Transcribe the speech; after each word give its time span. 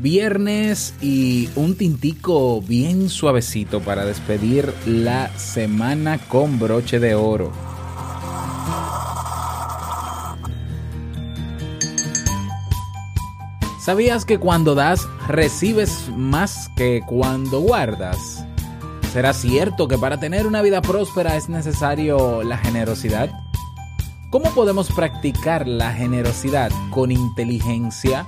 Viernes 0.00 0.94
y 1.02 1.50
un 1.56 1.76
tintico 1.76 2.62
bien 2.62 3.10
suavecito 3.10 3.80
para 3.80 4.06
despedir 4.06 4.72
la 4.86 5.28
semana 5.36 6.16
con 6.16 6.58
broche 6.58 6.98
de 6.98 7.14
oro. 7.14 7.52
¿Sabías 13.78 14.24
que 14.24 14.38
cuando 14.38 14.74
das 14.74 15.06
recibes 15.28 16.08
más 16.16 16.70
que 16.76 17.02
cuando 17.06 17.60
guardas? 17.60 18.46
¿Será 19.12 19.34
cierto 19.34 19.86
que 19.86 19.98
para 19.98 20.18
tener 20.18 20.46
una 20.46 20.62
vida 20.62 20.80
próspera 20.80 21.36
es 21.36 21.50
necesario 21.50 22.42
la 22.42 22.56
generosidad? 22.56 23.30
¿Cómo 24.30 24.50
podemos 24.54 24.90
practicar 24.92 25.68
la 25.68 25.92
generosidad 25.92 26.70
con 26.90 27.12
inteligencia? 27.12 28.24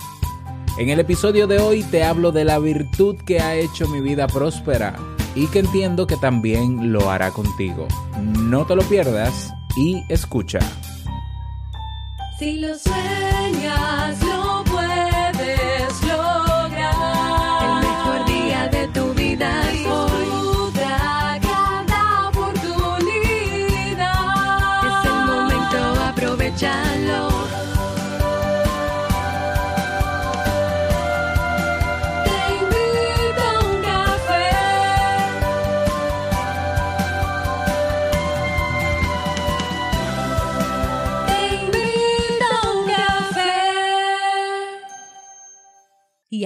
En 0.79 0.89
el 0.89 1.01
episodio 1.01 1.47
de 1.47 1.59
hoy 1.59 1.83
te 1.83 2.03
hablo 2.03 2.33
de 2.33 2.45
la 2.45 2.59
virtud 2.59 3.17
que 3.27 3.41
ha 3.41 3.55
hecho 3.55 3.87
mi 3.89 4.01
vida 4.01 4.27
próspera 4.27 4.99
y 5.35 5.47
que 5.49 5.59
entiendo 5.59 6.07
que 6.07 6.17
también 6.17 6.93
lo 6.93 7.11
hará 7.11 7.31
contigo. 7.31 7.87
No 8.19 8.65
te 8.65 8.75
lo 8.75 8.83
pierdas 8.83 9.53
y 9.77 10.03
escucha. 10.09 10.61
Si 12.39 12.59
lo 12.59 12.75
sueñas, 12.79 14.19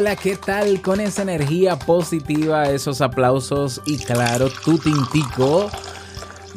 Hola, 0.00 0.16
¿qué 0.16 0.34
tal? 0.34 0.80
Con 0.80 0.98
esa 0.98 1.20
energía 1.20 1.78
positiva, 1.78 2.70
esos 2.70 3.02
aplausos 3.02 3.82
y 3.84 3.98
claro, 3.98 4.48
tu 4.48 4.78
tintico. 4.78 5.68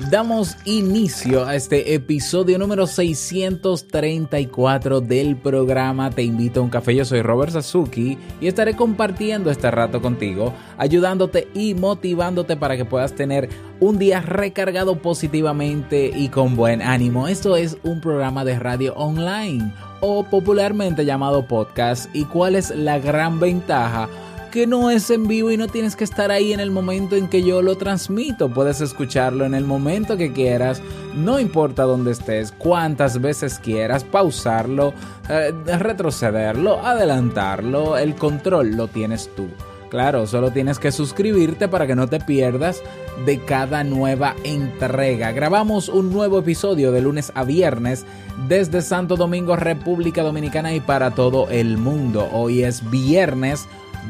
Damos 0.09 0.55
inicio 0.63 1.45
a 1.45 1.53
este 1.53 1.94
episodio 1.94 2.58
número 2.58 2.88
634 2.88 5.02
del 5.02 5.36
programa 5.36 6.09
Te 6.09 6.23
invito 6.23 6.61
a 6.61 6.64
un 6.64 6.69
café. 6.69 6.95
Yo 6.95 7.03
soy 7.03 7.21
Robert 7.21 7.52
Sasuki 7.52 8.17
y 8.39 8.47
estaré 8.47 8.77
compartiendo 8.77 9.52
este 9.52 9.69
rato 9.69 10.02
contigo, 10.02 10.53
ayudándote 10.77 11.49
y 11.53 11.73
motivándote 11.73 12.55
para 12.55 12.77
que 12.77 12.86
puedas 12.86 13.14
tener 13.14 13.49
un 13.81 13.99
día 13.99 14.21
recargado 14.21 14.99
positivamente 14.99 16.14
y 16.16 16.30
con 16.30 16.55
buen 16.55 16.81
ánimo. 16.81 17.27
Esto 17.27 17.58
es 17.58 17.75
un 17.83 17.99
programa 17.99 18.45
de 18.45 18.58
radio 18.58 18.93
online 18.93 19.73
o 20.05 20.23
popularmente 20.23 21.05
llamado 21.05 21.47
podcast. 21.47 22.14
¿Y 22.14 22.25
cuál 22.25 22.55
es 22.55 22.71
la 22.71 22.99
gran 22.99 23.39
ventaja? 23.39 24.09
que 24.52 24.67
no 24.67 24.91
es 24.91 25.09
en 25.09 25.27
vivo 25.27 25.49
y 25.49 25.58
no 25.58 25.67
tienes 25.67 25.95
que 25.95 26.03
estar 26.03 26.30
ahí 26.30 26.53
en 26.53 26.59
el 26.59 26.69
momento 26.69 27.15
en 27.15 27.27
que 27.27 27.41
yo 27.41 27.64
lo 27.64 27.75
transmito. 27.75 28.53
Puedes 28.53 28.81
escucharlo 28.81 29.45
en 29.45 29.55
el 29.55 29.65
momento 29.65 30.15
que 30.15 30.31
quieras, 30.31 30.80
no 31.15 31.39
importa 31.39 31.81
dónde 31.86 32.11
estés, 32.11 32.52
cuántas 32.52 33.19
veces 33.19 33.58
quieras, 33.58 34.03
pausarlo, 34.03 34.93
eh, 35.27 35.52
retrocederlo, 35.80 36.86
adelantarlo, 36.86 37.97
el 37.97 38.13
control 38.13 38.75
lo 38.75 38.87
tienes 38.87 39.27
tú. 39.36 39.47
Claro, 39.89 40.27
solo 40.27 40.52
tienes 40.52 40.77
que 40.77 40.92
suscribirte 40.92 41.67
para 41.67 41.87
que 41.87 41.95
no 41.95 42.05
te 42.05 42.19
pierdas 42.19 42.83
de 43.25 43.39
cada 43.39 43.83
nueva 43.83 44.35
entrega. 44.43 45.31
Grabamos 45.31 45.89
un 45.89 46.11
nuevo 46.11 46.39
episodio 46.39 46.91
de 46.91 47.01
lunes 47.01 47.31
a 47.35 47.43
viernes 47.43 48.05
desde 48.47 48.81
Santo 48.81 49.15
Domingo, 49.15 49.55
República 49.55 50.23
Dominicana 50.23 50.73
y 50.73 50.79
para 50.79 51.11
todo 51.11 51.49
el 51.49 51.77
mundo. 51.77 52.27
Hoy 52.31 52.63
es 52.63 52.89
viernes 52.89 53.67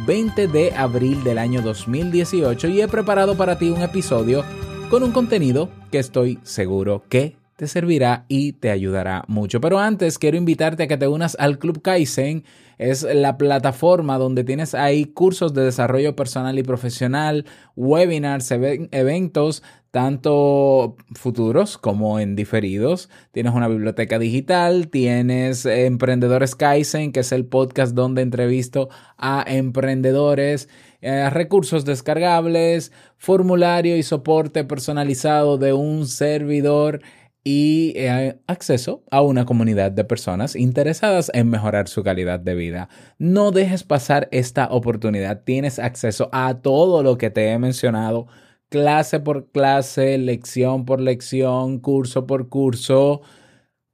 20 0.07 0.47
de 0.47 0.73
abril 0.75 1.23
del 1.23 1.37
año 1.37 1.61
2018 1.61 2.67
y 2.69 2.81
he 2.81 2.87
preparado 2.87 3.35
para 3.35 3.57
ti 3.57 3.69
un 3.69 3.81
episodio 3.81 4.43
con 4.89 5.03
un 5.03 5.11
contenido 5.11 5.69
que 5.91 5.99
estoy 5.99 6.39
seguro 6.43 7.03
que 7.09 7.42
te 7.63 7.68
servirá 7.68 8.25
y 8.28 8.53
te 8.53 8.72
ayudará 8.72 9.24
mucho. 9.29 9.62
Pero 9.62 9.79
antes 9.79 10.19
quiero 10.19 10.35
invitarte 10.35 10.84
a 10.84 10.88
que 10.88 10.97
te 10.97 11.07
unas 11.07 11.38
al 11.40 11.59
Club 11.59 11.81
Kaizen. 11.81 12.44
Es 12.78 13.03
la 13.03 13.38
plataforma 13.38 14.18
donde 14.18 14.44
tienes 14.44 14.74
ahí 14.74 15.06
cursos 15.06 15.53
de 15.53 15.63
desarrollo 15.63 16.16
personal 16.16 16.59
y 16.59 16.63
profesional, 16.63 17.46
webinars, 17.78 18.51
eventos, 18.51 19.63
tanto 19.91 20.97
futuros 21.13 21.78
como 21.78 22.19
en 22.19 22.35
diferidos. 22.35 23.09
Tienes 23.31 23.53
una 23.53 23.69
biblioteca 23.69 24.19
digital, 24.19 24.90
tienes 24.90 25.66
Emprendedores 25.66 26.56
Kaizen, 26.56 27.13
que 27.13 27.22
es 27.22 27.31
el 27.31 27.45
podcast 27.45 27.94
donde 27.94 28.24
entrevisto 28.24 28.90
a 29.18 29.45
emprendedores, 29.47 30.68
eh, 31.00 31.30
recursos 31.30 31.85
descargables, 31.85 32.91
formulario 33.18 33.95
y 33.95 34.03
soporte 34.03 34.63
personalizado 34.63 35.57
de 35.57 35.74
un 35.74 36.07
servidor 36.07 37.01
y 37.43 37.93
eh, 37.97 38.37
acceso 38.47 39.03
a 39.11 39.21
una 39.21 39.45
comunidad 39.45 39.91
de 39.91 40.05
personas 40.05 40.55
interesadas 40.55 41.29
en 41.33 41.49
mejorar 41.49 41.89
su 41.89 42.01
calidad 42.03 42.39
de 42.39 42.55
vida. 42.55 42.89
No 43.17 43.51
dejes 43.51 43.83
pasar 43.83 44.29
esta 44.31 44.67
oportunidad. 44.71 45.43
Tienes 45.43 45.77
acceso 45.79 46.29
a 46.31 46.61
todo 46.61 47.03
lo 47.03 47.17
que 47.17 47.29
te 47.29 47.49
he 47.51 47.59
mencionado, 47.59 48.27
clase 48.69 49.19
por 49.19 49.51
clase, 49.51 50.17
lección 50.17 50.85
por 50.85 51.01
lección, 51.01 51.79
curso 51.79 52.25
por 52.25 52.47
curso, 52.47 53.21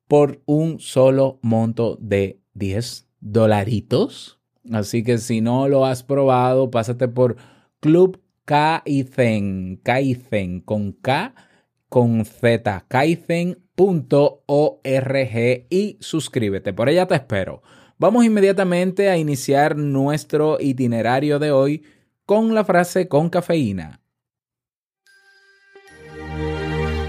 por 0.07 0.41
un 0.45 0.79
solo 0.79 1.39
monto 1.41 1.97
de 1.99 2.39
10 2.53 3.07
dolaritos. 3.19 4.39
Así 4.71 5.03
que 5.03 5.17
si 5.17 5.41
no 5.41 5.67
lo 5.67 5.85
has 5.85 6.03
probado, 6.03 6.69
pásate 6.69 7.07
por 7.07 7.37
Club 7.79 8.21
Kaizen, 8.45 9.79
Kaizen 9.83 10.61
con 10.61 10.91
K 10.91 11.33
con 11.89 12.23
Z, 12.23 12.85
y 15.69 15.97
suscríbete. 15.99 16.73
Por 16.73 16.89
ella 16.89 17.07
te 17.07 17.15
espero. 17.15 17.61
Vamos 17.97 18.23
inmediatamente 18.23 19.09
a 19.09 19.17
iniciar 19.17 19.75
nuestro 19.75 20.57
itinerario 20.59 21.39
de 21.39 21.51
hoy 21.51 21.83
con 22.25 22.53
la 22.53 22.63
frase 22.63 23.07
con 23.07 23.29
cafeína. 23.29 23.99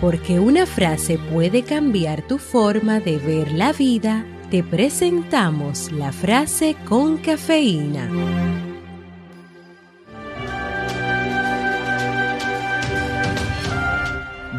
Porque 0.00 0.40
una 0.40 0.64
frase 0.64 1.18
puede 1.30 1.62
cambiar 1.62 2.26
tu 2.26 2.38
forma 2.38 3.00
de 3.00 3.18
ver 3.18 3.52
la 3.52 3.74
vida, 3.74 4.24
te 4.50 4.64
presentamos 4.64 5.92
la 5.92 6.10
frase 6.10 6.74
con 6.88 7.18
cafeína. 7.18 8.69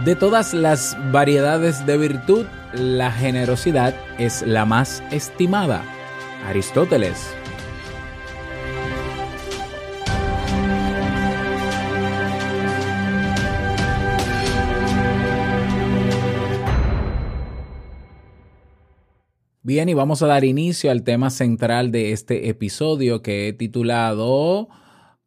De 0.03 0.15
todas 0.15 0.55
las 0.55 0.97
variedades 1.11 1.85
de 1.85 1.95
virtud, 1.95 2.47
la 2.73 3.11
generosidad 3.11 3.93
es 4.17 4.41
la 4.41 4.65
más 4.65 5.03
estimada. 5.11 5.83
Aristóteles. 6.47 7.35
Bien, 19.61 19.87
y 19.87 19.93
vamos 19.93 20.23
a 20.23 20.27
dar 20.27 20.43
inicio 20.43 20.89
al 20.89 21.03
tema 21.03 21.29
central 21.29 21.91
de 21.91 22.11
este 22.11 22.49
episodio 22.49 23.21
que 23.21 23.49
he 23.49 23.53
titulado 23.53 24.67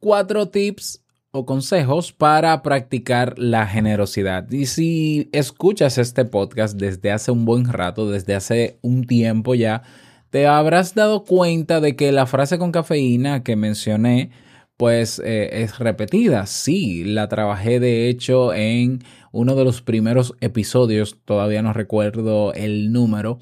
Cuatro 0.00 0.48
tips 0.48 1.03
o 1.36 1.44
consejos 1.44 2.12
para 2.12 2.62
practicar 2.62 3.36
la 3.40 3.66
generosidad. 3.66 4.48
Y 4.52 4.66
si 4.66 5.28
escuchas 5.32 5.98
este 5.98 6.24
podcast 6.24 6.78
desde 6.78 7.10
hace 7.10 7.32
un 7.32 7.44
buen 7.44 7.72
rato, 7.72 8.08
desde 8.08 8.36
hace 8.36 8.78
un 8.82 9.04
tiempo 9.04 9.56
ya, 9.56 9.82
te 10.30 10.46
habrás 10.46 10.94
dado 10.94 11.24
cuenta 11.24 11.80
de 11.80 11.96
que 11.96 12.12
la 12.12 12.26
frase 12.26 12.56
con 12.56 12.70
cafeína 12.70 13.42
que 13.42 13.56
mencioné, 13.56 14.30
pues 14.76 15.20
eh, 15.24 15.62
es 15.64 15.80
repetida. 15.80 16.46
Sí, 16.46 17.02
la 17.02 17.28
trabajé 17.28 17.80
de 17.80 18.08
hecho 18.08 18.54
en 18.54 19.02
uno 19.32 19.56
de 19.56 19.64
los 19.64 19.82
primeros 19.82 20.34
episodios, 20.40 21.18
todavía 21.24 21.62
no 21.62 21.72
recuerdo 21.72 22.52
el 22.54 22.92
número, 22.92 23.40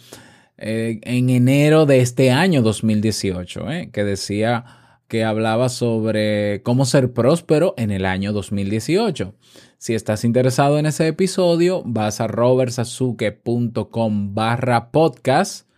eh, 0.56 0.98
en 1.02 1.28
enero 1.28 1.84
de 1.84 2.00
este 2.00 2.30
año 2.30 2.62
2018, 2.62 3.70
eh, 3.70 3.90
que 3.92 4.02
decía 4.02 4.81
que 5.12 5.25
hablaba 5.25 5.69
sobre 5.69 6.62
cómo 6.62 6.87
ser 6.87 7.12
próspero 7.12 7.75
en 7.76 7.91
el 7.91 8.06
año 8.06 8.32
2018. 8.32 9.35
Si 9.76 9.93
estás 9.93 10.25
interesado 10.25 10.79
en 10.79 10.87
ese 10.87 11.06
episodio, 11.06 11.82
vas 11.85 12.23
a 12.23 12.29
robertsazuke.com 12.29 14.35
barra 14.35 14.91
podcast 14.91 15.69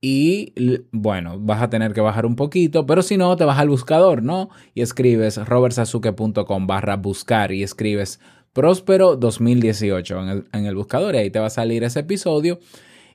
y 0.00 0.54
bueno, 0.92 1.40
vas 1.40 1.62
a 1.62 1.68
tener 1.68 1.94
que 1.94 2.00
bajar 2.00 2.26
un 2.26 2.36
poquito, 2.36 2.86
pero 2.86 3.02
si 3.02 3.16
no, 3.16 3.36
te 3.36 3.44
vas 3.44 3.58
al 3.58 3.70
buscador, 3.70 4.22
¿no? 4.22 4.50
Y 4.72 4.82
escribes 4.82 5.44
robertsazuke.com 5.44 6.68
barra 6.68 6.94
buscar 6.94 7.50
y 7.50 7.64
escribes 7.64 8.20
próspero 8.52 9.16
2018 9.16 10.22
en 10.22 10.28
el, 10.28 10.44
en 10.52 10.66
el 10.66 10.76
buscador 10.76 11.16
y 11.16 11.18
ahí 11.18 11.30
te 11.30 11.40
va 11.40 11.46
a 11.46 11.50
salir 11.50 11.82
ese 11.82 11.98
episodio. 11.98 12.60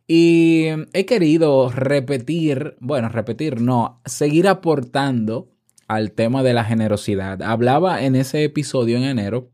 Y 0.06 0.66
he 0.92 1.06
querido 1.06 1.72
repetir, 1.72 2.76
bueno, 2.82 3.08
repetir, 3.08 3.62
no, 3.62 4.02
seguir 4.04 4.50
aportando 4.50 5.51
al 5.92 6.14
tema 6.14 6.42
de 6.42 6.54
la 6.54 6.64
generosidad. 6.64 7.42
Hablaba 7.42 8.04
en 8.04 8.16
ese 8.16 8.46
episodio 8.46 8.96
en 8.96 9.04
enero 9.04 9.52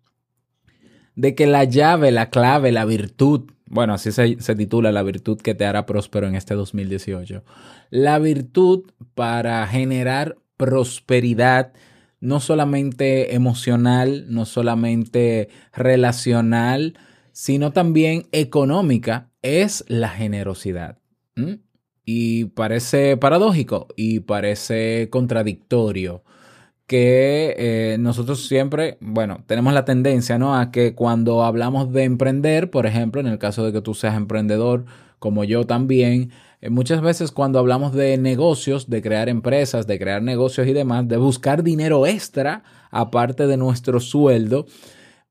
de 1.16 1.34
que 1.34 1.48
la 1.48 1.64
llave, 1.64 2.12
la 2.12 2.30
clave, 2.30 2.72
la 2.72 2.86
virtud, 2.86 3.50
bueno, 3.66 3.96
así 3.96 4.12
se, 4.12 4.40
se, 4.40 4.56
titula 4.56 4.92
la 4.92 5.02
virtud 5.02 5.42
que 5.42 5.56
te 5.56 5.66
hará 5.66 5.88
próspero 5.88 6.28
en 6.28 6.36
este 6.36 6.54
2018. 6.54 7.44
La 7.90 8.20
virtud 8.20 8.84
para 9.16 9.66
generar 9.66 10.38
prosperidad, 10.58 11.74
no 12.20 12.40
solamente 12.40 13.34
emocional, 13.34 14.26
no 14.30 14.46
solamente 14.46 15.50
relacional, 15.74 17.00
sino 17.32 17.72
también 17.72 18.28
económica, 18.32 19.32
es 19.42 19.86
la 19.88 20.10
generosidad. 20.10 21.00
Y 22.10 22.46
parece 22.46 23.18
paradójico 23.18 23.90
y 23.98 24.22
parece 24.22 25.10
contradictorio 25.10 26.24
que 26.86 27.54
eh, 27.58 27.98
nosotros 28.00 28.48
siempre, 28.48 28.98
bueno, 29.02 29.44
tenemos 29.46 29.74
la 29.74 29.84
tendencia, 29.84 30.40
¿no? 30.40 30.56
A 30.58 30.72
que 30.72 30.96
cuando 30.96 31.44
hablamos 31.44 31.92
de 31.92 32.06
emprender, 32.06 32.70
por 32.70 32.86
ejemplo, 32.86 33.20
en 33.20 33.28
el 33.28 33.40
caso 33.40 33.66
de 33.66 33.74
que 33.74 33.82
tú 33.82 33.94
seas 33.94 34.16
emprendedor, 34.16 34.86
como 35.20 35.44
yo 35.44 35.66
también, 35.68 36.32
eh, 36.62 36.70
muchas 36.70 37.02
veces 37.02 37.32
cuando 37.34 37.60
hablamos 37.60 37.92
de 37.92 38.18
negocios, 38.18 38.90
de 38.90 39.02
crear 39.02 39.28
empresas, 39.28 39.86
de 39.86 40.00
crear 40.00 40.24
negocios 40.24 40.66
y 40.66 40.72
demás, 40.72 41.10
de 41.10 41.18
buscar 41.18 41.62
dinero 41.62 42.08
extra 42.08 42.64
aparte 42.90 43.48
de 43.48 43.58
nuestro 43.58 44.00
sueldo, 44.00 44.66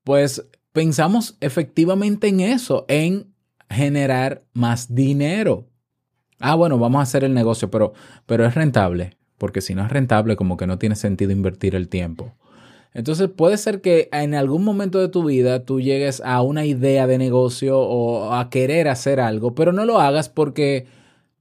pues 0.05 0.47
pensamos 0.73 1.39
efectivamente 1.41 2.29
en 2.29 2.41
eso, 2.41 2.85
en 2.89 3.33
generar 3.71 4.45
más 4.53 4.95
dinero. 4.95 5.71
Ah, 6.41 6.55
bueno, 6.55 6.79
vamos 6.79 7.01
a 7.01 7.03
hacer 7.03 7.25
el 7.25 7.35
negocio, 7.35 7.71
pero, 7.71 7.93
pero 8.27 8.45
es 8.45 8.55
rentable 8.55 9.17
porque 9.39 9.61
si 9.61 9.75
no 9.75 9.85
es 9.85 9.91
rentable, 9.91 10.37
como 10.37 10.57
que 10.57 10.67
no 10.67 10.79
tiene 10.79 10.97
sentido 10.97 11.33
invertir 11.33 11.75
el 11.75 11.89
tiempo. 11.89 12.35
Entonces 12.95 13.29
puede 13.29 13.59
ser 13.59 13.83
que 13.83 14.09
en 14.13 14.35
algún 14.35 14.65
momento 14.65 14.99
de 14.99 15.09
tu 15.09 15.25
vida 15.25 15.65
tú 15.65 15.81
llegues 15.81 16.23
a 16.25 16.41
una 16.41 16.65
idea 16.65 17.07
de 17.07 17.19
negocio 17.19 17.79
o 17.79 18.33
a 18.33 18.49
querer 18.49 18.89
hacer 18.89 19.21
algo, 19.21 19.55
pero 19.55 19.73
no 19.73 19.85
lo 19.85 20.01
hagas 20.01 20.31
porque 20.31 20.87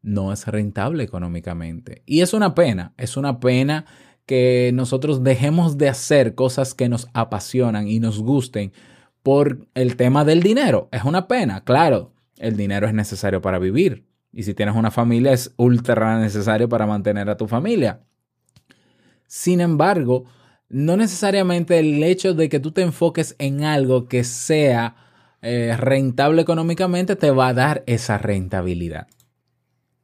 no 0.02 0.34
es 0.34 0.46
rentable 0.48 1.04
económicamente. 1.04 2.04
Y 2.06 2.22
es 2.22 2.34
una 2.34 2.54
pena, 2.56 2.94
es 2.98 3.16
una 3.16 3.40
pena 3.40 3.86
que 4.26 4.72
nosotros 4.74 5.24
dejemos 5.24 5.78
de 5.78 5.88
hacer 5.88 6.36
cosas 6.36 6.74
que 6.74 6.90
nos 6.90 7.08
apasionan 7.14 7.88
y 7.88 8.00
nos 8.00 8.20
gusten 8.20 8.74
por 9.24 9.66
el 9.76 9.96
tema 9.96 10.26
del 10.26 10.44
dinero. 10.44 10.90
Es 10.92 11.06
una 11.06 11.28
pena, 11.28 11.64
claro, 11.64 12.12
el 12.38 12.58
dinero 12.58 12.86
es 12.86 12.94
necesario 12.94 13.42
para 13.42 13.60
vivir, 13.60 14.04
y 14.36 14.44
si 14.44 14.54
tienes 14.54 14.76
una 14.76 14.92
familia, 14.92 15.32
es 15.32 15.54
ultra 15.56 16.20
necesario 16.20 16.68
para 16.68 16.86
mantener 16.86 17.30
a 17.30 17.38
tu 17.38 17.48
familia. 17.48 18.02
Sin 19.28 19.62
embargo, 19.62 20.26
no 20.68 20.98
necesariamente 20.98 21.80
el 21.80 22.04
hecho 22.04 22.34
de 22.34 22.50
que 22.50 22.60
tú 22.60 22.74
te 22.74 22.82
enfoques 22.82 23.36
en 23.40 23.64
algo 23.64 24.10
que 24.10 24.26
sea 24.26 24.98
eh, 25.42 25.78
rentable 25.78 26.42
económicamente 26.42 27.16
te 27.16 27.32
va 27.32 27.48
a 27.48 27.54
dar 27.54 27.84
esa 27.88 28.18
rentabilidad. 28.18 29.08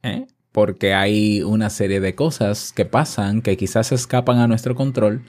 ¿Eh? 0.02 0.28
Porque 0.54 0.94
hay 0.94 1.44
una 1.44 1.70
serie 1.70 2.00
de 2.00 2.16
cosas 2.16 2.72
que 2.72 2.86
pasan 2.86 3.42
que 3.42 3.58
quizás 3.58 3.92
escapan 3.92 4.40
a 4.40 4.48
nuestro 4.48 4.76
control. 4.76 5.24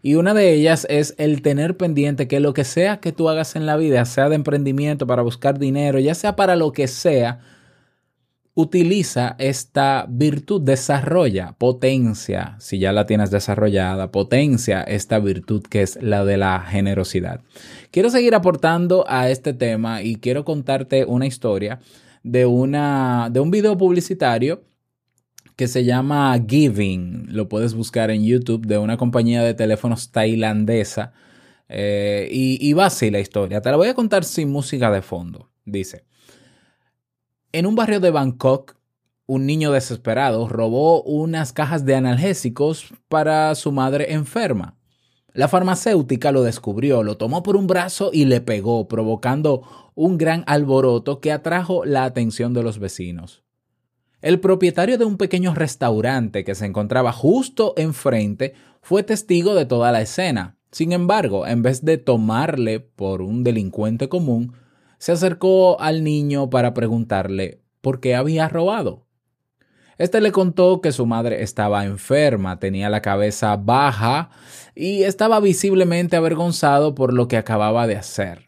Y 0.00 0.14
una 0.14 0.32
de 0.32 0.54
ellas 0.54 0.86
es 0.88 1.14
el 1.18 1.42
tener 1.42 1.76
pendiente 1.76 2.28
que 2.28 2.40
lo 2.40 2.54
que 2.54 2.64
sea 2.64 2.98
que 3.00 3.12
tú 3.12 3.28
hagas 3.28 3.56
en 3.56 3.66
la 3.66 3.76
vida, 3.76 4.06
sea 4.06 4.30
de 4.30 4.36
emprendimiento, 4.36 5.06
para 5.06 5.20
buscar 5.20 5.58
dinero, 5.58 5.98
ya 5.98 6.14
sea 6.14 6.34
para 6.34 6.56
lo 6.56 6.72
que 6.72 6.88
sea, 6.88 7.40
utiliza 8.58 9.36
esta 9.38 10.04
virtud, 10.08 10.60
desarrolla, 10.62 11.54
potencia, 11.58 12.56
si 12.58 12.80
ya 12.80 12.92
la 12.92 13.06
tienes 13.06 13.30
desarrollada, 13.30 14.10
potencia 14.10 14.82
esta 14.82 15.20
virtud 15.20 15.62
que 15.62 15.82
es 15.82 15.96
la 16.02 16.24
de 16.24 16.38
la 16.38 16.58
generosidad. 16.62 17.40
Quiero 17.92 18.10
seguir 18.10 18.34
aportando 18.34 19.04
a 19.06 19.30
este 19.30 19.52
tema 19.52 20.02
y 20.02 20.16
quiero 20.16 20.44
contarte 20.44 21.04
una 21.04 21.26
historia 21.26 21.78
de, 22.24 22.46
una, 22.46 23.28
de 23.30 23.38
un 23.38 23.52
video 23.52 23.78
publicitario 23.78 24.64
que 25.54 25.68
se 25.68 25.84
llama 25.84 26.36
Giving. 26.44 27.28
Lo 27.30 27.48
puedes 27.48 27.74
buscar 27.74 28.10
en 28.10 28.24
YouTube 28.24 28.66
de 28.66 28.78
una 28.78 28.96
compañía 28.96 29.44
de 29.44 29.54
teléfonos 29.54 30.10
tailandesa. 30.10 31.12
Eh, 31.68 32.28
y, 32.32 32.58
y 32.60 32.72
va 32.72 32.86
así 32.86 33.12
la 33.12 33.20
historia. 33.20 33.60
Te 33.60 33.70
la 33.70 33.76
voy 33.76 33.86
a 33.86 33.94
contar 33.94 34.24
sin 34.24 34.50
música 34.50 34.90
de 34.90 35.02
fondo. 35.02 35.48
Dice. 35.64 36.08
En 37.50 37.64
un 37.64 37.74
barrio 37.74 37.98
de 37.98 38.10
Bangkok, 38.10 38.76
un 39.24 39.46
niño 39.46 39.72
desesperado 39.72 40.48
robó 40.48 41.02
unas 41.02 41.54
cajas 41.54 41.86
de 41.86 41.94
analgésicos 41.94 42.92
para 43.08 43.54
su 43.54 43.72
madre 43.72 44.12
enferma. 44.12 44.76
La 45.32 45.48
farmacéutica 45.48 46.30
lo 46.30 46.42
descubrió, 46.42 47.02
lo 47.02 47.16
tomó 47.16 47.42
por 47.42 47.56
un 47.56 47.66
brazo 47.66 48.10
y 48.12 48.26
le 48.26 48.42
pegó, 48.42 48.86
provocando 48.86 49.62
un 49.94 50.18
gran 50.18 50.44
alboroto 50.46 51.20
que 51.20 51.32
atrajo 51.32 51.86
la 51.86 52.04
atención 52.04 52.52
de 52.52 52.62
los 52.62 52.78
vecinos. 52.78 53.44
El 54.20 54.40
propietario 54.40 54.98
de 54.98 55.06
un 55.06 55.16
pequeño 55.16 55.54
restaurante 55.54 56.44
que 56.44 56.54
se 56.54 56.66
encontraba 56.66 57.12
justo 57.12 57.72
enfrente 57.78 58.52
fue 58.82 59.04
testigo 59.04 59.54
de 59.54 59.64
toda 59.64 59.90
la 59.90 60.02
escena. 60.02 60.58
Sin 60.70 60.92
embargo, 60.92 61.46
en 61.46 61.62
vez 61.62 61.82
de 61.82 61.96
tomarle 61.96 62.80
por 62.80 63.22
un 63.22 63.42
delincuente 63.42 64.10
común, 64.10 64.52
se 64.98 65.12
acercó 65.12 65.80
al 65.80 66.04
niño 66.04 66.50
para 66.50 66.74
preguntarle 66.74 67.62
por 67.80 68.00
qué 68.00 68.14
había 68.14 68.48
robado. 68.48 69.06
Este 69.96 70.20
le 70.20 70.30
contó 70.30 70.80
que 70.80 70.92
su 70.92 71.06
madre 71.06 71.42
estaba 71.42 71.84
enferma, 71.84 72.60
tenía 72.60 72.88
la 72.88 73.02
cabeza 73.02 73.56
baja 73.56 74.30
y 74.74 75.02
estaba 75.02 75.40
visiblemente 75.40 76.16
avergonzado 76.16 76.94
por 76.94 77.12
lo 77.12 77.26
que 77.26 77.36
acababa 77.36 77.88
de 77.88 77.96
hacer. 77.96 78.46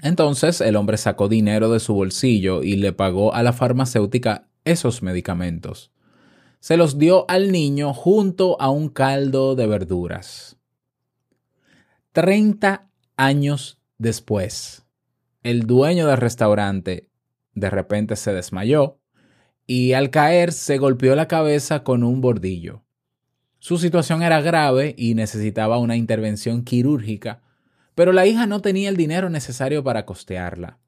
Entonces 0.00 0.60
el 0.60 0.76
hombre 0.76 0.96
sacó 0.96 1.28
dinero 1.28 1.70
de 1.70 1.80
su 1.80 1.94
bolsillo 1.94 2.62
y 2.62 2.76
le 2.76 2.92
pagó 2.92 3.34
a 3.34 3.42
la 3.42 3.52
farmacéutica 3.52 4.48
esos 4.64 5.02
medicamentos. 5.02 5.90
Se 6.60 6.76
los 6.76 6.98
dio 6.98 7.24
al 7.28 7.50
niño 7.50 7.92
junto 7.92 8.60
a 8.60 8.70
un 8.70 8.88
caldo 8.88 9.56
de 9.56 9.66
verduras. 9.66 10.56
Treinta 12.12 12.90
años 13.16 13.78
después, 13.98 14.84
el 15.42 15.66
dueño 15.66 16.06
del 16.06 16.16
restaurante 16.16 17.08
de 17.54 17.70
repente 17.70 18.16
se 18.16 18.32
desmayó 18.32 18.98
y 19.66 19.92
al 19.92 20.10
caer 20.10 20.52
se 20.52 20.78
golpeó 20.78 21.14
la 21.14 21.28
cabeza 21.28 21.84
con 21.84 22.02
un 22.02 22.20
bordillo. 22.20 22.84
Su 23.58 23.78
situación 23.78 24.22
era 24.22 24.40
grave 24.40 24.94
y 24.96 25.14
necesitaba 25.14 25.78
una 25.78 25.96
intervención 25.96 26.62
quirúrgica, 26.62 27.42
pero 27.94 28.12
la 28.12 28.26
hija 28.26 28.46
no 28.46 28.60
tenía 28.60 28.88
el 28.88 28.96
dinero 28.96 29.28
necesario 29.30 29.82
para 29.82 30.06
costearla. 30.06 30.78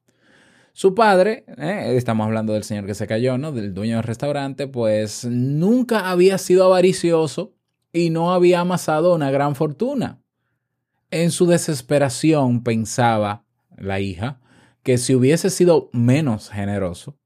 Su 0.73 0.95
padre, 0.95 1.43
eh, 1.57 1.93
estamos 1.97 2.25
hablando 2.25 2.53
del 2.53 2.63
señor 2.63 2.85
que 2.85 2.95
se 2.95 3.07
cayó, 3.07 3.37
¿no? 3.37 3.51
Del 3.51 3.73
dueño 3.73 3.97
del 3.97 4.03
restaurante, 4.03 4.67
pues 4.67 5.25
nunca 5.25 6.09
había 6.09 6.37
sido 6.37 6.63
avaricioso 6.63 7.53
y 7.91 8.09
no 8.09 8.33
había 8.33 8.61
amasado 8.61 9.13
una 9.13 9.31
gran 9.31 9.55
fortuna. 9.55 10.21
En 11.09 11.31
su 11.31 11.45
desesperación 11.45 12.63
pensaba 12.63 13.43
la 13.81 13.99
hija, 13.99 14.39
que 14.83 14.97
si 14.97 15.15
hubiese 15.15 15.49
sido 15.49 15.89
menos 15.93 16.49
generoso 16.49 17.17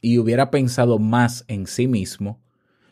y 0.00 0.18
hubiera 0.18 0.50
pensado 0.50 0.98
más 0.98 1.44
en 1.48 1.66
sí 1.66 1.86
mismo, 1.86 2.42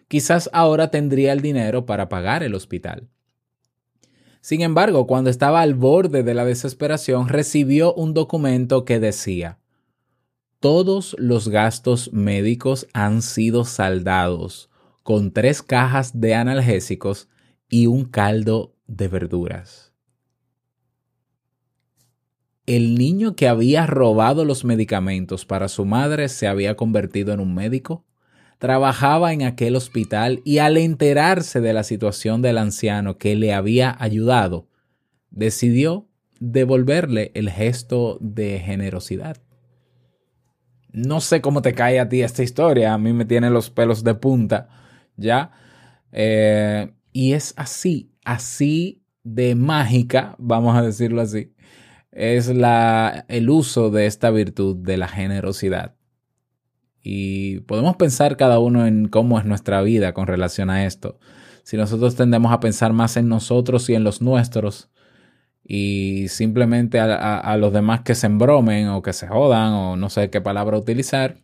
quizás 0.09 0.51
ahora 0.53 0.91
tendría 0.91 1.33
el 1.33 1.41
dinero 1.41 1.87
para 1.87 2.09
pagar 2.09 2.43
el 2.43 2.55
hospital. 2.55 3.09
Sin 4.41 4.61
embargo, 4.61 5.07
cuando 5.07 5.31
estaba 5.31 5.61
al 5.61 5.75
borde 5.75 6.23
de 6.23 6.35
la 6.35 6.45
desesperación, 6.45 7.29
recibió 7.29 7.95
un 7.95 8.13
documento 8.13 8.85
que 8.85 8.99
decía, 8.99 9.59
todos 10.59 11.17
los 11.19 11.49
gastos 11.49 12.13
médicos 12.13 12.87
han 12.93 13.23
sido 13.23 13.65
saldados 13.65 14.71
con 15.03 15.33
tres 15.33 15.63
cajas 15.63 16.21
de 16.21 16.35
analgésicos 16.35 17.29
y 17.69 17.87
un 17.87 18.05
caldo 18.05 18.77
de 18.87 19.09
verduras. 19.09 19.92
El 22.67 22.95
niño 22.95 23.35
que 23.35 23.49
había 23.49 23.87
robado 23.87 24.45
los 24.45 24.65
medicamentos 24.65 25.45
para 25.45 25.69
su 25.69 25.85
madre 25.85 26.29
se 26.29 26.47
había 26.47 26.77
convertido 26.77 27.33
en 27.33 27.41
un 27.41 27.55
médico, 27.55 28.05
trabajaba 28.59 29.33
en 29.33 29.43
aquel 29.43 29.75
hospital 29.75 30.41
y 30.45 30.59
al 30.59 30.77
enterarse 30.77 31.61
de 31.61 31.73
la 31.73 31.83
situación 31.83 32.41
del 32.41 32.59
anciano 32.59 33.19
que 33.19 33.35
le 33.35 33.53
había 33.53 33.97
ayudado, 33.99 34.69
decidió 35.31 36.09
devolverle 36.39 37.33
el 37.35 37.51
gesto 37.51 38.19
de 38.21 38.61
generosidad. 38.61 39.39
No 40.93 41.21
sé 41.21 41.41
cómo 41.41 41.63
te 41.63 41.73
cae 41.73 41.99
a 41.99 42.09
ti 42.09 42.23
esta 42.23 42.45
historia, 42.45 42.95
a 42.95 42.99
mí 42.99 43.13
me 43.13 43.25
tiene 43.25 43.51
los 43.51 43.71
pelos 43.71 44.05
de 44.05 44.15
punta, 44.15 44.69
¿ya? 45.17 45.51
Eh, 46.13 46.93
y 47.13 47.33
es 47.33 47.55
así, 47.57 48.13
así 48.25 49.03
de 49.25 49.55
mágica, 49.57 50.37
vamos 50.39 50.77
a 50.77 50.83
decirlo 50.83 51.23
así, 51.23 51.52
es 52.13 52.49
la, 52.49 53.25
el 53.29 53.51
uso 53.51 53.91
de 53.91 54.07
esta 54.07 54.31
virtud 54.31 54.77
de 54.77 54.99
la 54.99 55.09
generosidad. 55.09 55.97
Y 57.03 57.61
podemos 57.61 57.97
pensar 57.97 58.37
cada 58.37 58.59
uno 58.59 58.87
en 58.87 59.09
cómo 59.09 59.39
es 59.39 59.45
nuestra 59.45 59.83
vida 59.83 60.13
con 60.13 60.27
relación 60.27 60.71
a 60.71 60.85
esto. 60.87 61.19
Si 61.65 61.77
nosotros 61.77 62.15
tendemos 62.15 62.53
a 62.53 62.61
pensar 62.61 62.93
más 62.93 63.17
en 63.17 63.29
nosotros 63.29 63.89
y 63.89 63.95
en 63.95 64.05
los 64.05 64.21
nuestros, 64.23 64.91
y 65.65 66.29
simplemente 66.29 67.01
a, 67.01 67.15
a, 67.15 67.39
a, 67.39 67.57
los 67.57 67.73
demás 67.73 68.03
que 68.03 68.15
se 68.15 68.27
embromen 68.27 68.89
o 68.89 69.01
que 69.01 69.13
se 69.13 69.29
jodan 69.29 69.73
o 69.73 69.97
no 69.97 70.11
sé 70.11 70.29
qué 70.29 70.41
palabra 70.41 70.77
utilizar. 70.77 71.39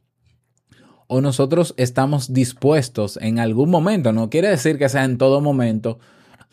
O 1.07 1.21
nosotros 1.21 1.73
estamos 1.79 2.35
dispuestos 2.35 3.19
en 3.23 3.39
algún 3.39 3.71
momento, 3.71 4.13
no 4.13 4.29
quiere 4.29 4.49
decir 4.49 4.77
que 4.77 4.89
sea 4.89 5.05
en 5.05 5.17
todo 5.17 5.41
momento, 5.41 5.99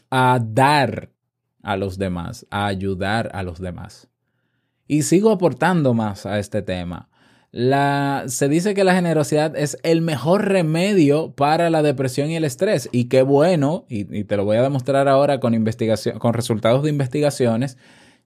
a 0.10 0.40
dar 0.42 1.15
a 1.66 1.78
los 1.78 1.98
demás, 1.98 2.46
a 2.52 2.68
ayudar 2.68 3.32
a 3.34 3.44
los 3.44 3.60
demás. 3.60 4.08
Y 4.88 5.02
sigo 5.02 5.32
aportando 5.32 5.94
más 5.94 6.26
a 6.26 6.40
este 6.40 6.62
tema. 6.62 7.10
Se 8.28 8.50
dice 8.50 8.74
que 8.74 8.84
la 8.84 8.94
generosidad 8.94 9.56
es 9.56 9.78
el 9.84 10.02
mejor 10.02 10.46
remedio 10.46 11.32
para 11.32 11.70
la 11.70 11.82
depresión 11.82 12.30
y 12.30 12.36
el 12.36 12.44
estrés. 12.44 12.88
Y 12.92 13.06
qué 13.06 13.24
bueno, 13.24 13.86
y, 13.90 14.26
te 14.26 14.38
lo 14.38 14.46
voy 14.46 14.58
a 14.58 14.62
demostrar 14.62 15.08
ahora 15.08 15.40
con, 15.40 15.54
con 16.20 16.34
resultados 16.34 16.84
de 16.84 16.90
investigaciones, 16.90 17.78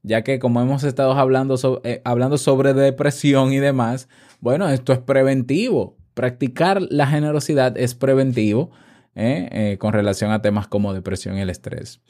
ya 0.02 0.24
que 0.24 0.40
como 0.40 0.62
hemos 0.62 0.84
estado 0.84 1.14
hablando, 1.14 1.56
eh, 1.84 2.02
hablando 2.04 2.38
sobre 2.38 2.74
depresión 2.74 3.54
y 3.54 3.60
demás, 3.60 4.10
bueno, 4.42 4.68
esto 4.68 4.94
es 4.94 5.00
preventivo. 5.00 5.96
Practicar 6.14 6.82
la 6.82 7.08
generosidad 7.08 7.78
es 7.78 7.96
preventivo 7.96 8.72
eh, 9.16 9.48
eh, 9.52 9.78
con 9.80 9.94
relación 9.94 10.32
a 10.32 10.42
temas 10.42 10.68
como 10.68 10.94
depresión 10.94 11.38
y 11.38 11.42
el 11.42 11.50
estrés. 11.50 12.02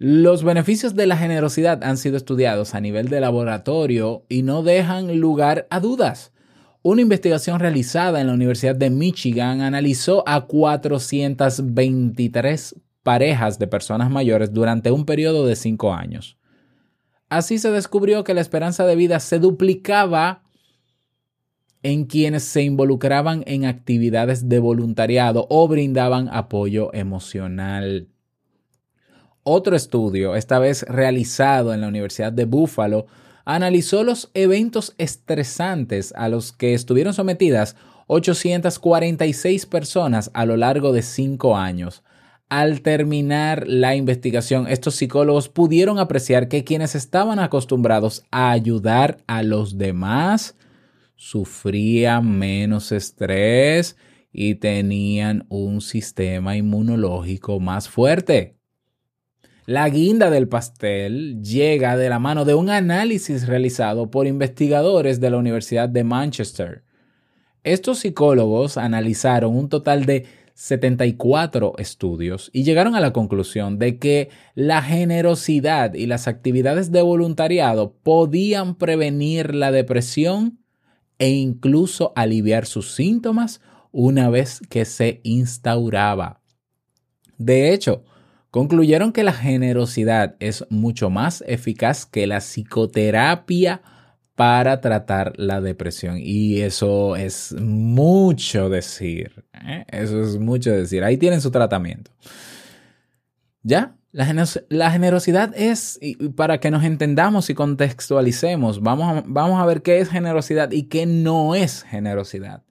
Los 0.00 0.44
beneficios 0.44 0.94
de 0.94 1.08
la 1.08 1.16
generosidad 1.16 1.82
han 1.82 1.96
sido 1.96 2.16
estudiados 2.16 2.76
a 2.76 2.80
nivel 2.80 3.08
de 3.08 3.18
laboratorio 3.18 4.24
y 4.28 4.42
no 4.42 4.62
dejan 4.62 5.18
lugar 5.18 5.66
a 5.70 5.80
dudas. 5.80 6.32
Una 6.82 7.02
investigación 7.02 7.58
realizada 7.58 8.20
en 8.20 8.28
la 8.28 8.34
Universidad 8.34 8.76
de 8.76 8.90
Michigan 8.90 9.60
analizó 9.60 10.22
a 10.28 10.46
423 10.46 12.76
parejas 13.02 13.58
de 13.58 13.66
personas 13.66 14.08
mayores 14.08 14.52
durante 14.52 14.92
un 14.92 15.04
periodo 15.04 15.44
de 15.46 15.56
5 15.56 15.92
años. 15.92 16.38
Así 17.28 17.58
se 17.58 17.72
descubrió 17.72 18.22
que 18.22 18.34
la 18.34 18.40
esperanza 18.40 18.86
de 18.86 18.94
vida 18.94 19.18
se 19.18 19.40
duplicaba 19.40 20.44
en 21.82 22.04
quienes 22.04 22.44
se 22.44 22.62
involucraban 22.62 23.42
en 23.46 23.64
actividades 23.64 24.48
de 24.48 24.60
voluntariado 24.60 25.48
o 25.50 25.66
brindaban 25.66 26.28
apoyo 26.30 26.94
emocional. 26.94 28.06
Otro 29.50 29.76
estudio, 29.76 30.36
esta 30.36 30.58
vez 30.58 30.82
realizado 30.82 31.72
en 31.72 31.80
la 31.80 31.88
Universidad 31.88 32.30
de 32.30 32.44
Buffalo, 32.44 33.06
analizó 33.46 34.04
los 34.04 34.30
eventos 34.34 34.94
estresantes 34.98 36.12
a 36.18 36.28
los 36.28 36.52
que 36.52 36.74
estuvieron 36.74 37.14
sometidas 37.14 37.74
846 38.08 39.64
personas 39.64 40.30
a 40.34 40.44
lo 40.44 40.58
largo 40.58 40.92
de 40.92 41.00
cinco 41.00 41.56
años. 41.56 42.02
Al 42.50 42.82
terminar 42.82 43.66
la 43.66 43.96
investigación, 43.96 44.66
estos 44.68 44.96
psicólogos 44.96 45.48
pudieron 45.48 45.98
apreciar 45.98 46.48
que 46.48 46.62
quienes 46.62 46.94
estaban 46.94 47.38
acostumbrados 47.38 48.26
a 48.30 48.50
ayudar 48.50 49.16
a 49.26 49.42
los 49.42 49.78
demás 49.78 50.56
sufrían 51.16 52.38
menos 52.38 52.92
estrés 52.92 53.96
y 54.30 54.56
tenían 54.56 55.46
un 55.48 55.80
sistema 55.80 56.54
inmunológico 56.54 57.60
más 57.60 57.88
fuerte. 57.88 58.57
La 59.68 59.86
guinda 59.90 60.30
del 60.30 60.48
pastel 60.48 61.42
llega 61.42 61.98
de 61.98 62.08
la 62.08 62.18
mano 62.18 62.46
de 62.46 62.54
un 62.54 62.70
análisis 62.70 63.46
realizado 63.46 64.10
por 64.10 64.26
investigadores 64.26 65.20
de 65.20 65.28
la 65.28 65.36
Universidad 65.36 65.90
de 65.90 66.04
Manchester. 66.04 66.84
Estos 67.64 67.98
psicólogos 67.98 68.78
analizaron 68.78 69.54
un 69.54 69.68
total 69.68 70.06
de 70.06 70.24
74 70.54 71.74
estudios 71.76 72.48
y 72.54 72.62
llegaron 72.62 72.94
a 72.94 73.00
la 73.00 73.12
conclusión 73.12 73.78
de 73.78 73.98
que 73.98 74.30
la 74.54 74.80
generosidad 74.80 75.92
y 75.92 76.06
las 76.06 76.28
actividades 76.28 76.90
de 76.90 77.02
voluntariado 77.02 77.92
podían 78.02 78.74
prevenir 78.74 79.54
la 79.54 79.70
depresión 79.70 80.60
e 81.18 81.28
incluso 81.28 82.14
aliviar 82.16 82.64
sus 82.64 82.94
síntomas 82.94 83.60
una 83.92 84.30
vez 84.30 84.62
que 84.70 84.86
se 84.86 85.20
instauraba. 85.24 86.40
De 87.36 87.74
hecho, 87.74 88.02
concluyeron 88.50 89.12
que 89.12 89.22
la 89.22 89.32
generosidad 89.32 90.36
es 90.40 90.64
mucho 90.70 91.10
más 91.10 91.44
eficaz 91.46 92.06
que 92.06 92.26
la 92.26 92.40
psicoterapia 92.40 93.82
para 94.34 94.80
tratar 94.80 95.32
la 95.36 95.60
depresión. 95.60 96.16
Y 96.18 96.60
eso 96.60 97.16
es 97.16 97.54
mucho 97.60 98.68
decir. 98.68 99.44
¿eh? 99.52 99.84
Eso 99.88 100.22
es 100.22 100.38
mucho 100.38 100.70
decir. 100.70 101.02
Ahí 101.02 101.16
tienen 101.16 101.40
su 101.40 101.50
tratamiento. 101.50 102.12
¿Ya? 103.62 103.96
La, 104.12 104.46
la, 104.68 104.90
generosidad 104.90 105.52
es, 105.56 105.98
para 106.36 106.60
que 106.60 106.70
nos 106.70 106.84
entendamos 106.84 107.50
y 107.50 107.54
contextualicemos, 107.54 108.80
vamos 108.80 109.24
vamos 109.26 109.60
a 109.60 109.66
ver 109.66 109.82
qué 109.82 109.98
es 109.98 110.08
generosidad 110.08 110.70
y 110.70 110.84
qué 110.84 111.04
no 111.04 111.54
es 111.54 111.82
generosidad. 111.82 112.62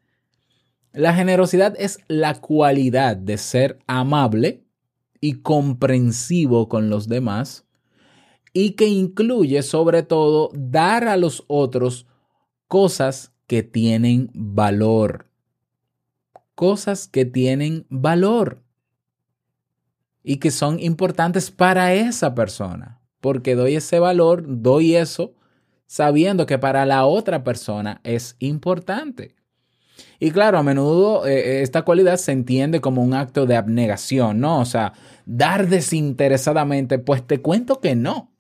La 0.94 1.14
generosidad 1.14 1.76
es 1.78 2.00
la 2.08 2.36
cualidad 2.36 3.18
de 3.18 3.38
ser 3.38 3.78
amable 3.86 4.64
y 5.22 5.42
comprensivo 5.42 6.70
con 6.70 6.90
los 6.90 7.08
demás 7.08 7.66
y 8.54 8.72
que 8.72 8.88
incluye 8.88 9.62
sobre 9.62 10.04
todo 10.04 10.50
dar 10.54 11.08
a 11.08 11.18
los 11.18 11.44
otros 11.48 12.08
cosas 12.68 13.32
que 13.46 13.64
tienen 13.64 14.30
valor. 14.34 15.30
Cosas 16.56 17.08
que 17.08 17.26
tienen 17.26 17.86
valor 17.90 18.64
y 20.24 20.38
que 20.38 20.52
son 20.52 20.80
importantes 20.80 21.52
para 21.52 21.94
esa 21.94 22.36
persona, 22.36 23.00
porque 23.22 23.56
doy 23.56 23.76
ese 23.76 24.00
valor, 24.00 24.44
doy 24.46 24.96
eso 24.96 25.36
sabiendo 25.86 26.46
que 26.46 26.60
para 26.60 26.86
la 26.86 27.06
otra 27.06 27.44
persona 27.44 28.02
es 28.04 28.36
importante. 28.40 29.37
Y 30.20 30.32
claro, 30.32 30.58
a 30.58 30.64
menudo 30.64 31.28
eh, 31.28 31.62
esta 31.62 31.84
cualidad 31.84 32.18
se 32.18 32.32
entiende 32.32 32.82
como 32.82 33.04
un 33.04 33.14
acto 33.14 33.46
de 33.46 33.56
abnegación, 33.56 34.40
¿no? 34.40 34.60
O 34.60 34.66
sea, 34.66 34.94
dar 35.26 35.68
desinteresadamente, 35.68 37.00
pues 37.00 37.26
te 37.26 37.42
cuento 37.42 37.80
que 37.80 37.96
no. 37.96 38.32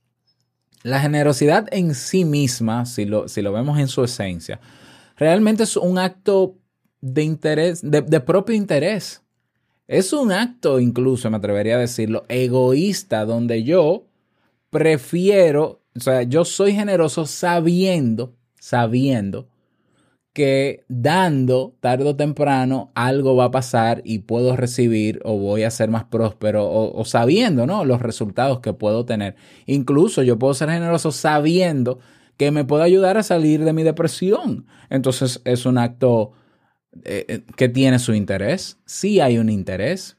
La 0.83 0.99
generosidad 0.99 1.67
en 1.71 1.93
sí 1.93 2.25
misma, 2.25 2.85
si 2.85 3.05
lo, 3.05 3.27
si 3.27 3.41
lo 3.41 3.51
vemos 3.51 3.79
en 3.79 3.87
su 3.87 4.03
esencia, 4.03 4.59
realmente 5.17 5.63
es 5.63 5.77
un 5.77 5.97
acto 5.97 6.57
de 7.01 7.23
interés, 7.23 7.81
de, 7.83 8.01
de 8.01 8.19
propio 8.21 8.55
interés. 8.55 9.21
Es 9.87 10.13
un 10.13 10.31
acto, 10.31 10.79
incluso 10.79 11.29
me 11.29 11.37
atrevería 11.37 11.75
a 11.75 11.79
decirlo, 11.79 12.25
egoísta, 12.27 13.23
donde 13.25 13.63
yo 13.63 14.07
prefiero, 14.69 15.81
o 15.95 15.99
sea, 15.99 16.23
yo 16.23 16.43
soy 16.43 16.73
generoso 16.73 17.25
sabiendo, 17.25 18.35
sabiendo 18.59 19.47
que 20.37 20.85
dando 20.87 21.75
tarde 21.79 22.05
o 22.05 22.15
temprano 22.15 22.91
algo 22.93 23.35
va 23.35 23.45
a 23.45 23.51
pasar 23.51 24.03
y 24.05 24.19
puedo 24.19 24.55
recibir 24.55 25.19
o 25.23 25.35
voy 25.39 25.63
a 25.63 25.71
ser 25.71 25.89
más 25.89 26.03
próspero 26.03 26.69
o, 26.69 27.03
sabiendo 27.05 27.65
¿no? 27.65 27.83
los 27.85 28.03
resultados 28.03 28.59
que 28.59 28.71
puedo 28.71 29.03
tener. 29.03 29.35
Incluso 29.65 30.21
yo 30.21 30.37
puedo 30.37 30.53
ser 30.53 30.69
generoso 30.69 31.11
sabiendo 31.11 31.97
que 32.37 32.51
me 32.51 32.65
puede 32.65 32.83
ayudar 32.83 33.17
a 33.17 33.23
salir 33.23 33.63
de 33.63 33.73
mi 33.73 33.81
depresión. 33.81 34.67
Entonces 34.91 35.41
es 35.43 35.65
un 35.65 35.79
acto 35.79 36.33
eh, 37.03 37.43
que 37.55 37.67
tiene 37.67 37.97
su 37.97 38.13
interés. 38.13 38.77
Sí 38.85 39.19
hay 39.19 39.39
un 39.39 39.49
interés. 39.49 40.17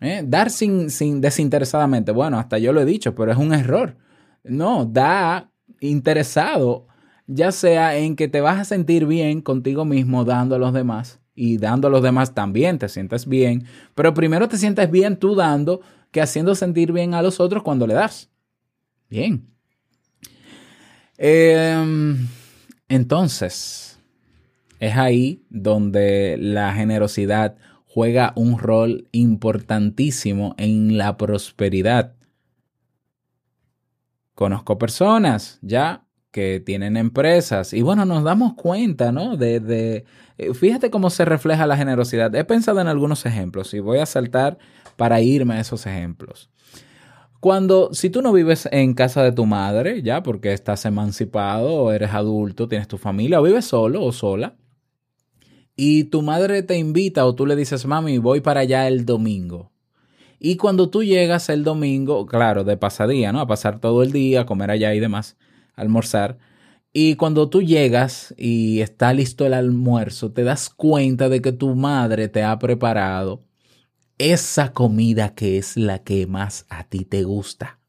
¿eh? 0.00 0.24
Dar 0.26 0.50
sin, 0.50 0.90
sin 0.90 1.20
desinteresadamente, 1.20 2.10
bueno, 2.10 2.36
hasta 2.40 2.58
yo 2.58 2.72
lo 2.72 2.80
he 2.80 2.84
dicho, 2.84 3.14
pero 3.14 3.30
es 3.30 3.38
un 3.38 3.54
error. 3.54 3.96
No, 4.42 4.86
da 4.86 5.52
interesado 5.78 6.88
ya 7.34 7.52
sea 7.52 7.96
en 7.96 8.16
que 8.16 8.28
te 8.28 8.40
vas 8.40 8.60
a 8.60 8.64
sentir 8.64 9.06
bien 9.06 9.40
contigo 9.40 9.84
mismo 9.84 10.24
dando 10.24 10.56
a 10.56 10.58
los 10.58 10.72
demás 10.72 11.20
y 11.34 11.58
dando 11.58 11.88
a 11.88 11.90
los 11.90 12.02
demás 12.02 12.34
también 12.34 12.78
te 12.78 12.88
sientes 12.88 13.26
bien, 13.26 13.64
pero 13.94 14.14
primero 14.14 14.48
te 14.48 14.58
sientes 14.58 14.90
bien 14.90 15.16
tú 15.16 15.34
dando 15.34 15.80
que 16.10 16.20
haciendo 16.20 16.54
sentir 16.54 16.92
bien 16.92 17.14
a 17.14 17.22
los 17.22 17.40
otros 17.40 17.62
cuando 17.62 17.86
le 17.86 17.94
das. 17.94 18.30
Bien. 19.08 19.46
Em, 21.16 22.28
entonces, 22.88 23.98
es 24.78 24.96
ahí 24.96 25.42
donde 25.48 26.36
la 26.38 26.74
generosidad 26.74 27.56
juega 27.86 28.32
un 28.36 28.58
rol 28.58 29.08
importantísimo 29.12 30.54
en 30.58 30.98
la 30.98 31.16
prosperidad. 31.16 32.14
Conozco 34.34 34.78
personas 34.78 35.58
ya 35.62 36.06
que 36.32 36.60
tienen 36.60 36.96
empresas 36.96 37.72
y 37.72 37.82
bueno, 37.82 38.04
nos 38.04 38.24
damos 38.24 38.54
cuenta, 38.54 39.12
¿no? 39.12 39.36
De, 39.36 39.60
de, 39.60 40.04
eh, 40.38 40.54
fíjate 40.54 40.90
cómo 40.90 41.10
se 41.10 41.24
refleja 41.24 41.66
la 41.66 41.76
generosidad. 41.76 42.34
He 42.34 42.44
pensado 42.44 42.80
en 42.80 42.88
algunos 42.88 43.24
ejemplos 43.26 43.72
y 43.74 43.80
voy 43.80 43.98
a 43.98 44.06
saltar 44.06 44.58
para 44.96 45.20
irme 45.20 45.54
a 45.54 45.60
esos 45.60 45.86
ejemplos. 45.86 46.50
Cuando, 47.38 47.92
si 47.92 48.08
tú 48.08 48.22
no 48.22 48.32
vives 48.32 48.68
en 48.72 48.94
casa 48.94 49.22
de 49.22 49.32
tu 49.32 49.46
madre, 49.46 50.02
ya, 50.02 50.22
porque 50.22 50.52
estás 50.52 50.84
emancipado 50.84 51.74
o 51.74 51.92
eres 51.92 52.12
adulto, 52.12 52.68
tienes 52.68 52.88
tu 52.88 52.98
familia, 52.98 53.40
o 53.40 53.42
vives 53.42 53.64
solo 53.64 54.02
o 54.04 54.12
sola, 54.12 54.56
y 55.76 56.04
tu 56.04 56.22
madre 56.22 56.62
te 56.62 56.78
invita 56.78 57.26
o 57.26 57.34
tú 57.34 57.44
le 57.44 57.56
dices, 57.56 57.84
mami, 57.84 58.18
voy 58.18 58.40
para 58.40 58.60
allá 58.60 58.86
el 58.86 59.04
domingo. 59.04 59.72
Y 60.38 60.56
cuando 60.56 60.88
tú 60.88 61.02
llegas 61.02 61.48
el 61.48 61.64
domingo, 61.64 62.26
claro, 62.26 62.64
de 62.64 62.76
pasadía, 62.76 63.32
¿no? 63.32 63.40
A 63.40 63.46
pasar 63.46 63.80
todo 63.80 64.02
el 64.02 64.12
día, 64.12 64.42
a 64.42 64.46
comer 64.46 64.70
allá 64.70 64.94
y 64.94 65.00
demás, 65.00 65.36
almorzar. 65.74 66.38
Y 66.92 67.16
cuando 67.16 67.48
tú 67.48 67.62
llegas 67.62 68.34
y 68.36 68.80
está 68.80 69.12
listo 69.12 69.46
el 69.46 69.54
almuerzo, 69.54 70.32
te 70.32 70.44
das 70.44 70.68
cuenta 70.68 71.28
de 71.28 71.40
que 71.40 71.52
tu 71.52 71.74
madre 71.74 72.28
te 72.28 72.42
ha 72.42 72.58
preparado 72.58 73.44
esa 74.18 74.72
comida 74.72 75.34
que 75.34 75.58
es 75.58 75.76
la 75.76 76.00
que 76.00 76.26
más 76.26 76.66
a 76.68 76.84
ti 76.84 77.04
te 77.04 77.24
gusta. 77.24 77.80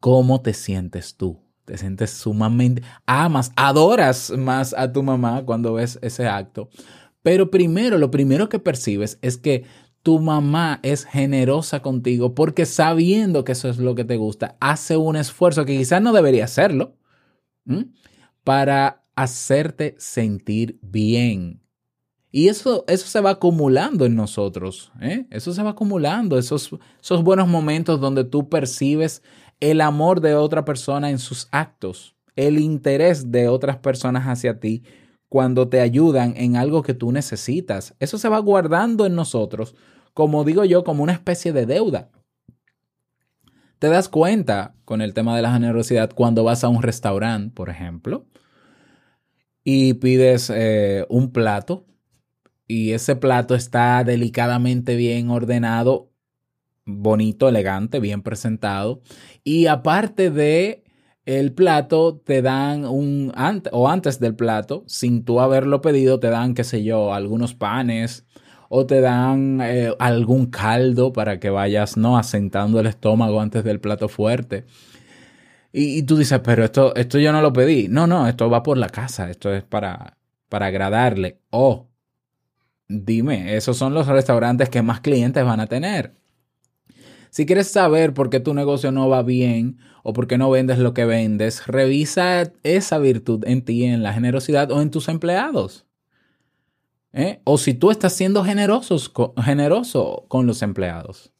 ¿Cómo 0.00 0.42
te 0.42 0.52
sientes 0.52 1.16
tú? 1.16 1.40
Te 1.64 1.78
sientes 1.78 2.10
sumamente, 2.10 2.82
amas, 3.06 3.50
adoras 3.56 4.30
más 4.36 4.74
a 4.74 4.92
tu 4.92 5.02
mamá 5.02 5.44
cuando 5.46 5.72
ves 5.72 5.98
ese 6.02 6.28
acto. 6.28 6.68
Pero 7.22 7.50
primero, 7.50 7.96
lo 7.96 8.10
primero 8.10 8.50
que 8.50 8.58
percibes 8.58 9.18
es 9.22 9.38
que 9.38 9.64
tu 10.04 10.20
mamá 10.20 10.80
es 10.82 11.06
generosa 11.06 11.80
contigo 11.80 12.34
porque 12.34 12.66
sabiendo 12.66 13.42
que 13.42 13.52
eso 13.52 13.70
es 13.70 13.78
lo 13.78 13.94
que 13.94 14.04
te 14.04 14.18
gusta, 14.18 14.54
hace 14.60 14.98
un 14.98 15.16
esfuerzo 15.16 15.64
que 15.64 15.78
quizás 15.78 16.02
no 16.02 16.12
debería 16.12 16.44
hacerlo 16.44 16.94
para 18.44 19.02
hacerte 19.16 19.94
sentir 19.98 20.78
bien. 20.82 21.62
Y 22.30 22.48
eso, 22.48 22.84
eso 22.86 23.06
se 23.06 23.20
va 23.20 23.30
acumulando 23.30 24.04
en 24.04 24.14
nosotros. 24.14 24.92
¿eh? 25.00 25.26
Eso 25.30 25.54
se 25.54 25.62
va 25.62 25.70
acumulando, 25.70 26.36
esos, 26.36 26.70
esos 27.00 27.24
buenos 27.24 27.48
momentos 27.48 27.98
donde 27.98 28.24
tú 28.24 28.50
percibes 28.50 29.22
el 29.60 29.80
amor 29.80 30.20
de 30.20 30.34
otra 30.34 30.66
persona 30.66 31.08
en 31.08 31.18
sus 31.18 31.48
actos, 31.50 32.14
el 32.36 32.58
interés 32.58 33.32
de 33.32 33.48
otras 33.48 33.78
personas 33.78 34.26
hacia 34.26 34.60
ti 34.60 34.82
cuando 35.30 35.68
te 35.68 35.80
ayudan 35.80 36.34
en 36.36 36.56
algo 36.56 36.82
que 36.82 36.92
tú 36.92 37.10
necesitas. 37.10 37.94
Eso 38.00 38.18
se 38.18 38.28
va 38.28 38.38
guardando 38.38 39.06
en 39.06 39.14
nosotros, 39.14 39.74
como 40.14 40.44
digo 40.44 40.64
yo, 40.64 40.84
como 40.84 41.02
una 41.02 41.12
especie 41.12 41.52
de 41.52 41.66
deuda. 41.66 42.10
Te 43.78 43.88
das 43.88 44.08
cuenta 44.08 44.74
con 44.84 45.02
el 45.02 45.12
tema 45.12 45.36
de 45.36 45.42
la 45.42 45.52
generosidad 45.52 46.10
cuando 46.14 46.44
vas 46.44 46.64
a 46.64 46.68
un 46.68 46.82
restaurante, 46.82 47.54
por 47.54 47.68
ejemplo, 47.68 48.26
y 49.62 49.94
pides 49.94 50.50
eh, 50.54 51.04
un 51.08 51.32
plato 51.32 51.86
y 52.66 52.92
ese 52.92 53.16
plato 53.16 53.54
está 53.54 54.04
delicadamente 54.04 54.96
bien 54.96 55.28
ordenado 55.30 56.14
bonito, 56.86 57.48
elegante, 57.48 58.00
bien 58.00 58.22
presentado. 58.22 59.02
Y 59.42 59.66
aparte 59.66 60.30
de 60.30 60.84
el 61.24 61.52
plato, 61.52 62.20
te 62.24 62.42
dan 62.42 62.84
un, 62.84 63.32
o 63.72 63.88
antes 63.88 64.20
del 64.20 64.36
plato, 64.36 64.84
sin 64.86 65.24
tú 65.24 65.40
haberlo 65.40 65.80
pedido, 65.80 66.20
te 66.20 66.28
dan, 66.28 66.54
qué 66.54 66.64
sé 66.64 66.84
yo, 66.84 67.14
algunos 67.14 67.54
panes 67.54 68.26
o 68.68 68.86
te 68.86 69.00
dan 69.00 69.60
eh, 69.62 69.94
algún 69.98 70.46
caldo 70.46 71.12
para 71.12 71.38
que 71.40 71.50
vayas, 71.50 71.96
¿no? 71.96 72.18
Asentando 72.18 72.80
el 72.80 72.86
estómago 72.86 73.40
antes 73.40 73.64
del 73.64 73.80
plato 73.80 74.08
fuerte. 74.08 74.64
Y, 75.72 76.04
tú 76.04 76.16
dices, 76.16 76.40
pero 76.44 76.64
esto, 76.64 76.94
esto 76.94 77.18
yo 77.18 77.32
no 77.32 77.42
lo 77.42 77.52
pedí. 77.52 77.88
No, 77.88 78.06
no, 78.06 78.28
esto 78.28 78.48
va 78.48 78.62
por 78.62 78.78
la 78.78 78.88
casa, 78.88 79.28
esto 79.28 79.52
es 79.52 79.64
para, 79.64 80.18
para 80.48 80.66
agradarle. 80.66 81.40
Oh, 81.50 81.88
dime, 82.88 83.56
esos 83.56 83.76
son 83.76 83.92
los 83.92 84.06
restaurantes 84.06 84.68
que 84.68 84.82
más 84.82 85.00
clientes 85.00 85.44
van 85.44 85.58
a 85.60 85.66
tener. 85.66 86.14
Si 87.30 87.46
quieres 87.46 87.68
saber 87.72 88.14
por 88.14 88.30
qué 88.30 88.38
tu 88.38 88.54
negocio 88.54 88.92
no 88.92 89.08
va 89.08 89.24
bien 89.24 89.78
o 90.04 90.12
por 90.12 90.28
qué 90.28 90.38
no 90.38 90.48
vendes 90.50 90.78
lo 90.78 90.94
que 90.94 91.04
vendes, 91.04 91.66
revisa 91.66 92.52
esa 92.62 92.98
virtud 92.98 93.42
en 93.44 93.64
ti, 93.64 93.82
en 93.82 94.04
la 94.04 94.12
generosidad 94.12 94.70
o 94.70 94.80
en 94.80 94.92
tus 94.92 95.08
empleados. 95.08 95.83
¿Eh? 97.16 97.40
O 97.44 97.58
si 97.58 97.74
tú 97.74 97.92
estás 97.92 98.12
siendo 98.12 98.44
generosos, 98.44 99.12
generoso 99.40 100.24
con 100.26 100.48
los 100.48 100.62
empleados. 100.62 101.32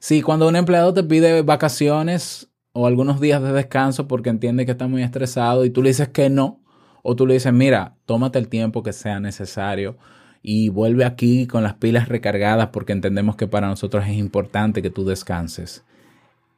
Si 0.00 0.20
cuando 0.20 0.48
un 0.48 0.56
empleado 0.56 0.92
te 0.92 1.04
pide 1.04 1.42
vacaciones 1.42 2.50
o 2.72 2.88
algunos 2.88 3.20
días 3.20 3.40
de 3.40 3.52
descanso 3.52 4.08
porque 4.08 4.30
entiende 4.30 4.66
que 4.66 4.72
está 4.72 4.88
muy 4.88 5.04
estresado 5.04 5.64
y 5.64 5.70
tú 5.70 5.80
le 5.80 5.90
dices 5.90 6.08
que 6.08 6.28
no, 6.28 6.60
o 7.04 7.14
tú 7.14 7.28
le 7.28 7.34
dices, 7.34 7.52
mira, 7.52 7.96
tómate 8.04 8.40
el 8.40 8.48
tiempo 8.48 8.82
que 8.82 8.92
sea 8.92 9.20
necesario 9.20 9.96
y 10.42 10.70
vuelve 10.70 11.04
aquí 11.04 11.46
con 11.46 11.62
las 11.62 11.74
pilas 11.74 12.08
recargadas 12.08 12.70
porque 12.72 12.92
entendemos 12.92 13.36
que 13.36 13.46
para 13.46 13.68
nosotros 13.68 14.04
es 14.04 14.16
importante 14.16 14.82
que 14.82 14.90
tú 14.90 15.04
descanses. 15.04 15.84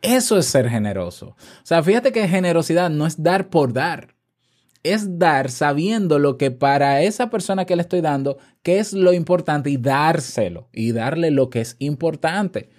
Eso 0.00 0.38
es 0.38 0.46
ser 0.46 0.70
generoso. 0.70 1.28
O 1.28 1.64
sea, 1.64 1.82
fíjate 1.82 2.12
que 2.12 2.28
generosidad 2.28 2.88
no 2.88 3.06
es 3.06 3.22
dar 3.22 3.48
por 3.48 3.74
dar. 3.74 4.13
Es 4.84 5.18
dar 5.18 5.50
sabiendo 5.50 6.20
lo 6.20 6.38
que 6.38 6.52
para 6.52 7.02
esa 7.02 7.28
persona 7.30 7.64
que 7.64 7.74
le 7.74 7.82
estoy 7.82 8.00
dando, 8.00 8.38
qué 8.62 8.78
es 8.78 8.92
lo 8.92 9.12
importante 9.12 9.70
y 9.70 9.76
dárselo 9.76 10.68
y 10.72 10.92
darle 10.92 11.32
lo 11.32 11.50
que 11.50 11.62
es 11.62 11.74
importante. 11.80 12.70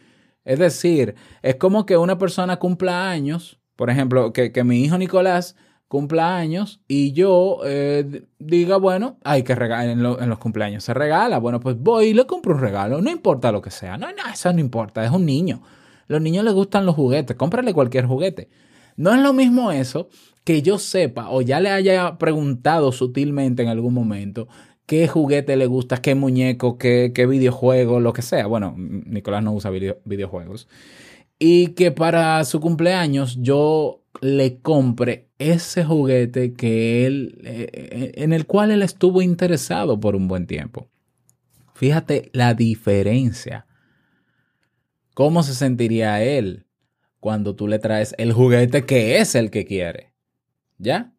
Es 0.46 0.60
decir, 0.60 1.16
es 1.42 1.56
como 1.56 1.86
que 1.86 1.98
una 1.98 2.18
persona 2.18 2.58
cumpla 2.58 3.10
años, 3.10 3.60
por 3.76 3.90
ejemplo, 3.90 4.32
que, 4.32 4.54
que 4.54 4.64
mi 4.64 4.82
hijo 4.84 4.98
Nicolás 4.98 5.58
cumpleaños 5.88 6.82
y 6.88 7.14
yo 7.14 7.60
eh, 7.66 8.24
diga, 8.40 8.78
bueno, 8.78 9.18
hay 9.24 9.44
que 9.44 9.56
regalar 9.56 9.90
en, 9.90 10.02
los 10.02 10.40
cumpleaños, 10.40 10.84
se 10.84 10.94
regala, 10.94 11.40
bueno, 11.40 11.60
pues 11.60 11.78
voy 11.80 12.08
y 12.08 12.14
le 12.14 12.26
compro 12.26 12.54
un 12.56 12.62
regalo, 12.62 13.02
no 13.02 13.10
importa 13.10 13.52
lo 13.52 13.62
que 13.62 13.72
sea, 13.72 13.98
no, 13.98 14.08
no, 14.08 14.24
eso 14.32 14.52
no 14.52 14.60
importa, 14.60 15.06
es 15.06 15.12
un 15.12 15.26
niño. 15.26 15.62
Los 16.08 16.22
niños 16.22 16.44
les 16.44 16.54
gustan 16.54 16.86
los 16.86 16.96
juguetes, 16.96 17.36
cómprale 17.36 17.74
cualquier 17.74 18.06
juguete. 18.06 18.50
No 18.96 19.14
es 19.14 19.22
lo 19.22 19.34
mismo 19.34 19.72
eso 19.72 20.10
que 20.46 20.62
yo 20.62 20.78
sepa 20.78 21.30
o 21.30 21.42
ya 21.42 21.60
le 21.60 21.72
haya 21.72 22.18
preguntado 22.18 22.94
sutilmente 22.94 23.64
en 23.64 23.70
algún 23.70 23.94
momento 23.94 24.48
qué 24.86 25.08
juguete 25.08 25.58
le 25.58 25.66
gusta, 25.66 25.98
qué 25.98 26.16
muñeco, 26.16 26.78
qué, 26.78 27.12
qué 27.14 27.26
videojuego, 27.26 28.00
lo 28.00 28.14
que 28.14 28.22
sea. 28.22 28.46
Bueno, 28.46 28.76
Nicolás 28.78 29.44
no 29.44 29.54
usa 29.54 29.72
videojuegos. 29.72 30.68
Y 31.40 31.70
que 31.70 31.92
para 31.92 32.46
su 32.46 32.62
cumpleaños 32.62 33.38
yo 33.42 34.04
le 34.22 34.60
compre 34.60 35.28
ese 35.40 35.84
juguete 35.84 36.54
que 36.54 37.06
él, 37.06 37.42
eh, 37.44 37.70
eh, 37.74 38.12
en 38.16 38.32
el 38.32 38.46
cual 38.46 38.72
él 38.72 38.84
estuvo 38.84 39.22
interesado 39.24 40.00
por 40.00 40.16
un 40.16 40.28
buen 40.28 40.46
tiempo. 40.46 40.88
Fíjate 41.74 42.30
la 42.32 42.54
diferencia. 42.54 43.66
¿Cómo 45.14 45.44
se 45.44 45.56
sentiría 45.56 46.24
él 46.24 46.68
cuando 47.20 47.56
tú 47.56 47.68
le 47.68 47.80
traes 47.80 48.14
el 48.18 48.32
juguete 48.32 48.86
que 48.86 49.18
es 49.18 49.36
el 49.36 49.50
que 49.50 49.66
quiere? 49.66 50.15
¿Ya? 50.78 51.14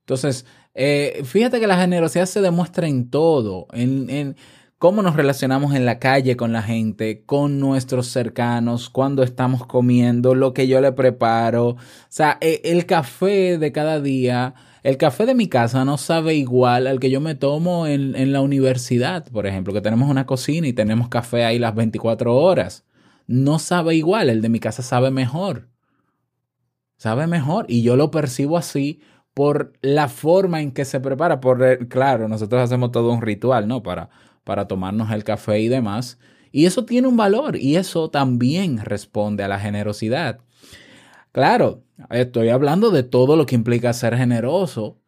Entonces, 0.00 0.44
eh, 0.74 1.22
fíjate 1.24 1.60
que 1.60 1.66
la 1.66 1.78
generosidad 1.78 2.26
se 2.26 2.40
demuestra 2.40 2.88
en 2.88 3.10
todo, 3.10 3.66
en, 3.72 4.36
cómo 4.78 5.02
nos 5.02 5.14
relacionamos 5.16 5.74
en 5.74 5.84
la 5.84 5.98
calle 5.98 6.36
con 6.36 6.52
la 6.52 6.62
gente, 6.62 7.22
con 7.24 7.60
nuestros 7.60 8.08
cercanos, 8.08 8.90
cuando 8.90 9.22
estamos 9.22 9.66
comiendo, 9.66 10.34
lo 10.34 10.54
que 10.54 10.68
yo 10.68 10.80
le 10.80 10.92
preparo. 10.92 11.68
O 11.68 11.78
sea, 12.08 12.38
e, 12.40 12.60
el 12.64 12.86
café 12.86 13.58
de 13.58 13.72
cada 13.72 14.00
día, 14.00 14.54
el 14.82 14.96
café 14.96 15.26
de 15.26 15.34
mi 15.34 15.48
casa 15.48 15.84
no 15.84 15.98
sabe 15.98 16.34
igual 16.34 16.86
al 16.86 16.98
que 17.00 17.10
yo 17.10 17.20
me 17.20 17.34
tomo 17.34 17.86
en, 17.86 18.16
en 18.16 18.32
la 18.32 18.40
universidad, 18.40 19.26
por 19.30 19.46
ejemplo, 19.46 19.72
que 19.72 19.80
tenemos 19.80 20.08
una 20.10 20.26
cocina 20.26 20.66
y 20.66 20.72
tenemos 20.72 21.08
café 21.08 21.44
ahí 21.44 21.58
las 21.58 21.74
24 21.74 22.34
horas. 22.36 22.84
No 23.26 23.58
sabe 23.60 23.94
igual, 23.94 24.28
el 24.28 24.40
de 24.42 24.48
mi 24.48 24.60
casa 24.60 24.82
sabe 24.82 25.10
mejor. 25.10 25.69
Sabe 27.00 27.26
mejor 27.26 27.64
y 27.66 27.80
yo 27.80 27.96
lo 27.96 28.10
percibo 28.10 28.58
así 28.58 29.00
por 29.32 29.72
la 29.80 30.08
forma 30.08 30.60
en 30.60 30.70
que 30.72 30.84
se 30.84 31.00
prepara. 31.00 31.40
Por, 31.40 31.88
claro, 31.88 32.28
nosotros 32.28 32.60
hacemos 32.60 32.92
todo 32.92 33.10
un 33.10 33.22
ritual, 33.22 33.66
¿no? 33.66 33.82
Para 33.82 34.10
para 34.44 34.66
tomarnos 34.66 35.10
el 35.10 35.24
café 35.24 35.60
y 35.60 35.68
demás. 35.68 36.18
Y 36.52 36.66
eso 36.66 36.84
tiene 36.84 37.08
un 37.08 37.16
valor 37.16 37.56
y 37.56 37.76
eso 37.76 38.10
también 38.10 38.78
responde 38.78 39.44
a 39.44 39.48
la 39.48 39.60
generosidad. 39.60 40.40
Claro, 41.32 41.84
estoy 42.10 42.48
hablando 42.48 42.90
de 42.90 43.04
todo 43.04 43.36
lo 43.36 43.46
que 43.46 43.54
implica 43.54 43.92
ser 43.92 44.16
generoso, 44.16 44.98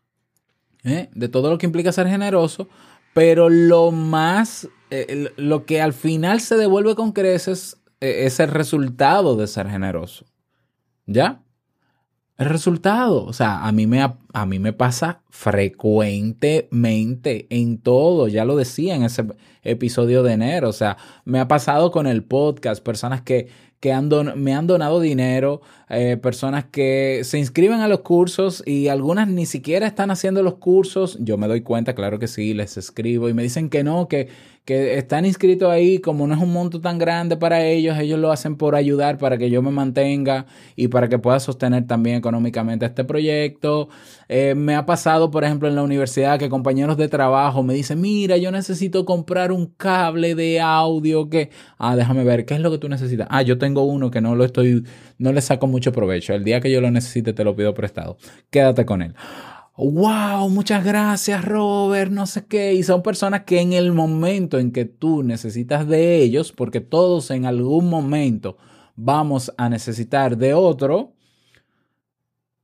¿eh? 0.84 1.10
de 1.12 1.28
todo 1.28 1.50
lo 1.50 1.58
que 1.58 1.66
implica 1.66 1.90
ser 1.90 2.06
generoso, 2.06 2.68
pero 3.14 3.48
lo 3.48 3.90
más, 3.90 4.68
eh, 4.90 5.32
lo 5.36 5.66
que 5.66 5.82
al 5.82 5.92
final 5.92 6.40
se 6.40 6.56
devuelve 6.56 6.94
con 6.94 7.10
creces 7.10 7.82
eh, 8.00 8.26
es 8.26 8.38
el 8.38 8.48
resultado 8.48 9.34
de 9.34 9.48
ser 9.48 9.68
generoso. 9.68 10.24
¿Ya? 11.06 11.42
El 12.42 12.48
resultado, 12.48 13.24
o 13.24 13.32
sea, 13.32 13.64
a 13.64 13.70
mí 13.70 13.86
me, 13.86 14.02
a 14.02 14.46
mí 14.46 14.58
me 14.58 14.72
pasa 14.72 15.20
frecuentemente 15.30 17.46
en 17.50 17.78
todo, 17.78 18.26
ya 18.26 18.44
lo 18.44 18.56
decía 18.56 18.96
en 18.96 19.04
ese 19.04 19.24
episodio 19.62 20.24
de 20.24 20.32
enero, 20.32 20.68
o 20.68 20.72
sea, 20.72 20.96
me 21.24 21.38
ha 21.38 21.46
pasado 21.46 21.92
con 21.92 22.08
el 22.08 22.24
podcast, 22.24 22.82
personas 22.82 23.22
que, 23.22 23.46
que 23.78 23.92
han 23.92 24.10
me 24.34 24.56
han 24.56 24.66
donado 24.66 24.98
dinero, 24.98 25.62
eh, 25.94 26.16
personas 26.16 26.64
que 26.64 27.20
se 27.22 27.38
inscriben 27.38 27.80
a 27.80 27.86
los 27.88 28.00
cursos 28.00 28.62
y 28.66 28.88
algunas 28.88 29.28
ni 29.28 29.44
siquiera 29.44 29.86
están 29.86 30.10
haciendo 30.10 30.42
los 30.42 30.54
cursos, 30.54 31.18
yo 31.20 31.36
me 31.36 31.48
doy 31.48 31.60
cuenta, 31.60 31.94
claro 31.94 32.18
que 32.18 32.28
sí, 32.28 32.54
les 32.54 32.78
escribo 32.78 33.28
y 33.28 33.34
me 33.34 33.42
dicen 33.42 33.68
que 33.68 33.84
no, 33.84 34.08
que 34.08 34.28
que 34.64 34.96
están 34.96 35.24
inscritos 35.24 35.68
ahí, 35.68 35.98
como 35.98 36.24
no 36.28 36.34
es 36.34 36.40
un 36.40 36.52
monto 36.52 36.80
tan 36.80 36.96
grande 36.96 37.36
para 37.36 37.64
ellos, 37.64 37.98
ellos 37.98 38.20
lo 38.20 38.30
hacen 38.30 38.56
por 38.56 38.76
ayudar 38.76 39.18
para 39.18 39.36
que 39.36 39.50
yo 39.50 39.60
me 39.60 39.72
mantenga 39.72 40.46
y 40.76 40.86
para 40.86 41.08
que 41.08 41.18
pueda 41.18 41.40
sostener 41.40 41.88
también 41.88 42.16
económicamente 42.16 42.86
este 42.86 43.02
proyecto. 43.02 43.88
Eh, 44.28 44.54
me 44.54 44.76
ha 44.76 44.86
pasado, 44.86 45.32
por 45.32 45.42
ejemplo, 45.42 45.66
en 45.66 45.74
la 45.74 45.82
universidad 45.82 46.38
que 46.38 46.48
compañeros 46.48 46.96
de 46.96 47.08
trabajo 47.08 47.64
me 47.64 47.74
dicen, 47.74 48.00
mira, 48.00 48.36
yo 48.36 48.52
necesito 48.52 49.04
comprar 49.04 49.50
un 49.50 49.66
cable 49.66 50.36
de 50.36 50.60
audio 50.60 51.28
que, 51.28 51.50
ah, 51.78 51.96
déjame 51.96 52.22
ver, 52.22 52.46
¿qué 52.46 52.54
es 52.54 52.60
lo 52.60 52.70
que 52.70 52.78
tú 52.78 52.88
necesitas? 52.88 53.26
Ah, 53.30 53.42
yo 53.42 53.58
tengo 53.58 53.82
uno 53.82 54.12
que 54.12 54.20
no 54.20 54.36
lo 54.36 54.44
estoy, 54.44 54.84
no 55.18 55.32
le 55.32 55.40
saco 55.40 55.66
mucho 55.66 55.81
provecho. 55.90 56.34
El 56.34 56.44
día 56.44 56.60
que 56.60 56.70
yo 56.70 56.80
lo 56.80 56.90
necesite 56.90 57.32
te 57.32 57.42
lo 57.42 57.56
pido 57.56 57.74
prestado. 57.74 58.18
Quédate 58.50 58.84
con 58.84 59.02
él 59.02 59.14
wow, 59.76 60.48
muchas 60.48 60.84
gracias 60.84 61.44
Robert, 61.44 62.10
no 62.10 62.26
sé 62.26 62.44
qué. 62.46 62.74
Y 62.74 62.82
son 62.82 63.02
personas 63.02 63.44
que 63.44 63.60
en 63.60 63.72
el 63.72 63.92
momento 63.92 64.58
en 64.58 64.72
que 64.72 64.84
tú 64.84 65.22
necesitas 65.22 65.86
de 65.88 66.18
ellos, 66.18 66.52
porque 66.52 66.80
todos 66.80 67.30
en 67.30 67.46
algún 67.46 67.88
momento 67.88 68.56
vamos 68.94 69.52
a 69.56 69.68
necesitar 69.68 70.36
de 70.36 70.54
otro, 70.54 71.14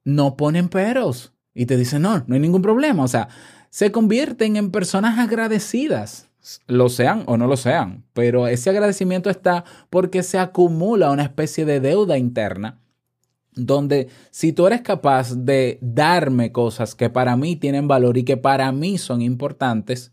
no 0.04 0.36
ponen 0.36 0.68
peros 0.68 1.34
y 1.54 1.66
te 1.66 1.76
dicen, 1.76 2.02
no, 2.02 2.24
no 2.26 2.34
hay 2.34 2.40
ningún 2.40 2.62
problema. 2.62 3.04
O 3.04 3.08
sea, 3.08 3.28
se 3.70 3.90
convierten 3.90 4.56
en 4.56 4.70
personas 4.70 5.18
agradecidas, 5.18 6.30
lo 6.66 6.88
sean 6.88 7.24
o 7.26 7.36
no 7.36 7.46
lo 7.46 7.56
sean, 7.56 8.04
pero 8.12 8.46
ese 8.46 8.70
agradecimiento 8.70 9.28
está 9.28 9.64
porque 9.90 10.22
se 10.22 10.38
acumula 10.38 11.10
una 11.10 11.24
especie 11.24 11.64
de 11.64 11.80
deuda 11.80 12.16
interna 12.16 12.80
donde 13.58 14.08
si 14.30 14.52
tú 14.52 14.66
eres 14.66 14.82
capaz 14.82 15.34
de 15.34 15.78
darme 15.82 16.52
cosas 16.52 16.94
que 16.94 17.10
para 17.10 17.36
mí 17.36 17.56
tienen 17.56 17.88
valor 17.88 18.16
y 18.16 18.24
que 18.24 18.36
para 18.36 18.70
mí 18.72 18.98
son 18.98 19.20
importantes, 19.20 20.12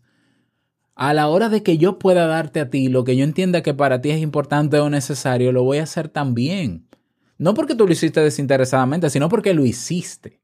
a 0.94 1.12
la 1.14 1.28
hora 1.28 1.48
de 1.48 1.62
que 1.62 1.78
yo 1.78 1.98
pueda 1.98 2.26
darte 2.26 2.60
a 2.60 2.70
ti 2.70 2.88
lo 2.88 3.04
que 3.04 3.16
yo 3.16 3.24
entienda 3.24 3.62
que 3.62 3.74
para 3.74 4.00
ti 4.00 4.10
es 4.10 4.20
importante 4.20 4.78
o 4.78 4.90
necesario, 4.90 5.52
lo 5.52 5.62
voy 5.62 5.78
a 5.78 5.84
hacer 5.84 6.08
también. 6.08 6.86
No 7.38 7.54
porque 7.54 7.74
tú 7.74 7.86
lo 7.86 7.92
hiciste 7.92 8.20
desinteresadamente, 8.20 9.10
sino 9.10 9.28
porque 9.28 9.52
lo 9.52 9.66
hiciste. 9.66 10.40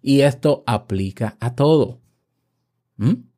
Y 0.00 0.22
esto 0.22 0.64
aplica 0.66 1.36
a 1.38 1.54
todo. 1.54 2.00
¿Mm? 2.96 3.31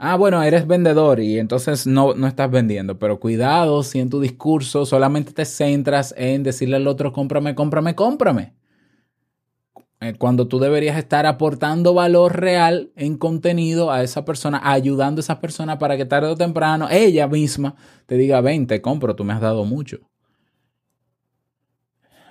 Ah, 0.00 0.14
bueno, 0.16 0.40
eres 0.44 0.64
vendedor 0.68 1.18
y 1.18 1.40
entonces 1.40 1.84
no, 1.84 2.14
no 2.14 2.28
estás 2.28 2.48
vendiendo, 2.50 3.00
pero 3.00 3.18
cuidado 3.18 3.82
si 3.82 3.98
en 3.98 4.08
tu 4.10 4.20
discurso 4.20 4.86
solamente 4.86 5.32
te 5.32 5.44
centras 5.44 6.14
en 6.16 6.44
decirle 6.44 6.76
al 6.76 6.86
otro, 6.86 7.12
cómprame, 7.12 7.56
cómprame, 7.56 7.96
cómprame. 7.96 8.54
Eh, 10.00 10.14
cuando 10.16 10.46
tú 10.46 10.60
deberías 10.60 10.96
estar 10.96 11.26
aportando 11.26 11.94
valor 11.94 12.38
real 12.40 12.92
en 12.94 13.16
contenido 13.18 13.90
a 13.90 14.04
esa 14.04 14.24
persona, 14.24 14.60
ayudando 14.62 15.18
a 15.18 15.22
esa 15.22 15.40
persona 15.40 15.80
para 15.80 15.96
que 15.96 16.04
tarde 16.04 16.28
o 16.28 16.36
temprano 16.36 16.86
ella 16.88 17.26
misma 17.26 17.74
te 18.06 18.16
diga, 18.16 18.40
ven, 18.40 18.68
te 18.68 18.80
compro, 18.80 19.16
tú 19.16 19.24
me 19.24 19.32
has 19.32 19.40
dado 19.40 19.64
mucho 19.64 19.98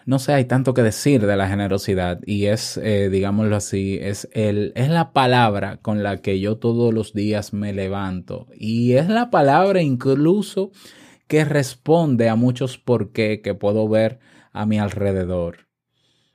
no 0.07 0.19
sé, 0.19 0.33
hay 0.33 0.45
tanto 0.45 0.73
que 0.73 0.83
decir 0.83 1.27
de 1.27 1.35
la 1.35 1.49
generosidad 1.49 2.21
y 2.25 2.45
es, 2.45 2.77
eh, 2.77 3.09
digámoslo 3.09 3.57
así, 3.57 3.99
es, 4.01 4.29
el, 4.31 4.71
es 4.75 4.87
la 4.87 5.11
palabra 5.11 5.81
con 5.81 6.01
la 6.01 6.21
que 6.21 6.39
yo 6.39 6.55
todos 6.55 6.93
los 6.93 7.13
días 7.13 7.51
me 7.51 7.73
levanto 7.73 8.47
y 8.57 8.93
es 8.93 9.09
la 9.09 9.29
palabra 9.29 9.81
incluso 9.81 10.71
que 11.27 11.43
responde 11.43 12.29
a 12.29 12.37
muchos 12.37 12.77
por 12.77 13.11
qué 13.11 13.41
que 13.41 13.53
puedo 13.53 13.89
ver 13.89 14.19
a 14.53 14.65
mi 14.65 14.79
alrededor. 14.79 15.67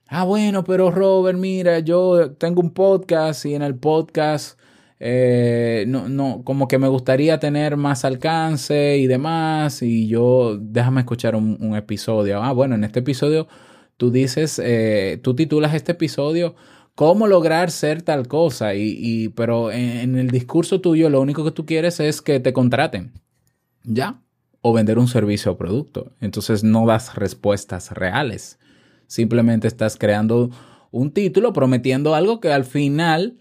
Ah, 0.06 0.24
bueno, 0.24 0.64
pero 0.64 0.90
Robert, 0.90 1.38
mira, 1.38 1.78
yo 1.78 2.32
tengo 2.32 2.60
un 2.60 2.74
podcast 2.74 3.46
y 3.46 3.54
en 3.54 3.62
el 3.62 3.76
podcast 3.76 4.60
eh, 5.04 5.84
no, 5.88 6.08
no, 6.08 6.42
como 6.44 6.68
que 6.68 6.78
me 6.78 6.86
gustaría 6.86 7.40
tener 7.40 7.76
más 7.76 8.04
alcance 8.04 8.98
y 8.98 9.08
demás, 9.08 9.82
y 9.82 10.06
yo, 10.06 10.56
déjame 10.60 11.00
escuchar 11.00 11.34
un, 11.34 11.74
episodio. 11.74 12.40
Ah, 12.40 12.52
bueno, 12.52 12.76
en 12.76 12.84
este 12.84 13.00
episodio 13.00 13.48
tú 13.96 14.12
dices, 14.12 14.60
eh, 14.62 15.18
tú 15.20 15.34
titulas 15.34 15.74
este 15.74 15.90
episodio 15.92 16.54
cómo 16.94 17.26
lograr 17.26 17.72
ser 17.72 18.02
tal 18.02 18.28
cosa, 18.28 18.76
y, 18.76 19.30
pero 19.30 19.72
en, 19.72 20.16
el 20.16 20.30
discurso 20.30 20.80
tuyo 20.80 21.10
lo 21.10 21.20
único 21.20 21.44
que 21.44 21.50
tú 21.50 21.66
quieres 21.66 21.98
es 21.98 22.22
que 22.22 22.38
te 22.38 22.52
contraten, 22.52 23.12
¿ya? 23.82 24.22
O 24.60 24.72
vender 24.72 25.00
un 25.00 25.08
servicio 25.08 25.50
o 25.50 25.56
producto. 25.56 26.12
Entonces 26.20 26.62
no 26.62 26.86
das 26.86 27.16
respuestas 27.16 27.90
reales. 27.90 28.60
Simplemente 29.08 29.66
estás 29.66 29.96
creando 29.96 30.50
un 30.92 31.10
título 31.10 31.52
prometiendo 31.52 32.14
algo 32.14 32.38
que 32.38 32.52
al 32.52 32.64
final 32.64 33.38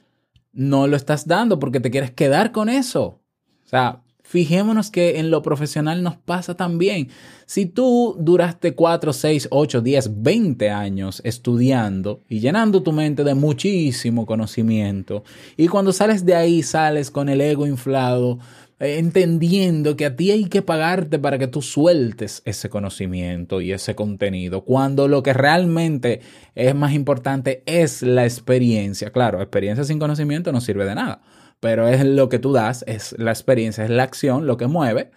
no 0.54 0.88
lo 0.88 0.96
estás 0.96 1.28
dando 1.28 1.60
porque 1.60 1.80
te 1.80 1.92
quieres 1.92 2.12
quedar 2.12 2.52
con 2.52 2.70
eso. 2.70 3.22
O 3.66 3.70
sea, 3.70 4.02
fijémonos 4.24 4.92
que 4.92 5.20
en 5.20 5.30
lo 5.30 5.42
profesional 5.42 6.04
nos 6.04 6.16
pasa 6.18 6.56
también. 6.56 7.10
Si 7.46 7.66
tú 7.66 8.16
duraste 8.20 8.76
4, 8.76 9.14
6, 9.14 9.48
8, 9.52 9.82
10, 9.82 10.24
20 10.24 10.70
años 10.70 11.22
estudiando 11.26 12.24
y 12.30 12.40
llenando 12.40 12.82
tu 12.82 12.92
mente 12.94 13.24
de 13.24 13.36
muchísimo 13.36 14.26
conocimiento, 14.26 15.24
y 15.58 15.68
cuando 15.68 15.92
sales 15.92 16.26
de 16.26 16.36
ahí 16.36 16.64
sales 16.64 17.12
con 17.12 17.30
el 17.30 17.42
ego 17.42 17.68
inflado, 17.68 18.40
entendiendo 18.82 19.96
que 19.96 20.08
a 20.08 20.16
ti 20.16 20.32
hay 20.32 20.46
que 20.46 20.64
pagarte 20.64 21.20
para 21.20 21.38
que 21.38 21.48
tú 21.48 21.62
sueltes 21.62 22.42
ese 22.46 22.70
conocimiento 22.70 23.62
y 23.62 23.72
ese 23.72 23.94
contenido, 23.94 24.66
cuando 24.66 25.08
lo 25.08 25.22
que 25.22 25.34
realmente 25.34 26.22
es 26.56 26.74
más 26.74 26.94
importante 26.94 27.62
es 27.68 28.02
la 28.02 28.24
experiencia. 28.24 29.12
Claro, 29.12 29.40
experiencia 29.40 29.84
sin 29.84 30.00
conocimiento 30.00 30.52
no 30.52 30.62
sirve 30.62 30.86
de 30.86 30.96
nada, 30.96 31.22
pero 31.60 31.88
es 31.88 32.04
lo 32.04 32.28
que 32.28 32.40
tú 32.40 32.54
das, 32.54 32.84
es 32.88 33.16
la 33.20 33.32
experiencia, 33.32 33.84
es 33.84 33.92
la 33.92 34.02
acción, 34.02 34.48
lo 34.48 34.58
que 34.58 34.66
mueve. 34.66 35.12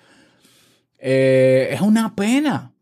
Eh, 0.98 1.68
es 1.70 1.80
una 1.80 2.14
pena. 2.14 2.74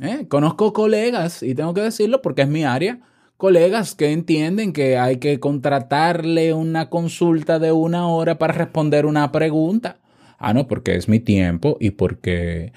¿eh? 0.00 0.26
Conozco 0.28 0.74
colegas, 0.74 1.42
y 1.42 1.54
tengo 1.54 1.72
que 1.72 1.80
decirlo 1.80 2.20
porque 2.20 2.42
es 2.42 2.48
mi 2.48 2.62
área, 2.62 3.00
colegas 3.38 3.94
que 3.94 4.12
entienden 4.12 4.72
que 4.74 4.98
hay 4.98 5.18
que 5.18 5.40
contratarle 5.40 6.52
una 6.52 6.90
consulta 6.90 7.58
de 7.58 7.72
una 7.72 8.08
hora 8.08 8.36
para 8.36 8.52
responder 8.52 9.06
una 9.06 9.32
pregunta. 9.32 10.00
Ah, 10.38 10.52
no, 10.52 10.66
porque 10.66 10.96
es 10.96 11.08
mi 11.08 11.20
tiempo 11.20 11.78
y 11.80 11.92
porque, 11.92 12.72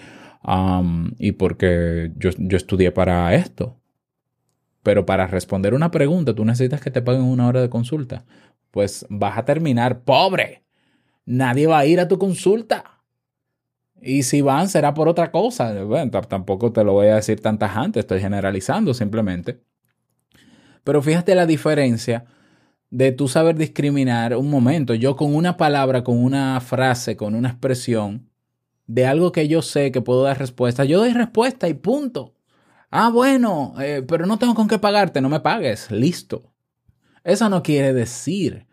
y 1.18 1.32
porque 1.34 2.12
yo, 2.16 2.30
yo 2.38 2.58
estudié 2.58 2.92
para 2.92 3.36
esto. 3.36 3.80
Pero 4.84 5.06
para 5.06 5.28
responder 5.28 5.74
una 5.74 5.92
pregunta, 5.92 6.34
tú 6.34 6.46
necesitas 6.46 6.80
que 6.80 6.92
te 6.92 7.02
paguen 7.02 7.24
una 7.24 7.48
hora 7.48 7.62
de 7.62 7.70
consulta. 7.70 8.26
Pues 8.70 9.06
vas 9.10 9.38
a 9.38 9.46
terminar 9.46 10.04
pobre. 10.04 10.64
Nadie 11.26 11.68
va 11.68 11.80
a 11.80 11.86
ir 11.86 12.00
a 12.00 12.08
tu 12.08 12.20
consulta. 12.20 13.00
Y 14.00 14.24
si 14.24 14.42
van, 14.42 14.70
será 14.70 14.94
por 14.94 15.08
otra 15.08 15.32
cosa. 15.32 15.84
Bueno, 15.84 16.22
tampoco 16.22 16.72
te 16.72 16.84
lo 16.84 16.94
voy 16.94 17.08
a 17.08 17.16
decir 17.16 17.42
tan 17.42 17.58
tajante, 17.58 18.00
estoy 18.00 18.20
generalizando 18.20 18.94
simplemente. 18.94 19.62
Pero 20.84 21.02
fíjate 21.02 21.36
la 21.36 21.46
diferencia 21.46 22.26
de 22.90 23.12
tú 23.12 23.28
saber 23.28 23.56
discriminar 23.56 24.36
un 24.36 24.50
momento. 24.50 24.94
Yo 24.94 25.16
con 25.16 25.34
una 25.34 25.58
palabra, 25.58 26.04
con 26.04 26.22
una 26.22 26.60
frase, 26.60 27.16
con 27.16 27.36
una 27.36 27.50
expresión 27.50 28.30
de 28.86 29.06
algo 29.06 29.32
que 29.32 29.48
yo 29.48 29.62
sé 29.62 29.92
que 29.92 30.02
puedo 30.02 30.24
dar 30.24 30.38
respuesta, 30.38 30.84
yo 30.84 31.00
doy 31.00 31.14
respuesta 31.14 31.70
y 31.70 31.74
punto. 31.74 32.36
Ah, 32.90 33.10
bueno, 33.10 33.74
eh, 33.80 34.04
pero 34.06 34.26
no 34.26 34.38
tengo 34.38 34.54
con 34.54 34.68
qué 34.68 34.78
pagarte, 34.78 35.22
no 35.22 35.30
me 35.30 35.40
pagues, 35.40 35.90
listo. 35.92 36.52
Eso 37.24 37.48
no 37.50 37.64
quiere 37.64 37.94
decir 37.94 38.68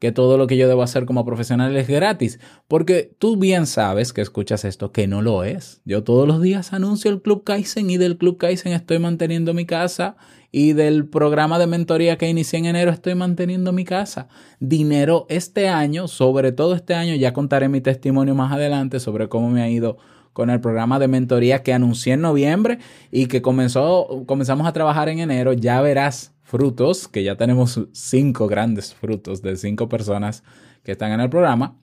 que 0.00 0.10
todo 0.10 0.36
lo 0.36 0.48
que 0.48 0.56
yo 0.56 0.66
debo 0.66 0.82
hacer 0.82 1.06
como 1.06 1.24
profesional 1.24 1.76
es 1.76 1.86
gratis, 1.86 2.40
porque 2.66 3.14
tú 3.20 3.36
bien 3.36 3.68
sabes 3.68 4.12
que 4.12 4.20
escuchas 4.20 4.64
esto, 4.64 4.90
que 4.90 5.06
no 5.06 5.22
lo 5.22 5.44
es. 5.44 5.80
Yo 5.84 6.02
todos 6.02 6.26
los 6.26 6.42
días 6.42 6.72
anuncio 6.72 7.08
el 7.08 7.22
Club 7.22 7.44
Kaizen 7.44 7.88
y 7.88 7.98
del 7.98 8.18
Club 8.18 8.36
Kaizen 8.36 8.72
estoy 8.72 8.98
manteniendo 8.98 9.54
mi 9.54 9.64
casa 9.64 10.16
y 10.52 10.74
del 10.74 11.08
programa 11.08 11.58
de 11.58 11.66
mentoría 11.66 12.18
que 12.18 12.28
inicié 12.28 12.58
en 12.58 12.66
enero 12.66 12.90
estoy 12.90 13.14
manteniendo 13.14 13.72
mi 13.72 13.84
casa. 13.84 14.28
Dinero 14.60 15.26
este 15.30 15.68
año, 15.68 16.06
sobre 16.06 16.52
todo 16.52 16.74
este 16.74 16.94
año, 16.94 17.14
ya 17.14 17.32
contaré 17.32 17.70
mi 17.70 17.80
testimonio 17.80 18.34
más 18.34 18.52
adelante 18.52 19.00
sobre 19.00 19.28
cómo 19.30 19.50
me 19.50 19.62
ha 19.62 19.70
ido 19.70 19.96
con 20.34 20.50
el 20.50 20.60
programa 20.60 20.98
de 20.98 21.08
mentoría 21.08 21.62
que 21.62 21.72
anuncié 21.72 22.14
en 22.14 22.20
noviembre 22.20 22.78
y 23.10 23.26
que 23.26 23.42
comenzó, 23.42 24.24
comenzamos 24.26 24.66
a 24.66 24.72
trabajar 24.72 25.08
en 25.08 25.20
enero. 25.20 25.54
Ya 25.54 25.80
verás 25.80 26.34
frutos, 26.42 27.08
que 27.08 27.22
ya 27.22 27.36
tenemos 27.36 27.80
cinco 27.92 28.46
grandes 28.46 28.94
frutos 28.94 29.40
de 29.40 29.56
cinco 29.56 29.88
personas 29.88 30.42
que 30.84 30.92
están 30.92 31.12
en 31.12 31.20
el 31.20 31.30
programa, 31.30 31.78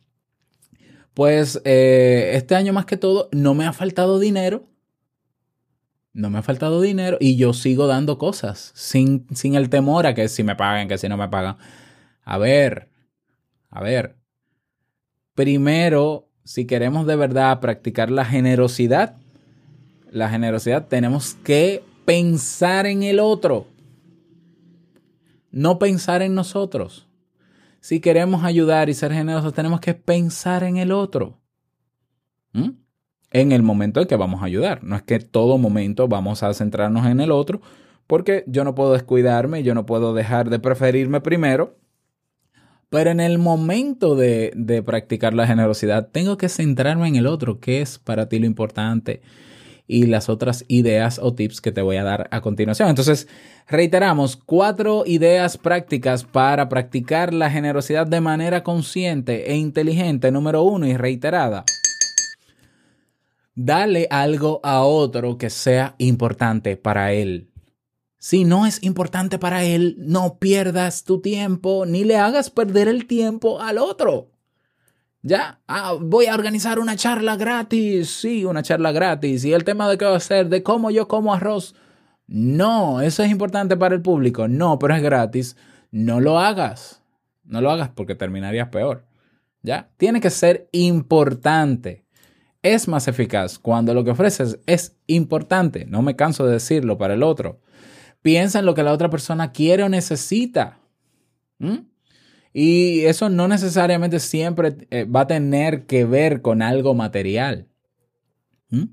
Pues 1.14 1.62
eh, 1.66 2.32
este 2.36 2.56
año 2.56 2.72
más 2.72 2.86
que 2.86 2.98
todo 2.98 3.30
no 3.32 3.54
me 3.54 3.66
ha 3.66 3.74
faltado 3.74 4.20
dinero. 4.20 4.69
No 6.20 6.30
me 6.30 6.40
ha 6.40 6.44
faltado 6.44 6.82
dinero 6.82 7.16
y 7.22 7.38
yo 7.38 7.54
sigo 7.54 7.88
dando 7.88 8.18
cosas 8.18 8.74
sin, 8.76 9.26
sin 9.34 9.56
el 9.56 9.70
temor 9.70 10.06
a 10.06 10.14
que 10.14 10.28
si 10.28 10.44
me 10.44 10.58
pagan, 10.58 10.90
que 10.90 10.98
si 10.98 11.08
no 11.08 11.16
me 11.16 11.30
pagan. 11.30 11.56
A 12.26 12.38
ver, 12.38 12.90
a 13.70 13.82
ver. 13.82 14.18
Primero, 15.34 16.28
si 16.44 16.66
queremos 16.66 17.08
de 17.08 17.16
verdad 17.16 17.62
practicar 17.62 18.12
la 18.12 18.26
generosidad, 18.26 19.16
la 20.12 20.30
generosidad 20.30 20.88
tenemos 20.88 21.36
que 21.36 21.86
pensar 22.04 22.86
en 22.86 23.04
el 23.04 23.22
otro, 23.22 23.68
no 25.52 25.80
pensar 25.80 26.22
en 26.22 26.36
nosotros. 26.36 27.08
Si 27.80 28.02
queremos 28.02 28.44
ayudar 28.44 28.90
y 28.90 28.94
ser 28.94 29.14
generosos, 29.14 29.54
tenemos 29.54 29.80
que 29.80 29.94
pensar 29.94 30.66
en 30.66 30.76
el 30.76 30.92
otro. 30.92 31.40
¿Mm? 32.52 32.72
En 33.32 33.52
el 33.52 33.62
momento 33.62 34.02
en 34.02 34.08
que 34.08 34.16
vamos 34.16 34.42
a 34.42 34.46
ayudar. 34.46 34.84
No 34.84 34.96
es 34.96 35.04
que 35.04 35.20
todo 35.20 35.58
momento 35.58 36.08
vamos 36.08 36.44
a 36.44 36.54
centrarnos 36.54 37.06
en 37.06 37.20
el 37.20 37.32
otro, 37.32 37.62
porque 38.08 38.44
yo 38.48 38.64
no 38.64 38.74
puedo 38.76 38.94
descuidarme, 38.94 39.64
yo 39.64 39.76
no 39.76 39.86
puedo 39.86 40.14
dejar 40.14 40.50
de 40.50 40.60
preferirme 40.60 41.22
primero. 41.22 41.78
Pero 42.90 43.12
en 43.12 43.20
el 43.20 43.38
momento 43.38 44.16
de, 44.16 44.52
de 44.56 44.82
practicar 44.82 45.36
la 45.36 45.46
generosidad, 45.46 46.10
tengo 46.12 46.38
que 46.38 46.50
centrarme 46.50 47.08
en 47.08 47.18
el 47.18 47.28
otro, 47.28 47.60
que 47.60 47.82
es 47.82 48.00
para 48.00 48.28
ti 48.28 48.40
lo 48.40 48.48
importante 48.48 49.22
y 49.90 50.06
las 50.06 50.30
otras 50.30 50.64
ideas 50.68 51.20
o 51.22 51.34
tips 51.34 51.62
que 51.62 51.72
te 51.72 51.82
voy 51.82 51.98
a 51.98 52.04
dar 52.04 52.28
a 52.32 52.42
continuación. 52.42 52.90
Entonces, 52.90 53.28
reiteramos, 53.68 54.38
cuatro 54.38 55.04
ideas 55.06 55.58
prácticas 55.58 56.24
para 56.24 56.70
practicar 56.70 57.34
la 57.34 57.50
generosidad 57.50 58.06
de 58.06 58.22
manera 58.22 58.64
consciente 58.64 59.52
e 59.52 59.58
inteligente. 59.58 60.32
Número 60.32 60.62
uno 60.62 60.86
y 60.86 60.96
reiterada. 60.96 61.66
Dale 63.62 64.08
algo 64.10 64.62
a 64.64 64.84
otro 64.84 65.38
que 65.38 65.50
sea 65.50 65.96
importante 65.98 66.78
para 66.78 67.12
él. 67.12 67.52
Si 68.18 68.46
no 68.46 68.66
es 68.66 68.82
importante 68.84 69.38
para 69.38 69.66
él, 69.66 69.98
no 70.00 70.40
pierdas 70.40 71.04
tu 71.04 71.20
tiempo 71.20 71.86
ni 71.86 72.06
le 72.06 72.16
hagas 72.16 72.50
perder 72.50 72.88
el 72.88 73.06
tiempo 73.06 73.60
al 73.60 73.78
otro. 73.78 74.32
Ya, 75.24 75.60
ah, 75.68 75.98
voy 76.00 76.28
a 76.28 76.36
organizar 76.36 76.80
una 76.80 76.96
charla 76.96 77.36
gratis. 77.36 78.10
Sí, 78.10 78.46
una 78.46 78.64
charla 78.64 78.94
gratis. 78.94 79.44
Y 79.44 79.52
el 79.52 79.66
tema 79.66 79.90
de 79.90 79.98
qué 79.98 80.06
va 80.06 80.16
a 80.16 80.22
ser, 80.22 80.48
de 80.48 80.64
cómo 80.64 80.90
yo 80.90 81.10
como 81.10 81.34
arroz. 81.34 81.76
No, 82.28 83.02
eso 83.02 83.24
es 83.24 83.30
importante 83.30 83.76
para 83.76 83.94
el 83.94 84.02
público. 84.02 84.48
No, 84.48 84.80
pero 84.80 84.96
es 84.96 85.04
gratis. 85.04 85.58
No 85.92 86.22
lo 86.22 86.40
hagas. 86.40 87.04
No 87.44 87.60
lo 87.60 87.72
hagas 87.72 87.90
porque 87.90 88.16
terminarías 88.16 88.70
peor. 88.70 89.04
Ya, 89.64 89.90
tiene 89.98 90.22
que 90.22 90.30
ser 90.30 90.70
importante. 90.72 92.06
Es 92.62 92.88
más 92.88 93.08
eficaz 93.08 93.58
cuando 93.58 93.94
lo 93.94 94.04
que 94.04 94.12
ofreces 94.12 94.60
es 94.66 94.98
importante. 95.08 95.86
No 95.86 96.02
me 96.02 96.16
canso 96.16 96.46
de 96.46 96.54
decirlo 96.54 96.98
para 96.98 97.14
el 97.14 97.24
otro. 97.24 97.62
Piensa 98.22 98.60
en 98.60 98.66
lo 98.66 98.74
que 98.74 98.84
la 98.84 98.92
otra 98.92 99.10
persona 99.10 99.52
quiere 99.52 99.84
o 99.84 99.90
necesita. 99.90 100.80
¿Mm? 101.60 101.78
Y 102.54 103.02
eso 103.02 103.30
no 103.30 103.48
necesariamente 103.48 104.20
siempre 104.20 104.76
eh, 104.90 105.06
va 105.06 105.22
a 105.22 105.28
tener 105.28 105.86
que 105.86 106.04
ver 106.04 106.42
con 106.42 106.62
algo 106.62 106.94
material. 106.94 107.68
¿Mm? 108.70 108.86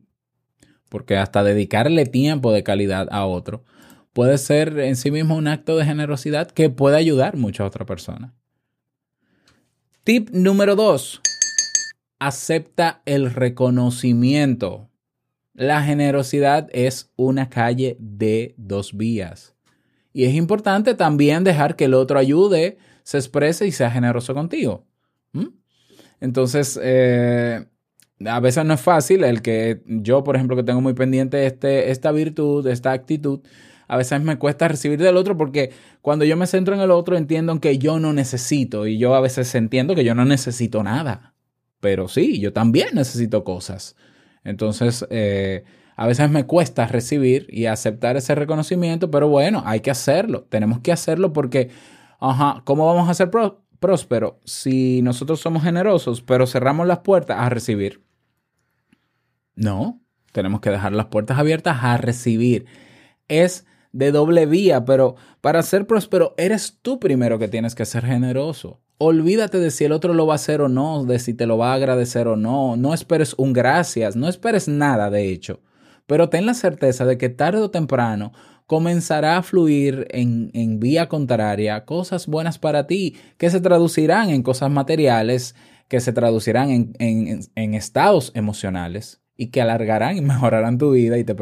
Porque 0.89 1.17
hasta 1.17 1.43
dedicarle 1.43 2.07
tiempo 2.07 2.53
de 2.53 2.63
calidad 2.63 3.09
a 3.11 3.27
otro 3.27 3.65
puede 4.13 4.39
ser 4.39 4.79
en 4.79 4.97
sí 4.97 5.11
mismo 5.11 5.37
un 5.37 5.49
acto 5.49 5.77
de 5.77 5.85
generosidad 5.85 6.51
que 6.51 6.71
puede 6.71 6.97
ayudar 6.97 7.37
mucho 7.37 7.65
a 7.65 7.67
otra 7.67 7.85
persona. 7.85 8.33
Tip 10.05 10.31
número 10.31 10.77
dos. 10.77 11.21
Acepta 12.19 13.03
el 13.05 13.33
reconocimiento. 13.33 14.91
La 15.55 15.83
generosidad 15.83 16.69
es 16.73 17.13
una 17.17 17.49
calle 17.49 17.97
de 17.99 18.55
dos 18.57 18.97
vías. 18.97 19.55
Y 20.13 20.25
es 20.25 20.35
importante 20.35 20.95
también 20.95 21.45
dejar 21.45 21.77
que 21.77 21.85
el 21.85 21.95
otro 21.95 22.19
ayude 22.19 22.79
se 23.03 23.19
exprese 23.19 23.67
y 23.67 23.73
sea 23.73 23.91
generoso 23.91 24.35
contigo. 24.35 24.87
¿Mm? 25.33 25.49
Entonces, 26.21 26.79
eh, 26.83 27.67
a 28.25 28.41
veces 28.41 28.65
no 28.65 28.75
es 28.75 28.81
fácil 28.81 29.25
el 29.25 29.43
que 29.43 29.83
yo, 29.87 30.25
por 30.25 30.37
ejemplo, 30.37 30.57
que 30.57 30.63
tengo 30.63 30.81
muy 30.81 30.95
pendiente 30.95 31.47
este, 31.47 31.91
esta 31.91 32.13
virtud, 32.13 32.67
esta 32.67 32.93
actitud, 32.93 33.41
a 33.89 33.97
veces 33.97 34.21
me 34.23 34.39
cuesta 34.39 34.69
recibir 34.69 34.99
del 34.99 35.17
otro 35.17 35.37
porque 35.37 35.71
cuando 36.03 36.25
yo 36.25 36.37
me 36.37 36.47
centro 36.47 36.75
en 36.75 36.81
el 36.81 36.91
otro 36.91 37.17
entiendo 37.17 37.61
que 37.61 37.79
yo 37.79 38.01
no 38.01 38.13
necesito 38.13 38.87
y 38.87 38.99
yo 38.99 39.15
a 39.15 39.21
veces 39.21 39.55
entiendo 39.55 39.95
que 39.95 40.05
yo 40.05 40.15
no 40.15 40.25
necesito 40.25 40.83
nada. 40.83 41.36
Pero 41.87 42.09
sí, 42.09 42.41
yo 42.41 42.53
también 42.53 42.89
necesito 42.95 43.45
cosas. 43.45 43.95
Entonces, 44.43 45.07
eh, 45.11 45.63
a 45.95 46.09
veces 46.09 46.29
me 46.31 46.47
cuesta 46.47 46.89
recibir 46.89 47.47
y 47.49 47.67
aceptar 47.67 48.17
ese 48.17 48.35
reconocimiento, 48.35 49.09
pero 49.09 49.29
bueno, 49.29 49.63
hay 49.65 49.79
que 49.79 49.93
hacerlo. 49.93 50.49
Tenemos 50.51 50.81
que 50.81 50.91
hacerlo 50.91 51.33
porque 51.33 51.71
Ajá, 52.19 52.63
¿cómo 52.65 52.87
vamos 52.87 53.09
a 53.09 53.15
ser 53.15 53.31
prósperos 53.79 54.35
si 54.45 55.03
nosotros 55.03 55.41
somos 55.41 55.63
generosos, 55.63 56.23
pero 56.23 56.47
cerramos 56.47 56.87
las 56.87 57.01
puertas 57.01 57.39
a 57.39 57.49
recibir? 57.49 58.03
No, 59.55 60.01
tenemos 60.33 60.61
que 60.61 60.71
dejar 60.71 60.93
las 60.93 61.07
puertas 61.07 61.39
abiertas 61.39 61.79
a 61.83 61.97
recibir. 61.97 62.67
Es 63.29 63.67
de 63.93 64.13
doble 64.13 64.47
vía, 64.47 64.85
pero 64.85 65.17
para 65.41 65.63
ser 65.63 65.87
próspero 65.87 66.35
eres 66.37 66.79
tú 66.83 66.99
primero 66.99 67.39
que 67.39 67.49
tienes 67.49 67.75
que 67.75 67.85
ser 67.85 68.05
generoso. 68.05 68.81
Olvídate 68.99 69.59
de 69.59 69.71
si 69.71 69.85
el 69.85 69.93
otro 69.93 70.15
lo 70.15 70.27
va 70.27 70.35
a 70.35 70.37
hacer 70.37 70.63
o 70.63 70.69
no, 70.69 71.05
de 71.05 71.19
si 71.19 71.35
te 71.35 71.47
lo 71.47 71.59
va 71.59 71.73
a 71.73 71.75
agradecer 71.75 72.29
o 72.29 72.37
no. 72.37 72.77
No 72.77 72.95
esperes 72.95 73.35
un 73.37 73.53
gracias, 73.53 74.17
no 74.17 74.27
esperes 74.27 74.69
nada 74.69 75.11
de 75.11 75.29
hecho. 75.31 75.61
Pero 76.07 76.31
ten 76.31 76.47
la 76.47 76.55
certeza 76.55 77.05
de 77.05 77.19
que 77.19 77.29
tarde 77.29 77.61
o 77.61 77.71
temprano 77.71 78.33
comenzará 78.67 79.37
a 79.37 79.43
fluir 79.43 80.07
en, 80.11 80.81
vía 80.81 81.09
contraria 81.09 81.85
cosas 81.85 82.27
buenas 82.27 82.59
para 82.59 82.87
ti, 82.87 83.17
que 83.37 83.51
se 83.51 83.61
traducirán 83.61 84.31
en 84.31 84.43
cosas 84.43 84.71
materiales, 84.71 85.55
que 85.89 86.01
se 86.01 86.13
traducirán 86.13 86.95
en, 86.99 87.75
estados 87.75 88.33
emocionales 88.35 89.21
y 89.37 89.49
que 89.49 89.61
alargarán 89.61 90.17
y 90.17 90.21
mejorarán 90.23 90.79
tu 90.79 90.93
vida 90.93 91.19
y 91.19 91.25
te, 91.25 91.37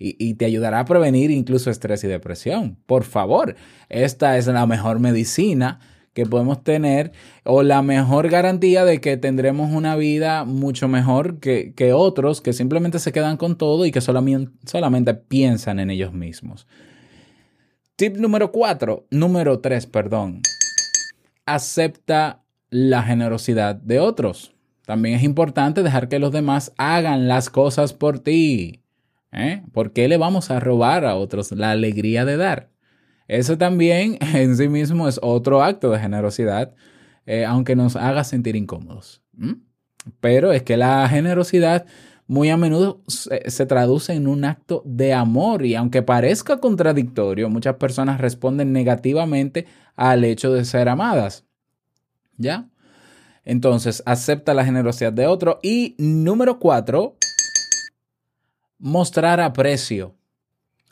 y, 0.00 0.34
te 0.34 0.44
ayudará 0.44 0.80
a 0.80 0.84
prevenir 0.84 1.30
incluso 1.30 1.70
estrés 1.70 2.02
y 2.02 2.08
depresión. 2.08 2.76
Por 2.86 3.04
favor, 3.04 3.54
esta 3.88 4.36
es 4.36 4.48
la 4.48 4.66
mejor 4.66 4.98
medicina 4.98 5.78
que 6.18 6.26
podemos 6.26 6.64
tener 6.64 7.12
o 7.44 7.62
la 7.62 7.80
mejor 7.80 8.28
garantía 8.28 8.84
de 8.84 9.00
que 9.00 9.16
tendremos 9.16 9.70
una 9.70 9.94
vida 9.94 10.44
mucho 10.44 10.88
mejor 10.88 11.38
que, 11.38 11.92
otros 11.94 12.40
que 12.40 12.52
simplemente 12.52 12.98
se 12.98 13.12
quedan 13.12 13.36
con 13.36 13.56
todo 13.56 13.86
y 13.86 13.92
que 13.92 14.00
solamente, 14.00 14.50
solamente 14.66 15.14
piensan 15.14 15.78
en 15.78 15.90
ellos 15.90 16.12
mismos. 16.12 16.66
Tip 17.94 18.16
número 18.16 18.50
cuatro, 18.50 19.06
número 19.12 19.60
tres, 19.60 19.86
perdón. 19.86 20.42
Acepta 21.46 22.42
la 22.68 23.04
generosidad 23.04 23.76
de 23.76 24.00
otros. 24.00 24.56
También 24.86 25.14
es 25.14 25.22
importante 25.22 25.84
dejar 25.84 26.08
que 26.08 26.18
los 26.18 26.32
demás 26.32 26.72
hagan 26.78 27.28
las 27.28 27.48
cosas 27.48 27.92
por 27.92 28.18
ti. 28.18 28.82
¿Eh? 29.30 29.62
¿Por 29.70 29.92
qué 29.92 30.08
le 30.08 30.16
vamos 30.16 30.50
a 30.50 30.58
robar 30.58 31.04
a 31.04 31.14
otros 31.14 31.52
la 31.52 31.70
alegría 31.70 32.24
de 32.24 32.36
dar? 32.36 32.70
Eso 33.28 33.58
también 33.58 34.18
en 34.34 34.56
sí 34.56 34.68
mismo 34.68 35.06
es 35.06 35.20
otro 35.22 35.62
acto 35.62 35.90
de 35.90 36.00
generosidad, 36.00 36.74
eh, 37.26 37.44
aunque 37.44 37.76
nos 37.76 37.94
haga 37.94 38.24
sentir 38.24 38.56
incómodos. 38.56 39.22
Pero 40.20 40.52
es 40.52 40.62
que 40.62 40.76
la 40.76 41.08
generosidad 41.08 41.86
muy 42.26 42.50
a 42.50 42.56
menudo 42.56 43.02
se, 43.06 43.50
se, 43.50 43.66
traduce 43.66 44.12
en 44.12 44.26
un 44.26 44.44
acto 44.44 44.82
de 44.84 45.14
amor 45.14 45.64
y 45.64 45.74
aunque 45.74 46.02
parezca 46.02 46.58
contradictorio, 46.58 47.48
muchas 47.48 47.76
personas 47.76 48.20
responden 48.20 48.72
negativamente 48.72 49.66
al 49.96 50.24
hecho 50.24 50.52
de 50.52 50.64
ser 50.64 50.88
amadas. 50.88 51.44
¿Ya? 52.36 52.68
Entonces, 53.44 54.02
acepta 54.04 54.52
la 54.52 54.64
generosidad 54.64 55.12
de 55.12 55.26
otro. 55.26 55.58
Y 55.62 55.94
número 55.98 56.58
cuatro, 56.58 57.16
mostrar 58.78 59.40
aprecio. 59.40 60.14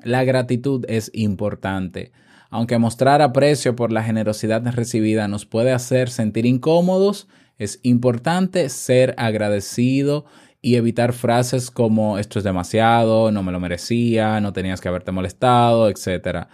La 0.03 0.25
gratitud 0.25 0.87
es 0.89 1.11
importante. 1.13 2.13
Aunque 2.51 2.79
mostrar 2.79 3.23
aprecio 3.23 3.77
por 3.77 3.93
la 3.93 4.03
generosidad 4.03 4.63
recibida 4.75 5.29
nos 5.29 5.47
puede 5.47 5.73
hacer 5.73 6.11
sentir 6.11 6.47
incómodos, 6.47 7.29
es 7.59 7.81
importante 7.83 8.69
ser 8.69 9.15
agradecido 9.19 10.27
y 10.61 10.77
evitar 10.77 11.13
frases 11.13 11.71
como 11.71 12.19
esto 12.19 12.39
es 12.39 12.45
demasiado, 12.45 13.31
no 13.31 13.43
me 13.43 13.53
lo 13.53 13.61
merecía, 13.61 14.41
no 14.41 14.53
tenías 14.53 14.81
que 14.81 14.89
haberte 14.89 15.13
molestado, 15.13 15.89
etc. 15.89 16.49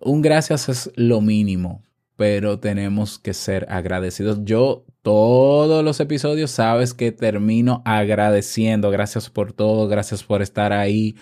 Un 0.00 0.22
gracias 0.22 0.68
es 0.68 0.90
lo 0.96 1.20
mínimo, 1.20 1.82
pero 2.16 2.58
tenemos 2.58 3.18
que 3.18 3.34
ser 3.34 3.66
agradecidos. 3.70 4.40
Yo 4.44 4.84
todos 5.02 5.84
los 5.84 5.98
episodios 6.00 6.50
sabes 6.50 6.94
que 6.94 7.10
termino 7.10 7.82
agradeciendo, 7.84 8.90
gracias 8.90 9.30
por 9.30 9.52
todo, 9.52 9.88
gracias 9.88 10.22
por 10.22 10.42
estar 10.42 10.72
ahí 10.72 11.16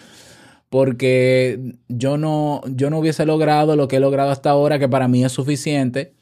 porque 0.71 1.75
yo 1.89 2.17
no, 2.17 2.63
yo 2.67 2.89
no 2.89 2.99
hubiese 3.01 3.27
logrado 3.27 3.77
lo 3.77 3.89
que 3.89 3.97
he 3.97 4.01
logrado 4.01 4.31
hasta 4.31 4.51
ahora, 4.51 4.79
que 4.79 4.89
para 4.89 5.09
mí 5.09 5.25
es 5.25 5.33
suficiente, 5.33 6.15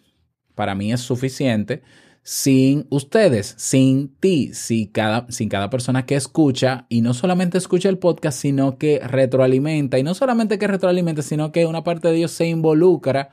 para 0.54 0.74
mí 0.74 0.92
es 0.92 1.00
suficiente, 1.00 1.82
sin 2.22 2.86
ustedes, 2.90 3.54
sin 3.58 4.08
ti, 4.16 4.52
sin 4.54 4.88
cada, 4.88 5.30
sin 5.30 5.48
cada 5.50 5.70
persona 5.70 6.06
que 6.06 6.16
escucha 6.16 6.86
y 6.88 7.02
no 7.02 7.14
solamente 7.14 7.58
escucha 7.58 7.90
el 7.90 7.98
podcast, 7.98 8.40
sino 8.40 8.78
que 8.78 9.00
retroalimenta 9.00 9.98
y 9.98 10.02
no 10.02 10.14
solamente 10.14 10.58
que 10.58 10.66
retroalimenta, 10.66 11.22
sino 11.22 11.52
que 11.52 11.66
una 11.66 11.84
parte 11.84 12.08
de 12.08 12.16
ellos 12.16 12.32
se 12.32 12.48
involucra 12.48 13.30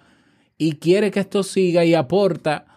y 0.58 0.73
quiere 0.73 1.12
que 1.12 1.21
esto 1.21 1.43
siga 1.43 1.86
y 1.86 1.93
aporta. 1.93 2.67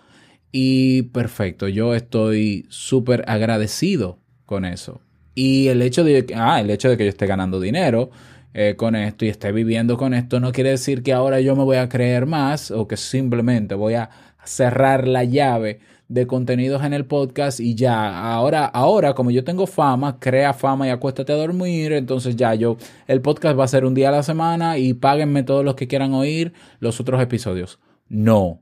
Y 0.51 1.03
perfecto, 1.03 1.69
yo 1.69 1.95
estoy 1.95 2.67
súper 2.69 3.25
agradecido 3.29 4.19
con 4.47 4.65
eso. 4.65 5.03
Y 5.41 5.69
el 5.69 5.83
hecho 5.83 6.03
de, 6.03 6.27
ah, 6.35 6.61
el 6.61 6.69
hecho 6.69 6.91
de 6.91 6.97
que 6.97 7.05
yo 7.05 7.11
esté 7.11 7.29
ganando 7.29 7.61
dinero 7.61 8.11
eh, 8.55 8.75
con 8.77 8.97
esto 8.97 9.25
y 9.25 9.29
esté 9.29 9.53
viviendo 9.53 9.97
con 9.97 10.13
esto 10.13 10.41
no 10.41 10.51
quiere 10.51 10.71
decir 10.71 11.05
que 11.05 11.13
ahora 11.13 11.41
yo 11.41 11.55
me 11.55 11.63
voy 11.63 11.77
a 11.77 11.89
creer 11.89 12.27
más 12.27 12.73
o 12.73 12.89
que 12.89 12.97
simplemente 12.97 13.77
voy 13.77 13.95
a 13.95 14.11
cerrar 14.43 15.07
la 15.07 15.23
llave 15.23 15.79
de 16.09 16.27
contenidos 16.27 16.83
en 16.83 16.93
el 16.93 17.05
podcast 17.05 17.61
y 17.61 17.77
ya, 17.77 18.33
ahora, 18.33 18.65
ahora 18.65 19.15
como 19.15 19.31
yo 19.31 19.45
tengo 19.45 19.69
fama, 19.69 20.19
crea 20.19 20.55
fama 20.55 20.89
y 20.89 20.91
acuéstate 20.91 21.33
a 21.33 21.37
dormir, 21.37 21.93
entonces 21.93 22.35
ya 22.35 22.57
yo, 22.57 22.77
el 23.07 23.21
podcast 23.21 23.57
va 23.57 23.63
a 23.63 23.69
ser 23.69 23.85
un 23.85 23.95
día 23.95 24.09
a 24.09 24.13
la 24.13 24.25
semana 24.25 24.77
y 24.77 24.93
páguenme 24.93 25.45
todos 25.45 25.65
los 25.65 25.77
que 25.77 25.87
quieran 25.87 26.15
oír 26.15 26.53
los 26.81 26.99
otros 26.99 27.23
episodios. 27.23 27.79
No, 28.09 28.61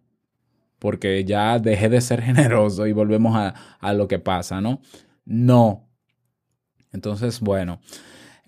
porque 0.78 1.24
ya 1.24 1.58
dejé 1.58 1.88
de 1.88 2.02
ser 2.02 2.20
generoso 2.30 2.86
y 2.86 2.92
volvemos 2.92 3.34
a, 3.34 3.54
a 3.80 3.94
lo 3.94 4.08
que 4.08 4.18
pasa, 4.18 4.60
¿no? 4.60 4.82
No. 5.24 5.85
Entonces, 6.96 7.40
bueno. 7.40 7.78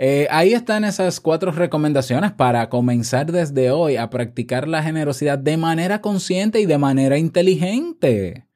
Eh, 0.00 0.28
ahí 0.30 0.52
están 0.52 0.84
esas 0.84 1.20
cuatro 1.20 1.50
recomendaciones 1.50 2.32
para 2.32 2.68
comenzar 2.68 3.32
desde 3.32 3.70
hoy 3.70 3.96
a 3.96 4.10
practicar 4.10 4.68
la 4.68 4.82
generosidad 4.82 5.38
de 5.38 5.56
manera 5.56 6.00
consciente 6.00 6.60
y 6.60 6.66
de 6.66 6.78
manera 6.78 7.18
inteligente 7.18 8.48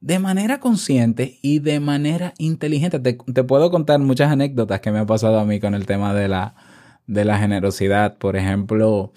de 0.00 0.18
manera 0.18 0.60
consciente 0.60 1.38
y 1.42 1.58
de 1.58 1.80
manera 1.80 2.34
inteligente. 2.38 3.00
Te, 3.00 3.44
puedo 3.44 3.70
contar 3.70 3.98
muchas 3.98 4.30
anécdotas 4.30 4.80
que 4.80 4.92
me 4.92 5.00
ha 5.00 5.06
pasado 5.06 5.38
a 5.38 5.44
mí 5.44 5.60
con 5.60 5.74
el 5.74 5.86
tema 5.86 6.14
de 6.14 6.28
la, 6.28 6.54
de 7.06 7.24
la 7.24 7.38
generosidad. 7.38 8.16
Por 8.18 8.36
ejemplo, 8.36 9.12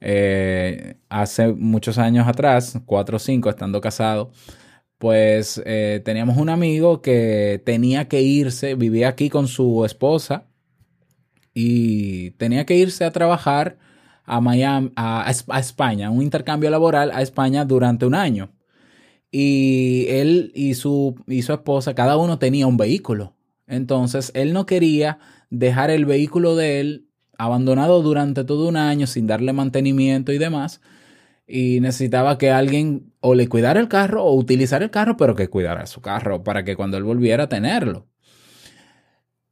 eh, 0.00 0.96
hace 1.08 1.52
muchos 1.52 1.98
años 1.98 2.26
atrás, 2.26 2.78
cuatro 2.86 3.16
o 3.16 3.20
cinco, 3.20 3.50
estando 3.50 3.80
casado, 3.80 4.30
pues 5.02 5.60
eh, 5.66 6.00
teníamos 6.04 6.36
un 6.36 6.48
amigo 6.48 7.02
que 7.02 7.60
tenía 7.66 8.06
que 8.06 8.22
irse, 8.22 8.76
vivía 8.76 9.08
aquí 9.08 9.30
con 9.30 9.48
su 9.48 9.84
esposa 9.84 10.46
y 11.52 12.30
tenía 12.38 12.64
que 12.66 12.76
irse 12.76 13.04
a 13.04 13.10
trabajar 13.10 13.78
a 14.22 14.40
Miami, 14.40 14.92
a, 14.94 15.28
a 15.28 15.58
España, 15.58 16.08
un 16.08 16.22
intercambio 16.22 16.70
laboral 16.70 17.10
a 17.10 17.20
España 17.20 17.64
durante 17.64 18.06
un 18.06 18.14
año. 18.14 18.52
Y 19.32 20.06
él 20.08 20.52
y 20.54 20.74
su, 20.74 21.16
y 21.26 21.42
su 21.42 21.52
esposa, 21.52 21.96
cada 21.96 22.16
uno 22.16 22.38
tenía 22.38 22.68
un 22.68 22.76
vehículo. 22.76 23.34
Entonces, 23.66 24.30
él 24.36 24.52
no 24.52 24.66
quería 24.66 25.18
dejar 25.50 25.90
el 25.90 26.04
vehículo 26.04 26.54
de 26.54 26.78
él 26.78 27.08
abandonado 27.36 28.02
durante 28.02 28.44
todo 28.44 28.68
un 28.68 28.76
año 28.76 29.08
sin 29.08 29.26
darle 29.26 29.52
mantenimiento 29.52 30.30
y 30.30 30.38
demás. 30.38 30.80
Y 31.54 31.80
necesitaba 31.80 32.38
que 32.38 32.50
alguien 32.50 33.12
o 33.20 33.34
le 33.34 33.46
cuidara 33.46 33.78
el 33.78 33.88
carro 33.88 34.24
o 34.24 34.34
utilizar 34.34 34.82
el 34.82 34.90
carro, 34.90 35.18
pero 35.18 35.34
que 35.34 35.48
cuidara 35.48 35.84
su 35.84 36.00
carro 36.00 36.42
para 36.42 36.64
que 36.64 36.76
cuando 36.76 36.96
él 36.96 37.04
volviera 37.04 37.44
a 37.44 37.48
tenerlo. 37.50 38.06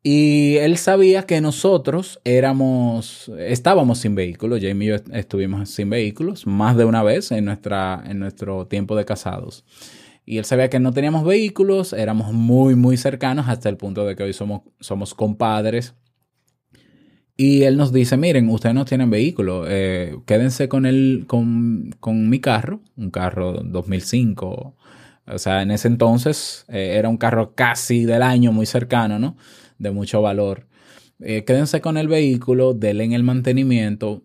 Y 0.03 0.57
él 0.57 0.79
sabía 0.79 1.25
que 1.25 1.43
nosotros 1.43 2.19
éramos, 2.25 3.31
estábamos 3.39 3.99
sin 3.99 4.15
vehículos, 4.15 4.61
Jamie 4.63 4.89
y 4.89 4.91
yo 4.93 5.05
estuvimos 5.13 5.69
sin 5.69 5.91
vehículos 5.91 6.47
más 6.47 6.75
de 6.79 6.87
una 6.87 7.03
vez 7.03 7.33
en, 7.33 7.45
nuestra, 7.45 8.03
en 8.07 8.19
nuestro 8.19 8.67
tiempo 8.67 8.97
de 8.97 9.05
casados. 9.05 9.67
Y 10.25 10.39
él 10.39 10.47
sabía 10.47 10.71
que 10.71 10.81
no 10.81 10.95
teníamos 10.95 11.27
vehículos, 11.27 11.93
éramos 11.93 12.33
muy, 12.33 12.77
muy 12.77 12.97
cercanos 12.97 13.47
hasta 13.47 13.69
el 13.69 13.77
punto 13.77 14.07
de 14.07 14.17
que 14.17 14.23
hoy 14.23 14.33
somos, 14.33 14.63
somos 14.81 15.13
compadres. 15.13 15.95
Y 17.43 17.63
él 17.63 17.79
nos 17.79 17.91
dice, 17.91 18.19
miren, 18.19 18.51
ustedes 18.51 18.75
no 18.75 18.85
tienen 18.85 19.09
vehículo, 19.09 19.65
eh, 19.67 20.15
quédense 20.27 20.69
con, 20.69 20.85
el, 20.85 21.25
con, 21.27 21.89
con, 21.99 22.29
mi 22.29 22.39
carro, 22.39 22.83
un 22.99 23.11
carro 23.11 23.63
2005. 23.65 24.75
O 25.27 25.39
sea, 25.39 25.63
en 25.63 25.71
ese 25.71 25.89
entonces 25.89 26.67
eh, 26.69 26.97
era 26.99 27.09
un 27.09 27.17
carro 27.17 27.55
casi 27.55 28.05
del 28.05 28.21
año, 28.21 28.53
muy 28.53 28.67
cercano, 28.67 29.19
¿no? 29.19 29.39
de 29.79 29.91
mucho 29.91 30.21
valor. 30.21 30.67
Eh, 31.19 31.45
quédense 31.47 31.81
con 31.81 31.97
el 31.97 32.09
vehículo, 32.09 32.75
denle 32.75 33.05
en 33.05 33.15
el 33.15 33.23
mantenimiento. 33.23 34.23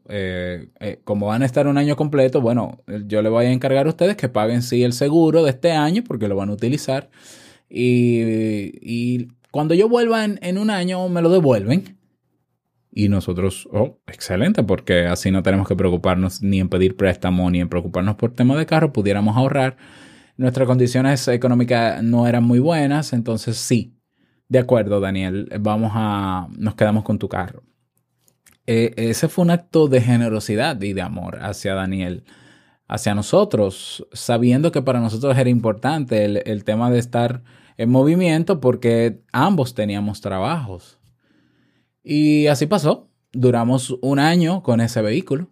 Como 1.06 1.28
van 1.28 1.42
a 1.42 1.46
estar 1.46 1.68
un 1.68 1.78
año 1.78 1.96
completo, 1.96 2.42
bueno, 2.42 2.84
yo 3.08 3.22
le 3.22 3.30
voy 3.30 3.46
a 3.46 3.52
encargar 3.54 3.86
a 3.86 3.92
ustedes 3.92 4.18
que 4.18 4.28
paguen 4.28 4.62
sí 4.62 4.84
el 4.84 4.92
seguro 4.92 5.42
de 5.46 5.52
este 5.52 5.72
año 5.72 6.04
porque 6.06 6.28
lo 6.28 6.36
van 6.36 6.50
a 6.50 6.54
utilizar. 6.54 7.10
Y, 7.70 8.74
y 8.82 9.30
cuando 9.52 9.74
yo 9.74 9.88
vuelva 9.88 10.26
en, 10.26 10.38
en, 10.42 10.58
un 10.58 10.70
año, 10.70 11.08
me 11.08 11.22
lo 11.22 11.30
devuelven. 11.30 11.96
Y 12.98 13.10
nosotros, 13.10 13.68
oh, 13.74 14.00
excelente, 14.08 14.64
porque 14.64 15.06
así 15.06 15.30
no 15.30 15.44
tenemos 15.44 15.68
que 15.68 15.76
preocuparnos 15.76 16.42
ni 16.42 16.62
en 16.62 16.70
pedir 16.70 16.96
préstamo 16.96 17.52
ni 17.52 17.60
en 17.60 17.68
preocuparnos 17.68 18.16
por 18.16 18.32
tema 18.32 18.56
de 18.56 18.66
carro, 18.66 18.94
pudiéramos 18.94 19.36
ahorrar. 19.36 19.76
Nuestras 20.38 20.66
condiciones 20.66 21.28
económicas 21.28 22.02
no 22.02 22.26
eran 22.26 22.46
muy 22.46 22.60
buenas, 22.60 23.12
entonces 23.12 23.58
sí, 23.58 23.98
de 24.48 24.60
acuerdo, 24.60 25.02
Daniel, 25.02 25.50
vamos 25.60 25.92
a, 25.94 26.48
nos 26.58 26.76
quedamos 26.76 27.04
con 27.04 27.20
tu 27.20 27.28
carro. 27.28 27.64
Eh, 28.66 28.94
ese 28.96 29.28
fue 29.28 29.44
un 29.44 29.52
acto 29.52 29.90
de 29.90 30.00
generosidad 30.00 30.82
y 30.82 30.94
de 30.94 31.02
amor 31.02 31.40
hacia 31.42 31.74
Daniel, 31.74 32.24
hacia 32.88 33.14
nosotros, 33.14 34.08
sabiendo 34.14 34.72
que 34.72 34.82
para 34.82 35.02
nosotros 35.02 35.38
era 35.38 35.50
importante 35.50 36.24
el, 36.24 36.44
el 36.46 36.64
tema 36.64 36.90
de 36.90 37.00
estar 37.00 37.44
en 37.76 37.90
movimiento 37.90 38.62
porque 38.62 39.20
ambos 39.34 39.74
teníamos 39.74 40.22
trabajos. 40.22 40.95
Y 42.06 42.46
así 42.48 42.68
pasó. 42.68 43.10
Duramos 43.34 43.98
un 44.02 44.20
año 44.20 44.62
con 44.62 44.80
ese 44.80 45.02
vehículo. 45.02 45.50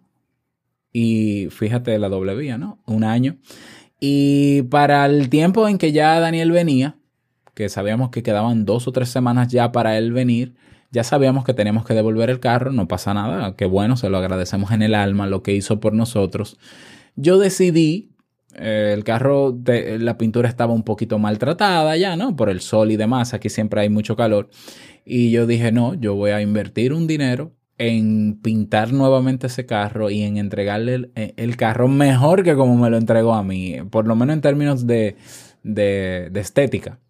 Y 0.92 1.48
fíjate 1.50 1.98
la 1.98 2.08
doble 2.08 2.36
vía, 2.36 2.56
¿no? 2.56 2.78
Un 2.86 3.02
año. 3.02 3.36
Y 3.98 4.62
para 4.62 5.04
el 5.06 5.28
tiempo 5.28 5.66
en 5.66 5.78
que 5.78 5.90
ya 5.90 6.18
Daniel 6.20 6.52
venía, 6.52 6.96
que 7.54 7.68
sabíamos 7.68 8.10
que 8.10 8.22
quedaban 8.22 8.64
dos 8.64 8.86
o 8.86 8.92
tres 8.92 9.08
semanas 9.08 9.48
ya 9.48 9.72
para 9.72 9.98
él 9.98 10.12
venir, 10.12 10.54
ya 10.92 11.02
sabíamos 11.02 11.44
que 11.44 11.54
teníamos 11.54 11.84
que 11.84 11.94
devolver 11.94 12.30
el 12.30 12.38
carro, 12.38 12.70
no 12.70 12.86
pasa 12.86 13.14
nada, 13.14 13.56
qué 13.56 13.64
bueno, 13.64 13.96
se 13.96 14.08
lo 14.08 14.18
agradecemos 14.18 14.70
en 14.70 14.82
el 14.82 14.94
alma 14.94 15.26
lo 15.26 15.42
que 15.42 15.52
hizo 15.52 15.80
por 15.80 15.92
nosotros. 15.92 16.56
Yo 17.16 17.38
decidí, 17.38 18.13
eh, 18.56 18.92
el 18.94 19.04
carro, 19.04 19.52
de, 19.52 19.98
la 19.98 20.18
pintura 20.18 20.48
estaba 20.48 20.72
un 20.72 20.82
poquito 20.82 21.18
maltratada 21.18 21.96
ya, 21.96 22.16
¿no? 22.16 22.36
Por 22.36 22.50
el 22.50 22.60
sol 22.60 22.90
y 22.90 22.96
demás, 22.96 23.34
aquí 23.34 23.48
siempre 23.48 23.80
hay 23.80 23.88
mucho 23.88 24.16
calor. 24.16 24.48
Y 25.04 25.30
yo 25.30 25.46
dije, 25.46 25.72
no, 25.72 25.94
yo 25.94 26.14
voy 26.14 26.30
a 26.30 26.40
invertir 26.40 26.92
un 26.92 27.06
dinero 27.06 27.52
en 27.78 28.40
pintar 28.40 28.92
nuevamente 28.92 29.48
ese 29.48 29.66
carro 29.66 30.10
y 30.10 30.22
en 30.22 30.36
entregarle 30.36 30.94
el, 30.94 31.12
el 31.14 31.56
carro 31.56 31.88
mejor 31.88 32.44
que 32.44 32.54
como 32.54 32.76
me 32.76 32.90
lo 32.90 32.96
entregó 32.96 33.34
a 33.34 33.42
mí, 33.42 33.78
por 33.90 34.06
lo 34.06 34.14
menos 34.16 34.34
en 34.34 34.40
términos 34.40 34.86
de, 34.86 35.16
de 35.62 36.40
estética. 36.40 37.00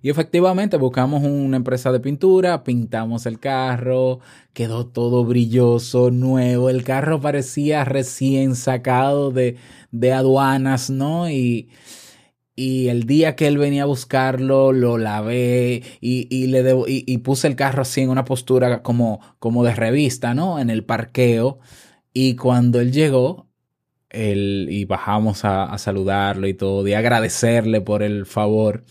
Y 0.00 0.10
efectivamente 0.10 0.76
buscamos 0.76 1.24
una 1.24 1.56
empresa 1.56 1.90
de 1.90 2.00
pintura, 2.00 2.62
pintamos 2.62 3.26
el 3.26 3.40
carro, 3.40 4.20
quedó 4.52 4.86
todo 4.86 5.24
brilloso, 5.24 6.10
nuevo, 6.10 6.70
el 6.70 6.84
carro 6.84 7.20
parecía 7.20 7.84
recién 7.84 8.54
sacado 8.54 9.32
de, 9.32 9.56
de 9.90 10.12
aduanas, 10.12 10.88
¿no? 10.90 11.28
Y, 11.28 11.70
y 12.54 12.88
el 12.88 13.04
día 13.04 13.36
que 13.36 13.46
él 13.48 13.58
venía 13.58 13.84
a 13.84 13.86
buscarlo, 13.86 14.72
lo 14.72 14.98
lavé 14.98 15.82
y, 16.00 16.28
y 16.30 16.46
le 16.48 16.62
debo, 16.62 16.86
y, 16.88 17.18
puse 17.18 17.48
el 17.48 17.56
carro 17.56 17.82
así 17.82 18.00
en 18.00 18.10
una 18.10 18.24
postura 18.24 18.82
como, 18.82 19.20
como 19.38 19.64
de 19.64 19.74
revista, 19.74 20.34
¿no? 20.34 20.58
En 20.58 20.70
el 20.70 20.84
parqueo. 20.84 21.60
Y 22.12 22.36
cuando 22.36 22.80
él 22.80 22.92
llegó, 22.92 23.48
él, 24.10 24.68
y 24.70 24.84
bajamos 24.86 25.44
a, 25.44 25.64
a 25.64 25.78
saludarlo 25.78 26.48
y 26.48 26.54
todo, 26.54 26.86
y 26.88 26.94
agradecerle 26.94 27.80
por 27.80 28.02
el 28.02 28.26
favor 28.26 28.84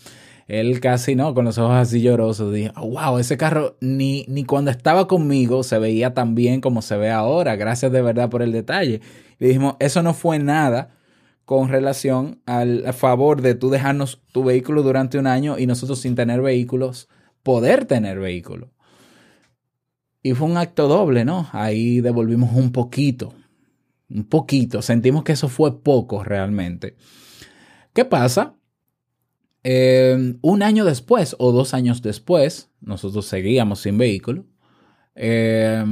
él 0.48 0.80
casi, 0.80 1.14
¿no? 1.14 1.34
Con 1.34 1.44
los 1.44 1.58
ojos 1.58 1.76
así 1.76 2.00
llorosos, 2.00 2.52
dije, 2.52 2.72
wow, 2.76 3.18
ese 3.18 3.36
carro 3.36 3.76
ni, 3.80 4.24
ni 4.28 4.44
cuando 4.44 4.70
estaba 4.70 5.06
conmigo 5.06 5.62
se 5.62 5.78
veía 5.78 6.14
tan 6.14 6.34
bien 6.34 6.62
como 6.62 6.80
se 6.80 6.96
ve 6.96 7.10
ahora. 7.10 7.54
Gracias 7.56 7.92
de 7.92 8.00
verdad 8.00 8.30
por 8.30 8.40
el 8.40 8.50
detalle. 8.50 9.02
Y 9.38 9.46
dijimos, 9.46 9.76
eso 9.78 10.02
no 10.02 10.14
fue 10.14 10.38
nada 10.38 10.96
con 11.44 11.68
relación 11.68 12.40
al 12.46 12.92
favor 12.94 13.42
de 13.42 13.54
tú 13.54 13.68
dejarnos 13.70 14.22
tu 14.32 14.42
vehículo 14.42 14.82
durante 14.82 15.18
un 15.18 15.26
año 15.26 15.58
y 15.58 15.66
nosotros 15.66 16.00
sin 16.00 16.14
tener 16.14 16.40
vehículos, 16.40 17.08
poder 17.42 17.84
tener 17.84 18.18
vehículo. 18.18 18.72
Y 20.22 20.32
fue 20.32 20.48
un 20.48 20.56
acto 20.56 20.88
doble, 20.88 21.24
¿no? 21.24 21.48
Ahí 21.52 22.00
devolvimos 22.00 22.54
un 22.54 22.72
poquito, 22.72 23.34
un 24.10 24.24
poquito. 24.24 24.82
Sentimos 24.82 25.24
que 25.24 25.32
eso 25.32 25.48
fue 25.48 25.82
poco 25.82 26.24
realmente. 26.24 26.96
¿Qué 27.92 28.04
pasa? 28.04 28.57
Eh, 29.64 30.34
un 30.40 30.62
año 30.62 30.84
después 30.84 31.36
o 31.38 31.52
dos 31.52 31.74
años 31.74 32.02
después, 32.02 32.70
nosotros 32.80 33.26
seguíamos 33.26 33.80
sin 33.80 33.98
vehículo. 33.98 34.46
Eh, 35.14 35.84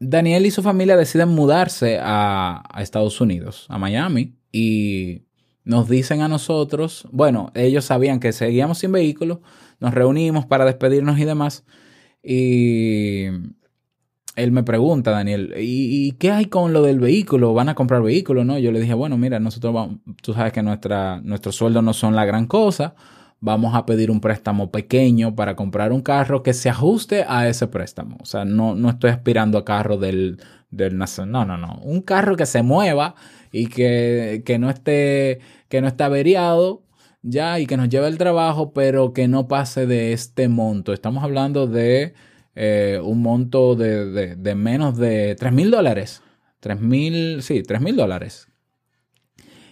Daniel 0.00 0.46
y 0.46 0.50
su 0.50 0.62
familia 0.62 0.96
deciden 0.96 1.28
mudarse 1.28 1.98
a, 2.00 2.62
Estados 2.78 3.20
Unidos, 3.20 3.66
a 3.68 3.78
Miami, 3.78 4.38
y 4.50 5.26
nos 5.62 5.90
dicen 5.90 6.22
a 6.22 6.28
nosotros, 6.28 7.06
bueno, 7.12 7.52
ellos 7.54 7.84
sabían 7.84 8.18
que 8.18 8.32
seguíamos 8.32 8.78
sin 8.78 8.92
vehículo, 8.92 9.42
nos 9.78 9.92
reunimos 9.92 10.46
para 10.46 10.64
despedirnos 10.64 11.18
y 11.18 11.24
demás, 11.26 11.64
y 12.22 13.26
él 14.42 14.52
me 14.52 14.62
pregunta, 14.62 15.10
Daniel, 15.10 15.54
¿y, 15.58 16.12
qué 16.12 16.30
hay 16.30 16.46
con 16.46 16.72
lo 16.72 16.82
del 16.82 16.98
vehículo? 16.98 17.54
¿Van 17.54 17.68
a 17.68 17.74
comprar 17.74 18.02
vehículo? 18.02 18.44
No, 18.44 18.58
yo 18.58 18.72
le 18.72 18.80
dije, 18.80 18.94
bueno, 18.94 19.16
mira, 19.18 19.38
nosotros 19.40 19.72
vamos, 19.72 19.98
tú 20.22 20.32
sabes 20.32 20.52
que 20.52 20.62
nuestra, 20.62 21.20
nuestros 21.22 21.56
sueldos 21.56 21.84
no 21.84 21.92
son 21.92 22.16
la 22.16 22.24
gran 22.24 22.46
cosa, 22.46 22.94
vamos 23.40 23.74
a 23.74 23.86
pedir 23.86 24.10
un 24.10 24.20
préstamo 24.20 24.70
pequeño 24.70 25.34
para 25.34 25.56
comprar 25.56 25.92
un 25.92 26.02
carro 26.02 26.42
que 26.42 26.54
se 26.54 26.68
ajuste 26.68 27.24
a 27.28 27.48
ese 27.48 27.66
préstamo. 27.66 28.18
O 28.20 28.26
sea, 28.26 28.44
no, 28.44 28.74
no 28.74 28.90
estoy 28.90 29.10
aspirando 29.10 29.58
a 29.58 29.64
carro 29.64 29.96
del, 29.96 30.38
del 30.70 30.96
no, 30.98 31.06
no, 31.26 31.56
no, 31.56 31.80
un 31.82 32.02
carro 32.02 32.36
que 32.36 32.46
se 32.46 32.62
mueva 32.62 33.14
y 33.52 33.66
que, 33.66 34.42
que 34.44 34.58
no 34.58 34.70
esté, 34.70 35.40
que 35.68 35.80
no 35.80 35.88
esté 35.88 36.04
averiado 36.04 36.82
ya 37.22 37.58
y 37.60 37.66
que 37.66 37.76
nos 37.76 37.88
lleve 37.88 38.08
el 38.08 38.18
trabajo, 38.18 38.72
pero 38.72 39.12
que 39.12 39.28
no 39.28 39.48
pase 39.48 39.86
de 39.86 40.12
este 40.12 40.48
monto. 40.48 40.92
Estamos 40.92 41.22
hablando 41.24 41.66
de 41.66 42.14
eh, 42.54 43.00
un 43.02 43.22
monto 43.22 43.74
de, 43.76 44.36
de- 44.36 44.54
menos 44.54 44.96
de 44.96 45.34
3 45.36 45.52
mil 45.52 45.70
dólares. 45.70 46.22
3 46.60 46.80
mil, 46.80 47.42
sí, 47.42 47.62
3 47.62 47.80
mil 47.80 47.96
dólares. 47.96 48.48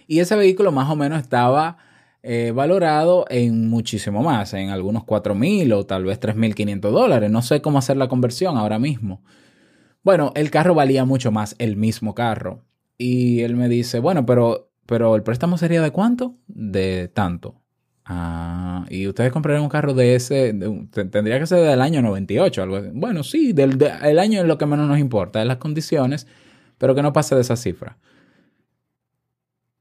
Y 0.07 0.19
ese 0.19 0.35
vehículo 0.35 0.71
más 0.71 0.89
o 0.89 0.95
menos 0.95 1.19
estaba 1.21 1.77
eh, 2.23 2.51
valorado 2.53 3.25
en 3.29 3.69
muchísimo 3.69 4.23
más, 4.23 4.53
en 4.53 4.69
algunos 4.69 5.03
4 5.03 5.35
mil 5.35 5.71
o 5.73 5.85
tal 5.85 6.05
vez 6.05 6.19
3.500 6.19 6.91
dólares. 6.93 7.29
No 7.31 7.41
sé 7.41 7.61
cómo 7.61 7.77
hacer 7.79 7.97
la 7.97 8.07
conversión 8.07 8.57
ahora 8.57 8.79
mismo. 8.79 9.23
Bueno, 10.03 10.31
el 10.35 10.51
carro 10.51 10.75
valía 10.75 11.05
mucho 11.05 11.31
más, 11.31 11.55
el 11.59 11.75
mismo 11.77 12.15
carro. 12.15 12.65
Y 12.97 13.41
él 13.41 13.55
me 13.55 13.69
dice, 13.69 13.99
bueno, 13.99 14.25
pero, 14.25 14.71
pero 14.85 15.15
el 15.15 15.23
préstamo 15.23 15.57
sería 15.57 15.81
de 15.81 15.91
cuánto? 15.91 16.37
De 16.47 17.09
tanto. 17.09 17.58
Ah, 18.11 18.85
y 18.89 19.07
ustedes 19.07 19.31
comprarían 19.31 19.61
un 19.63 19.69
carro 19.69 19.93
de 19.93 20.15
ese, 20.15 20.51
tendría 21.11 21.39
que 21.39 21.45
ser 21.45 21.59
del 21.63 21.79
año 21.81 22.01
98, 22.01 22.63
algo 22.63 22.77
así. 22.77 22.89
Bueno, 22.91 23.23
sí, 23.23 23.53
del, 23.53 23.77
de- 23.77 23.91
el 24.03 24.17
año 24.17 24.41
es 24.41 24.47
lo 24.47 24.57
que 24.57 24.65
menos 24.65 24.87
nos 24.87 24.97
importa, 24.99 25.41
es 25.41 25.47
las 25.47 25.57
condiciones, 25.57 26.25
pero 26.79 26.95
que 26.95 27.03
no 27.03 27.13
pase 27.13 27.35
de 27.35 27.41
esa 27.41 27.55
cifra. 27.55 27.97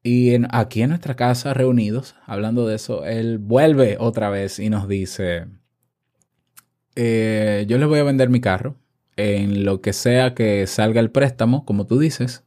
Y 0.02 0.32
aquí 0.50 0.82
en 0.82 0.88
nuestra 0.88 1.14
casa, 1.14 1.54
reunidos, 1.54 2.16
hablando 2.26 2.66
de 2.66 2.74
eso, 2.74 3.04
él 3.04 3.38
vuelve 3.38 3.96
otra 4.00 4.28
vez 4.28 4.58
y 4.58 4.70
nos 4.70 4.88
dice, 4.88 5.46
eh, 6.96 7.64
yo 7.68 7.78
les 7.78 7.88
voy 7.88 7.98
a 8.00 8.04
vender 8.04 8.28
mi 8.28 8.40
carro 8.40 8.76
en 9.16 9.64
lo 9.64 9.80
que 9.80 9.92
sea 9.92 10.34
que 10.34 10.66
salga 10.66 11.00
el 11.00 11.10
préstamo, 11.10 11.64
como 11.64 11.86
tú 11.86 11.98
dices. 11.98 12.44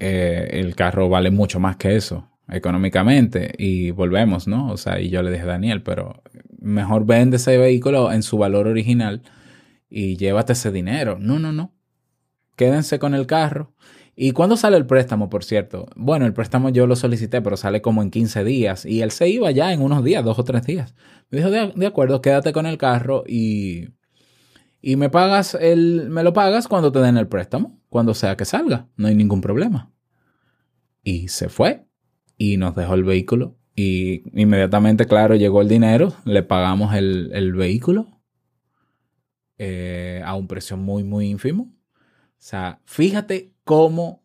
Eh, 0.00 0.48
el 0.52 0.74
carro 0.76 1.08
vale 1.08 1.30
mucho 1.30 1.60
más 1.60 1.76
que 1.76 1.94
eso 1.96 2.27
económicamente 2.50 3.54
y 3.58 3.90
volvemos, 3.90 4.48
¿no? 4.48 4.70
O 4.70 4.76
sea, 4.76 5.00
y 5.00 5.10
yo 5.10 5.22
le 5.22 5.30
dije, 5.30 5.44
Daniel, 5.44 5.82
pero 5.82 6.22
mejor 6.58 7.04
vende 7.04 7.36
ese 7.36 7.58
vehículo 7.58 8.12
en 8.12 8.22
su 8.22 8.38
valor 8.38 8.66
original 8.66 9.22
y 9.88 10.16
llévate 10.16 10.54
ese 10.54 10.72
dinero. 10.72 11.18
No, 11.20 11.38
no, 11.38 11.52
no. 11.52 11.74
Quédense 12.56 12.98
con 12.98 13.14
el 13.14 13.26
carro. 13.26 13.74
¿Y 14.16 14.32
cuándo 14.32 14.56
sale 14.56 14.76
el 14.76 14.86
préstamo, 14.86 15.30
por 15.30 15.44
cierto? 15.44 15.86
Bueno, 15.94 16.26
el 16.26 16.32
préstamo 16.32 16.70
yo 16.70 16.88
lo 16.88 16.96
solicité, 16.96 17.40
pero 17.40 17.56
sale 17.56 17.80
como 17.80 18.02
en 18.02 18.10
15 18.10 18.42
días. 18.42 18.84
Y 18.84 19.02
él 19.02 19.12
se 19.12 19.28
iba 19.28 19.50
ya 19.52 19.72
en 19.72 19.80
unos 19.80 20.02
días, 20.02 20.24
dos 20.24 20.38
o 20.40 20.44
tres 20.44 20.64
días. 20.64 20.96
Me 21.30 21.38
dijo, 21.38 21.50
de, 21.50 21.72
de 21.76 21.86
acuerdo, 21.86 22.20
quédate 22.20 22.52
con 22.52 22.66
el 22.66 22.78
carro 22.78 23.22
y, 23.28 23.90
y 24.80 24.96
me 24.96 25.08
pagas 25.08 25.54
el, 25.54 26.08
me 26.10 26.24
lo 26.24 26.32
pagas 26.32 26.66
cuando 26.66 26.90
te 26.90 26.98
den 26.98 27.16
el 27.16 27.28
préstamo, 27.28 27.80
cuando 27.88 28.12
sea 28.12 28.36
que 28.36 28.44
salga. 28.44 28.88
No 28.96 29.06
hay 29.06 29.14
ningún 29.14 29.40
problema. 29.40 29.92
Y 31.04 31.28
se 31.28 31.48
fue 31.48 31.87
y 32.38 32.56
nos 32.56 32.74
dejó 32.74 32.94
el 32.94 33.04
vehículo. 33.04 33.56
Y 33.76 34.22
inmediatamente, 34.40 35.06
claro, 35.06 35.34
llegó 35.34 35.60
el 35.60 35.68
dinero, 35.68 36.14
le 36.24 36.42
pagamos 36.42 36.94
el, 36.94 37.30
el 37.34 37.52
vehículo 37.52 38.18
eh, 39.58 40.22
a 40.24 40.34
un 40.34 40.46
precio 40.46 40.76
muy, 40.76 41.04
muy 41.04 41.28
ínfimo. 41.28 41.64
O 41.64 42.36
sea, 42.38 42.80
fíjate 42.86 43.52
cómo 43.64 44.22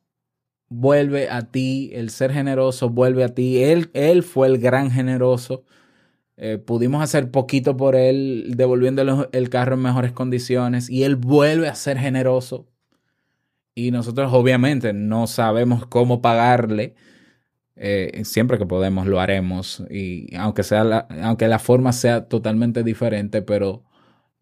vuelve 0.69 1.29
a 1.29 1.51
ti, 1.51 1.91
el 1.93 2.09
ser 2.09 2.31
generoso 2.31 2.89
vuelve 2.89 3.23
a 3.23 3.33
ti. 3.33 3.63
Él, 3.63 3.89
él 3.93 4.23
fue 4.23 4.47
el 4.47 4.59
gran 4.59 4.91
generoso. 4.91 5.63
Eh, 6.37 6.57
pudimos 6.57 7.03
hacer 7.03 7.31
poquito 7.31 7.77
por 7.77 7.95
él, 7.95 8.53
devolviéndole 8.55 9.27
el 9.31 9.49
carro 9.49 9.75
en 9.75 9.81
mejores 9.81 10.11
condiciones, 10.11 10.89
y 10.89 11.03
él 11.03 11.15
vuelve 11.15 11.67
a 11.67 11.75
ser 11.75 11.97
generoso. 11.97 12.67
Y 13.75 13.91
nosotros 13.91 14.31
obviamente 14.33 14.93
no 14.93 15.27
sabemos 15.27 15.85
cómo 15.87 16.21
pagarle. 16.21 16.95
Eh, 17.75 18.21
siempre 18.23 18.57
que 18.57 18.65
podemos 18.65 19.07
lo 19.07 19.19
haremos. 19.19 19.83
Y 19.89 20.35
aunque 20.35 20.63
sea 20.63 20.83
la, 20.83 21.07
aunque 21.23 21.47
la 21.47 21.59
forma 21.59 21.91
sea 21.93 22.27
totalmente 22.27 22.83
diferente, 22.83 23.41
pero 23.41 23.83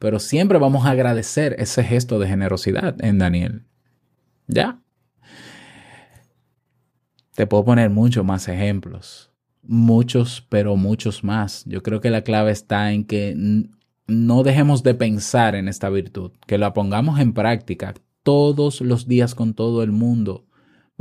pero 0.02 0.18
siempre 0.18 0.58
vamos 0.58 0.88
a 0.88 0.90
agradecer 0.90 1.56
ese 1.60 1.84
gesto 1.84 2.18
de 2.18 2.28
generosidad 2.28 2.96
en 3.06 3.20
Daniel. 3.20 3.66
¿Ya? 4.48 4.82
Te 7.36 7.46
puedo 7.46 7.64
poner 7.64 7.92
muchos 7.92 8.26
más 8.26 8.48
ejemplos. 8.48 9.30
Muchos, 9.62 10.44
pero 10.50 10.76
muchos 10.76 11.24
más. 11.24 11.64
Yo 11.66 11.84
creo 11.84 12.02
que 12.02 12.10
la 12.10 12.24
clave 12.24 12.50
está 12.50 12.92
en 12.92 13.04
que 13.04 13.36
no 14.08 14.42
dejemos 14.42 14.82
de 14.82 14.96
pensar 14.96 15.54
en 15.54 15.68
esta 15.68 15.88
virtud, 15.90 16.32
que 16.48 16.58
la 16.58 16.74
pongamos 16.74 17.20
en 17.20 17.34
práctica 17.34 17.94
todos 18.24 18.82
los 18.82 19.08
días 19.08 19.36
con 19.36 19.54
todo 19.54 19.84
el 19.84 19.92
mundo. 19.92 20.48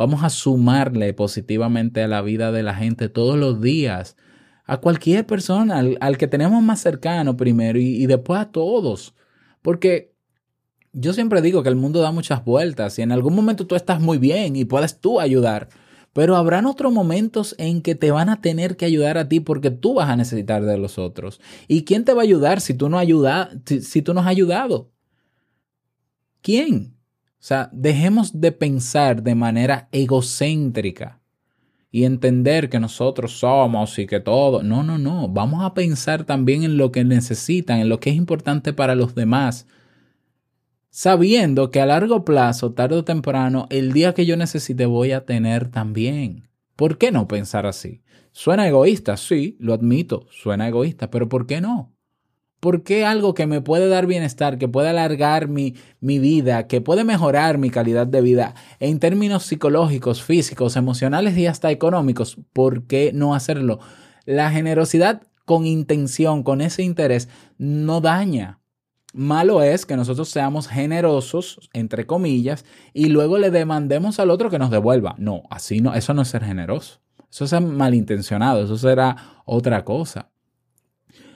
Vamos 0.00 0.24
a 0.24 0.30
sumarle 0.30 1.12
positivamente 1.12 2.02
a 2.02 2.08
la 2.08 2.22
vida 2.22 2.52
de 2.52 2.62
la 2.62 2.74
gente 2.74 3.10
todos 3.10 3.36
los 3.36 3.60
días 3.60 4.16
a 4.64 4.78
cualquier 4.78 5.26
persona, 5.26 5.78
al, 5.78 6.16
que 6.16 6.26
tenemos 6.26 6.62
más 6.62 6.80
cercano 6.80 7.36
primero 7.36 7.78
y, 7.78 8.06
después 8.06 8.40
a 8.40 8.50
todos. 8.50 9.14
Porque 9.60 10.14
yo 10.94 11.12
siempre 11.12 11.42
digo 11.42 11.62
que 11.62 11.68
el 11.68 11.76
mundo 11.76 12.00
da 12.00 12.12
muchas 12.12 12.46
vueltas 12.46 12.98
y 12.98 13.02
en 13.02 13.12
algún 13.12 13.34
momento 13.34 13.66
tú 13.66 13.74
estás 13.74 14.00
muy 14.00 14.16
bien 14.16 14.56
y 14.56 14.64
puedes 14.64 14.98
tú 14.98 15.20
ayudar, 15.20 15.68
pero 16.14 16.36
habrán 16.36 16.64
otros 16.64 16.94
momentos 16.94 17.54
en 17.58 17.82
que 17.82 17.94
te 17.94 18.10
van 18.10 18.30
a 18.30 18.40
tener 18.40 18.78
que 18.78 18.86
ayudar 18.86 19.18
a 19.18 19.28
ti 19.28 19.40
porque 19.40 19.70
tú 19.70 19.92
vas 19.92 20.08
a 20.08 20.16
necesitar 20.16 20.64
de 20.64 20.78
los 20.78 20.96
otros. 20.96 21.42
¿Y 21.68 21.84
quién 21.84 22.06
te 22.06 22.14
va 22.14 22.22
a 22.22 22.24
ayudar 22.24 22.62
si 22.62 22.72
tú 22.72 22.88
no, 22.88 22.96
ayuda, 22.96 23.50
si 23.66 24.00
tú 24.00 24.14
no 24.14 24.20
has 24.20 24.28
ayudado? 24.28 24.90
¿Quién? 26.40 26.99
O 27.40 27.42
sea, 27.42 27.70
dejemos 27.72 28.38
de 28.38 28.52
pensar 28.52 29.22
de 29.22 29.34
manera 29.34 29.88
egocéntrica 29.92 31.20
y 31.90 32.04
entender 32.04 32.68
que 32.68 32.78
nosotros 32.78 33.38
somos 33.38 33.98
y 33.98 34.06
que 34.06 34.20
todo. 34.20 34.62
No, 34.62 34.82
no, 34.82 34.98
no. 34.98 35.26
Vamos 35.26 35.64
a 35.64 35.72
pensar 35.72 36.24
también 36.24 36.64
en 36.64 36.76
lo 36.76 36.92
que 36.92 37.02
necesitan, 37.02 37.80
en 37.80 37.88
lo 37.88 37.98
que 37.98 38.10
es 38.10 38.16
importante 38.16 38.74
para 38.74 38.94
los 38.94 39.14
demás. 39.14 39.66
Sabiendo 40.90 41.70
que 41.70 41.80
a 41.80 41.86
largo 41.86 42.26
plazo, 42.26 42.74
tarde 42.74 42.96
o 42.96 43.04
temprano, 43.04 43.66
el 43.70 43.94
día 43.94 44.12
que 44.12 44.26
yo 44.26 44.36
necesite 44.36 44.84
voy 44.84 45.12
a 45.12 45.24
tener 45.24 45.70
también. 45.70 46.46
¿Por 46.76 46.98
qué 46.98 47.10
no 47.10 47.26
pensar 47.26 47.64
así? 47.64 48.02
Suena 48.32 48.68
egoísta, 48.68 49.16
sí, 49.16 49.56
lo 49.58 49.72
admito, 49.72 50.26
suena 50.30 50.68
egoísta, 50.68 51.10
pero 51.10 51.30
¿por 51.30 51.46
qué 51.46 51.62
no? 51.62 51.94
¿Por 52.60 52.82
qué 52.82 53.06
algo 53.06 53.32
que 53.34 53.46
me 53.46 53.62
puede 53.62 53.88
dar 53.88 54.06
bienestar, 54.06 54.58
que 54.58 54.68
puede 54.68 54.90
alargar 54.90 55.48
mi, 55.48 55.74
mi, 56.00 56.18
vida, 56.18 56.66
que 56.66 56.80
puede 56.80 57.04
mejorar 57.04 57.56
mi 57.56 57.70
calidad 57.70 58.06
de 58.06 58.20
vida 58.20 58.54
en 58.78 58.98
términos 59.00 59.44
psicológicos, 59.44 60.22
físicos, 60.22 60.76
emocionales 60.76 61.36
y 61.38 61.46
hasta 61.46 61.70
económicos? 61.70 62.36
¿Por 62.52 62.86
qué 62.86 63.12
no 63.14 63.34
hacerlo? 63.34 63.80
La 64.26 64.50
generosidad 64.50 65.22
con 65.46 65.66
intención, 65.66 66.42
con 66.42 66.60
ese 66.60 66.82
interés, 66.82 67.28
no 67.58 68.00
daña. 68.00 68.60
Malo 69.12 69.62
es 69.62 69.86
que 69.86 69.96
nosotros 69.96 70.28
seamos 70.28 70.68
generosos, 70.68 71.68
entre 71.72 72.06
comillas, 72.06 72.64
y 72.92 73.06
luego 73.06 73.38
le 73.38 73.50
demandemos 73.50 74.20
al 74.20 74.30
otro 74.30 74.50
que 74.50 74.58
nos 74.60 74.70
devuelva. 74.70 75.16
No, 75.18 75.42
así 75.50 75.80
no, 75.80 75.94
eso 75.94 76.14
no 76.14 76.22
es 76.22 76.28
ser 76.28 76.44
generoso. 76.44 77.00
Eso 77.30 77.44
es 77.44 77.60
malintencionado, 77.60 78.62
eso 78.62 78.76
será 78.76 79.42
otra 79.44 79.84
cosa. 79.84 80.30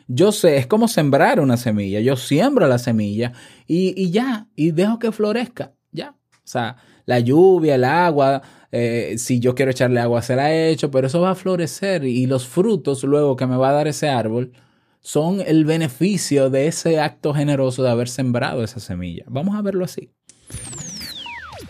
Yo 0.07 0.33
sé, 0.33 0.57
es 0.57 0.67
como 0.67 0.89
sembrar 0.89 1.41
una 1.41 1.57
semilla. 1.57 2.01
Yo 2.01 2.17
siembro 2.17 2.67
la 2.67 2.79
semilla 2.79 3.33
y, 3.67 3.95
y, 4.01 4.11
ya, 4.11 4.49
y 4.55 4.71
dejo 4.73 4.99
que 4.99 5.13
florezca. 5.13 5.73
Ya. 5.93 6.11
O 6.11 6.47
sea, 6.47 6.77
la 7.07 7.21
lluvia, 7.21 7.77
el 7.77 7.85
agua, 7.85 8.43
eh, 8.71 9.15
si 9.19 9.41
yo 9.41 9.55
quiero 9.55 9.71
echarle 9.71 10.01
agua, 10.01 10.21
se 10.23 10.37
la 10.37 10.53
he 10.53 10.71
hecho, 10.71 10.91
pero 10.91 11.07
eso 11.07 11.21
va 11.21 11.31
a 11.31 11.35
florecer 11.35 12.05
y 12.05 12.27
los 12.27 12.47
frutos 12.47 13.05
luego 13.05 13.37
que 13.37 13.47
me 13.47 13.57
va 13.57 13.71
a 13.71 13.73
dar 13.73 13.89
ese 13.89 14.09
árbol 14.09 14.53
son 15.01 15.41
el 15.47 15.65
beneficio 15.65 16.51
de 16.51 16.67
ese 16.67 16.99
acto 16.99 17.35
generoso 17.35 17.83
de 17.83 17.91
haber 17.91 18.09
sembrado 18.09 18.65
esa 18.65 18.81
semilla. 18.81 19.25
Vamos 19.29 19.55
a 19.55 19.63
verlo 19.63 19.85
así. 19.85 20.11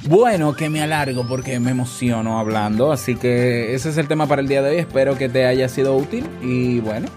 Bueno, 0.06 0.54
que 0.54 0.68
me 0.68 0.82
alargo 0.82 1.26
porque 1.26 1.58
me 1.58 1.70
emociono 1.70 2.38
hablando, 2.38 2.92
así 2.92 3.16
que 3.16 3.74
ese 3.74 3.88
es 3.88 3.96
el 3.96 4.06
tema 4.06 4.26
para 4.26 4.42
el 4.42 4.48
día 4.48 4.62
de 4.62 4.70
hoy. 4.70 4.76
Espero 4.76 5.18
que 5.18 5.28
te 5.28 5.46
haya 5.46 5.68
sido 5.68 5.96
útil 5.96 6.26
y 6.42 6.80
bueno, 6.80 7.08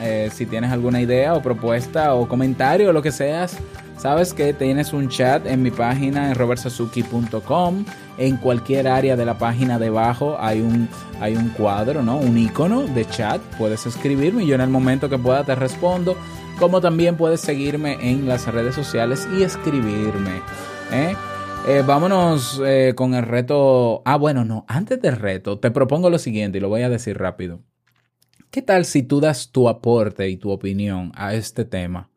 Eh, 0.00 0.30
si 0.32 0.46
tienes 0.46 0.72
alguna 0.72 1.00
idea 1.00 1.34
o 1.34 1.42
propuesta 1.42 2.14
o 2.14 2.28
comentario 2.28 2.90
o 2.90 2.92
lo 2.92 3.02
que 3.02 3.12
seas, 3.12 3.56
sabes 3.96 4.34
que 4.34 4.52
tienes 4.52 4.92
un 4.92 5.08
chat 5.08 5.46
en 5.46 5.62
mi 5.62 5.70
página 5.70 6.28
en 6.28 6.34
robertsazuki.com. 6.34 7.84
En 8.18 8.36
cualquier 8.38 8.88
área 8.88 9.16
de 9.16 9.24
la 9.24 9.38
página 9.38 9.78
debajo 9.78 10.36
hay 10.38 10.60
un, 10.60 10.88
hay 11.20 11.36
un 11.36 11.50
cuadro, 11.50 12.02
¿no? 12.02 12.16
Un 12.16 12.38
icono 12.38 12.82
de 12.82 13.06
chat. 13.06 13.40
Puedes 13.58 13.86
escribirme 13.86 14.44
y 14.44 14.46
yo 14.46 14.54
en 14.54 14.62
el 14.62 14.70
momento 14.70 15.08
que 15.08 15.18
pueda 15.18 15.44
te 15.44 15.54
respondo. 15.54 16.16
Como 16.58 16.80
también 16.80 17.16
puedes 17.16 17.40
seguirme 17.40 17.98
en 18.00 18.26
las 18.26 18.46
redes 18.46 18.74
sociales 18.74 19.28
y 19.38 19.42
escribirme. 19.42 20.40
¿eh? 20.90 21.14
Eh, 21.68 21.82
vámonos 21.86 22.62
eh, 22.64 22.94
con 22.96 23.14
el 23.14 23.24
reto. 23.24 24.02
Ah, 24.04 24.16
bueno, 24.16 24.44
no. 24.44 24.64
Antes 24.68 25.00
del 25.02 25.16
reto, 25.16 25.58
te 25.58 25.70
propongo 25.70 26.08
lo 26.08 26.18
siguiente 26.18 26.58
y 26.58 26.60
lo 26.60 26.68
voy 26.68 26.82
a 26.82 26.88
decir 26.88 27.18
rápido. 27.18 27.60
¿Qué 28.50 28.62
tal 28.62 28.84
si 28.84 29.02
tú 29.02 29.20
das 29.20 29.50
tu 29.50 29.68
aporte 29.68 30.28
y 30.28 30.36
tu 30.36 30.50
opinión 30.50 31.12
a 31.14 31.34
este 31.34 31.64
tema 31.64 32.10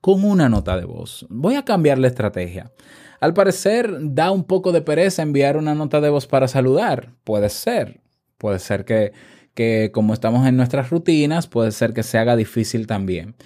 con 0.00 0.24
una 0.24 0.48
nota 0.48 0.76
de 0.76 0.84
voz? 0.84 1.26
Voy 1.28 1.54
a 1.56 1.64
cambiar 1.64 1.98
la 1.98 2.08
estrategia. 2.08 2.72
Al 3.20 3.34
parecer 3.34 3.90
da 4.00 4.30
un 4.30 4.44
poco 4.44 4.72
de 4.72 4.82
pereza 4.82 5.22
enviar 5.22 5.56
una 5.56 5.74
nota 5.74 6.00
de 6.00 6.10
voz 6.10 6.26
para 6.26 6.48
saludar. 6.48 7.12
Puede 7.24 7.48
ser. 7.50 8.00
Puede 8.38 8.58
ser 8.58 8.84
que, 8.84 9.12
que 9.54 9.90
como 9.92 10.14
estamos 10.14 10.46
en 10.46 10.56
nuestras 10.56 10.90
rutinas, 10.90 11.46
puede 11.46 11.72
ser 11.72 11.92
que 11.92 12.02
se 12.02 12.18
haga 12.18 12.36
difícil 12.36 12.86
también. 12.86 13.36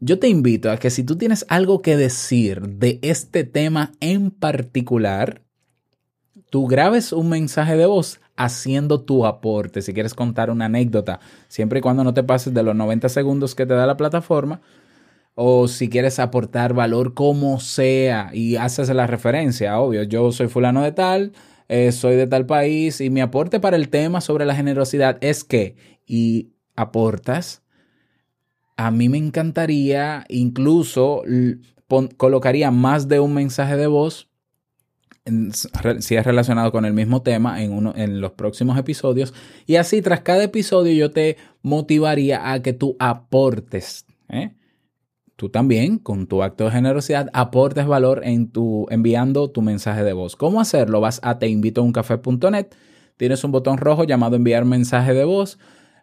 Yo 0.00 0.18
te 0.18 0.28
invito 0.28 0.70
a 0.70 0.76
que 0.76 0.90
si 0.90 1.04
tú 1.04 1.16
tienes 1.16 1.46
algo 1.48 1.80
que 1.80 1.96
decir 1.96 2.60
de 2.60 2.98
este 3.02 3.44
tema 3.44 3.92
en 4.00 4.30
particular, 4.30 5.42
tú 6.54 6.68
grabes 6.68 7.12
un 7.12 7.30
mensaje 7.30 7.76
de 7.76 7.84
voz 7.84 8.20
haciendo 8.36 9.00
tu 9.00 9.26
aporte. 9.26 9.82
Si 9.82 9.92
quieres 9.92 10.14
contar 10.14 10.50
una 10.50 10.66
anécdota, 10.66 11.18
siempre 11.48 11.80
y 11.80 11.82
cuando 11.82 12.04
no 12.04 12.14
te 12.14 12.22
pases 12.22 12.54
de 12.54 12.62
los 12.62 12.76
90 12.76 13.08
segundos 13.08 13.56
que 13.56 13.66
te 13.66 13.74
da 13.74 13.88
la 13.88 13.96
plataforma, 13.96 14.60
o 15.34 15.66
si 15.66 15.88
quieres 15.88 16.20
aportar 16.20 16.72
valor 16.72 17.12
como 17.12 17.58
sea 17.58 18.30
y 18.32 18.54
haces 18.54 18.88
la 18.90 19.08
referencia, 19.08 19.80
obvio, 19.80 20.04
yo 20.04 20.30
soy 20.30 20.46
fulano 20.46 20.82
de 20.82 20.92
tal, 20.92 21.32
eh, 21.66 21.90
soy 21.90 22.14
de 22.14 22.28
tal 22.28 22.46
país 22.46 23.00
y 23.00 23.10
mi 23.10 23.20
aporte 23.20 23.58
para 23.58 23.74
el 23.74 23.88
tema 23.88 24.20
sobre 24.20 24.46
la 24.46 24.54
generosidad 24.54 25.18
es 25.22 25.42
que, 25.42 25.74
y 26.06 26.52
aportas, 26.76 27.64
a 28.76 28.92
mí 28.92 29.08
me 29.08 29.18
encantaría, 29.18 30.24
incluso 30.28 31.24
colocaría 32.16 32.70
más 32.70 33.08
de 33.08 33.18
un 33.18 33.34
mensaje 33.34 33.76
de 33.76 33.88
voz, 33.88 34.28
si 36.00 36.16
es 36.16 36.24
relacionado 36.24 36.70
con 36.72 36.84
el 36.84 36.92
mismo 36.92 37.22
tema, 37.22 37.62
en, 37.62 37.72
uno, 37.72 37.92
en 37.96 38.20
los 38.20 38.32
próximos 38.32 38.78
episodios. 38.78 39.34
Y 39.66 39.76
así, 39.76 40.02
tras 40.02 40.20
cada 40.20 40.44
episodio, 40.44 40.92
yo 40.92 41.10
te 41.10 41.36
motivaría 41.62 42.52
a 42.52 42.62
que 42.62 42.72
tú 42.72 42.96
aportes. 42.98 44.06
¿eh? 44.28 44.54
Tú 45.36 45.48
también, 45.48 45.98
con 45.98 46.26
tu 46.26 46.42
acto 46.42 46.64
de 46.64 46.70
generosidad, 46.70 47.30
aportes 47.32 47.86
valor 47.86 48.22
en 48.24 48.50
tu, 48.50 48.86
enviando 48.90 49.50
tu 49.50 49.62
mensaje 49.62 50.04
de 50.04 50.12
voz. 50.12 50.36
¿Cómo 50.36 50.60
hacerlo? 50.60 51.00
Vas 51.00 51.20
a 51.22 51.38
teinvitouncafé.net, 51.38 52.68
tienes 53.16 53.44
un 53.44 53.52
botón 53.52 53.78
rojo 53.78 54.04
llamado 54.04 54.36
enviar 54.36 54.64
mensaje 54.64 55.14
de 55.14 55.24
voz 55.24 55.58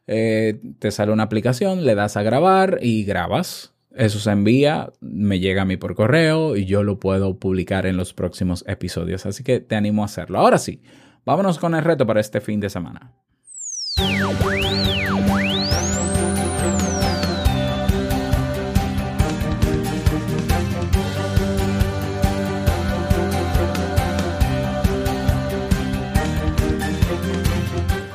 eh, 0.08 0.60
te 0.80 0.92
sale 0.92 1.12
una 1.12 1.24
aplicación, 1.24 1.86
le 1.86 1.96
das 1.96 2.18
a 2.18 2.24
grabar 2.24 2.80
y 2.82 3.04
grabas. 3.04 3.74
Eso 3.96 4.20
se 4.20 4.32
envía, 4.32 4.92
me 5.02 5.40
llega 5.40 5.64
a 5.64 5.66
mí 5.66 5.78
por 5.78 5.96
correo 5.96 6.56
y 6.56 6.66
yo 6.66 6.84
lo 6.84 7.00
puedo 7.00 7.38
publicar 7.38 7.86
en 7.86 7.98
los 7.98 8.14
próximos 8.14 8.64
episodios. 8.68 9.26
Así 9.26 9.44
que 9.44 9.60
te 9.60 9.76
animo 9.76 10.04
a 10.04 10.06
hacerlo. 10.06 10.40
Ahora 10.40 10.58
sí, 10.58 10.82
vámonos 11.26 11.60
con 11.60 11.76
el 11.76 11.84
reto 11.84 12.06
para 12.06 12.22
este 12.22 12.40
fin 12.42 12.60
de 12.60 12.70
semana. 12.70 13.14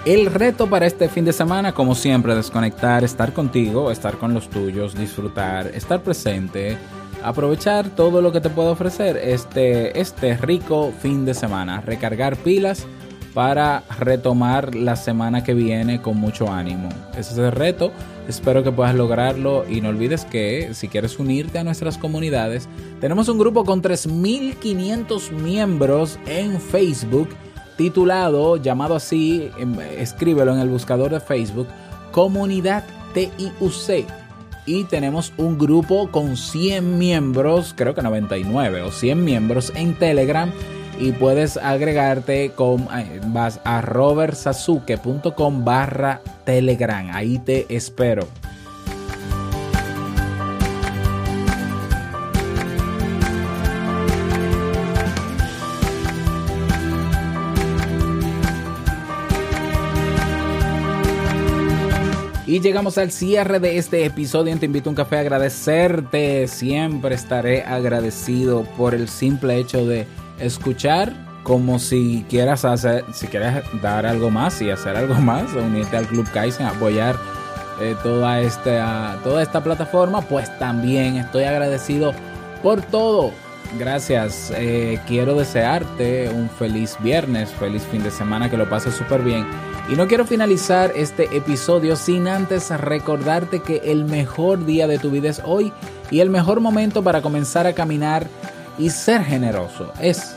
El 0.07 0.27
reto 0.27 0.71
para 0.71 0.87
este 0.87 1.09
fin 1.09 1.25
de 1.25 1.33
semana, 1.33 1.73
como 1.73 1.97
siempre, 1.97 2.37
desconectar, 2.37 3.03
estar 3.03 3.33
contigo, 3.33 3.91
estar 3.91 4.19
con 4.19 4.33
los 4.35 4.49
tuyos, 4.49 4.95
disfrutar, 4.95 5.67
estar 5.75 6.01
presente, 6.01 6.79
aprovechar 7.25 7.91
todo 7.91 8.23
lo 8.23 8.31
que 8.31 8.41
te 8.41 8.49
puedo 8.49 8.71
ofrecer 8.71 9.17
este, 9.17 10.01
este 10.01 10.37
rico 10.37 10.93
fin 11.03 11.25
de 11.25 11.35
semana, 11.35 11.81
recargar 11.81 12.37
pilas 12.37 12.87
para 13.35 13.83
retomar 13.99 14.77
la 14.77 14.95
semana 14.95 15.43
que 15.43 15.55
viene 15.55 16.01
con 16.01 16.19
mucho 16.19 16.53
ánimo. 16.53 16.89
Ese 17.19 17.33
es 17.33 17.39
el 17.39 17.51
reto, 17.51 17.91
espero 18.29 18.63
que 18.63 18.71
puedas 18.71 18.95
lograrlo 18.95 19.69
y 19.69 19.81
no 19.81 19.89
olvides 19.89 20.25
que 20.25 20.73
si 20.73 20.87
quieres 20.87 21.19
unirte 21.19 21.59
a 21.59 21.65
nuestras 21.65 21.99
comunidades, 21.99 22.69
tenemos 23.01 23.29
un 23.29 23.39
grupo 23.39 23.65
con 23.65 23.83
3.500 23.83 25.33
miembros 25.33 26.17
en 26.27 26.61
Facebook 26.61 27.31
titulado, 27.77 28.57
llamado 28.57 28.97
así, 28.97 29.51
em, 29.59 29.79
escríbelo 29.99 30.55
en 30.55 30.61
el 30.61 30.69
buscador 30.69 31.11
de 31.11 31.21
Facebook, 31.21 31.69
Comunidad 32.13 32.85
TIUC. 33.15 34.07
Y 34.67 34.85
tenemos 34.85 35.33
un 35.37 35.59
grupo 35.59 36.11
con 36.11 36.37
100 36.37 36.99
miembros, 36.99 37.73
creo 37.77 37.95
que 37.95 38.03
99 38.03 38.83
o 38.83 38.91
100 38.91 39.25
miembros 39.25 39.73
en 39.77 39.95
Telegram. 39.95 40.51
Y 40.99 41.13
puedes 41.13 41.57
agregarte 41.59 42.53
con, 42.53 42.89
vas 43.27 43.61
a 43.65 43.83
robertsazuke.com 43.83 45.65
barra 45.65 46.21
Telegram. 46.45 47.11
Ahí 47.13 47.39
te 47.39 47.67
espero. 47.69 48.27
Llegamos 62.61 62.97
al 62.97 63.13
cierre 63.13 63.61
de 63.61 63.77
este 63.77 64.05
episodio 64.07 64.57
Te 64.59 64.67
invito 64.67 64.89
a 64.89 64.93
un 64.93 64.97
café 64.97 65.17
a 65.19 65.21
agradecerte. 65.21 66.49
Siempre 66.49 67.15
estaré 67.15 67.63
agradecido 67.63 68.65
por 68.77 68.95
el 68.95 69.09
simple 69.09 69.59
hecho 69.59 69.87
de 69.87 70.07
escuchar 70.39 71.13
como 71.43 71.79
si 71.79 72.25
quieras 72.29 72.65
hacer, 72.65 73.05
si 73.13 73.27
quieres 73.27 73.63
dar 73.83 74.07
algo 74.07 74.31
más 74.31 74.61
y 74.63 74.71
hacer 74.71 74.97
algo 74.97 75.15
más, 75.15 75.53
unirte 75.53 75.97
al 75.97 76.07
Club 76.07 76.27
Kaizen, 76.33 76.67
apoyar 76.67 77.17
eh, 77.81 77.95
toda, 78.03 78.41
esta, 78.41 79.21
toda 79.23 79.43
esta 79.43 79.63
plataforma, 79.63 80.23
pues 80.23 80.59
también 80.59 81.17
estoy 81.17 81.45
agradecido 81.45 82.13
por 82.63 82.83
todo. 82.83 83.33
Gracias. 83.79 84.53
Eh, 84.57 85.01
quiero 85.07 85.35
desearte 85.35 86.31
un 86.31 86.49
feliz 86.49 86.97
viernes, 87.01 87.51
feliz 87.51 87.83
fin 87.91 88.03
de 88.03 88.11
semana, 88.11 88.51
que 88.51 88.57
lo 88.57 88.69
pases 88.69 88.95
súper 88.95 89.23
bien 89.23 89.47
y 89.89 89.95
no 89.95 90.09
quiero 90.09 90.27
finalizar 90.27 90.93
este 90.97 91.25
episodio 91.37 91.95
sin 91.95 92.27
antes 92.27 92.71
recordarte 92.71 93.61
que 93.61 93.83
el 93.85 94.05
mejor 94.05 94.65
día 94.67 94.89
de 94.89 94.99
tu 94.99 95.11
vida 95.11 95.29
es 95.29 95.41
hoy 95.45 95.73
y 96.11 96.21
el 96.21 96.31
mejor 96.31 96.61
momento 96.61 97.05
para 97.05 97.23
comenzar 97.23 97.67
a 97.67 97.73
caminar 97.73 98.27
y 98.79 98.91
ser 98.91 99.25
generoso 99.25 99.93
es 100.01 100.37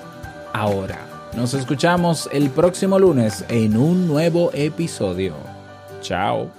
ahora. 0.54 1.00
Nos 1.36 1.54
escuchamos 1.54 2.30
el 2.32 2.50
próximo 2.50 3.00
lunes 3.00 3.44
en 3.50 3.76
un 3.78 4.08
nuevo 4.08 4.52
episodio. 4.54 5.36
Chao. 6.02 6.59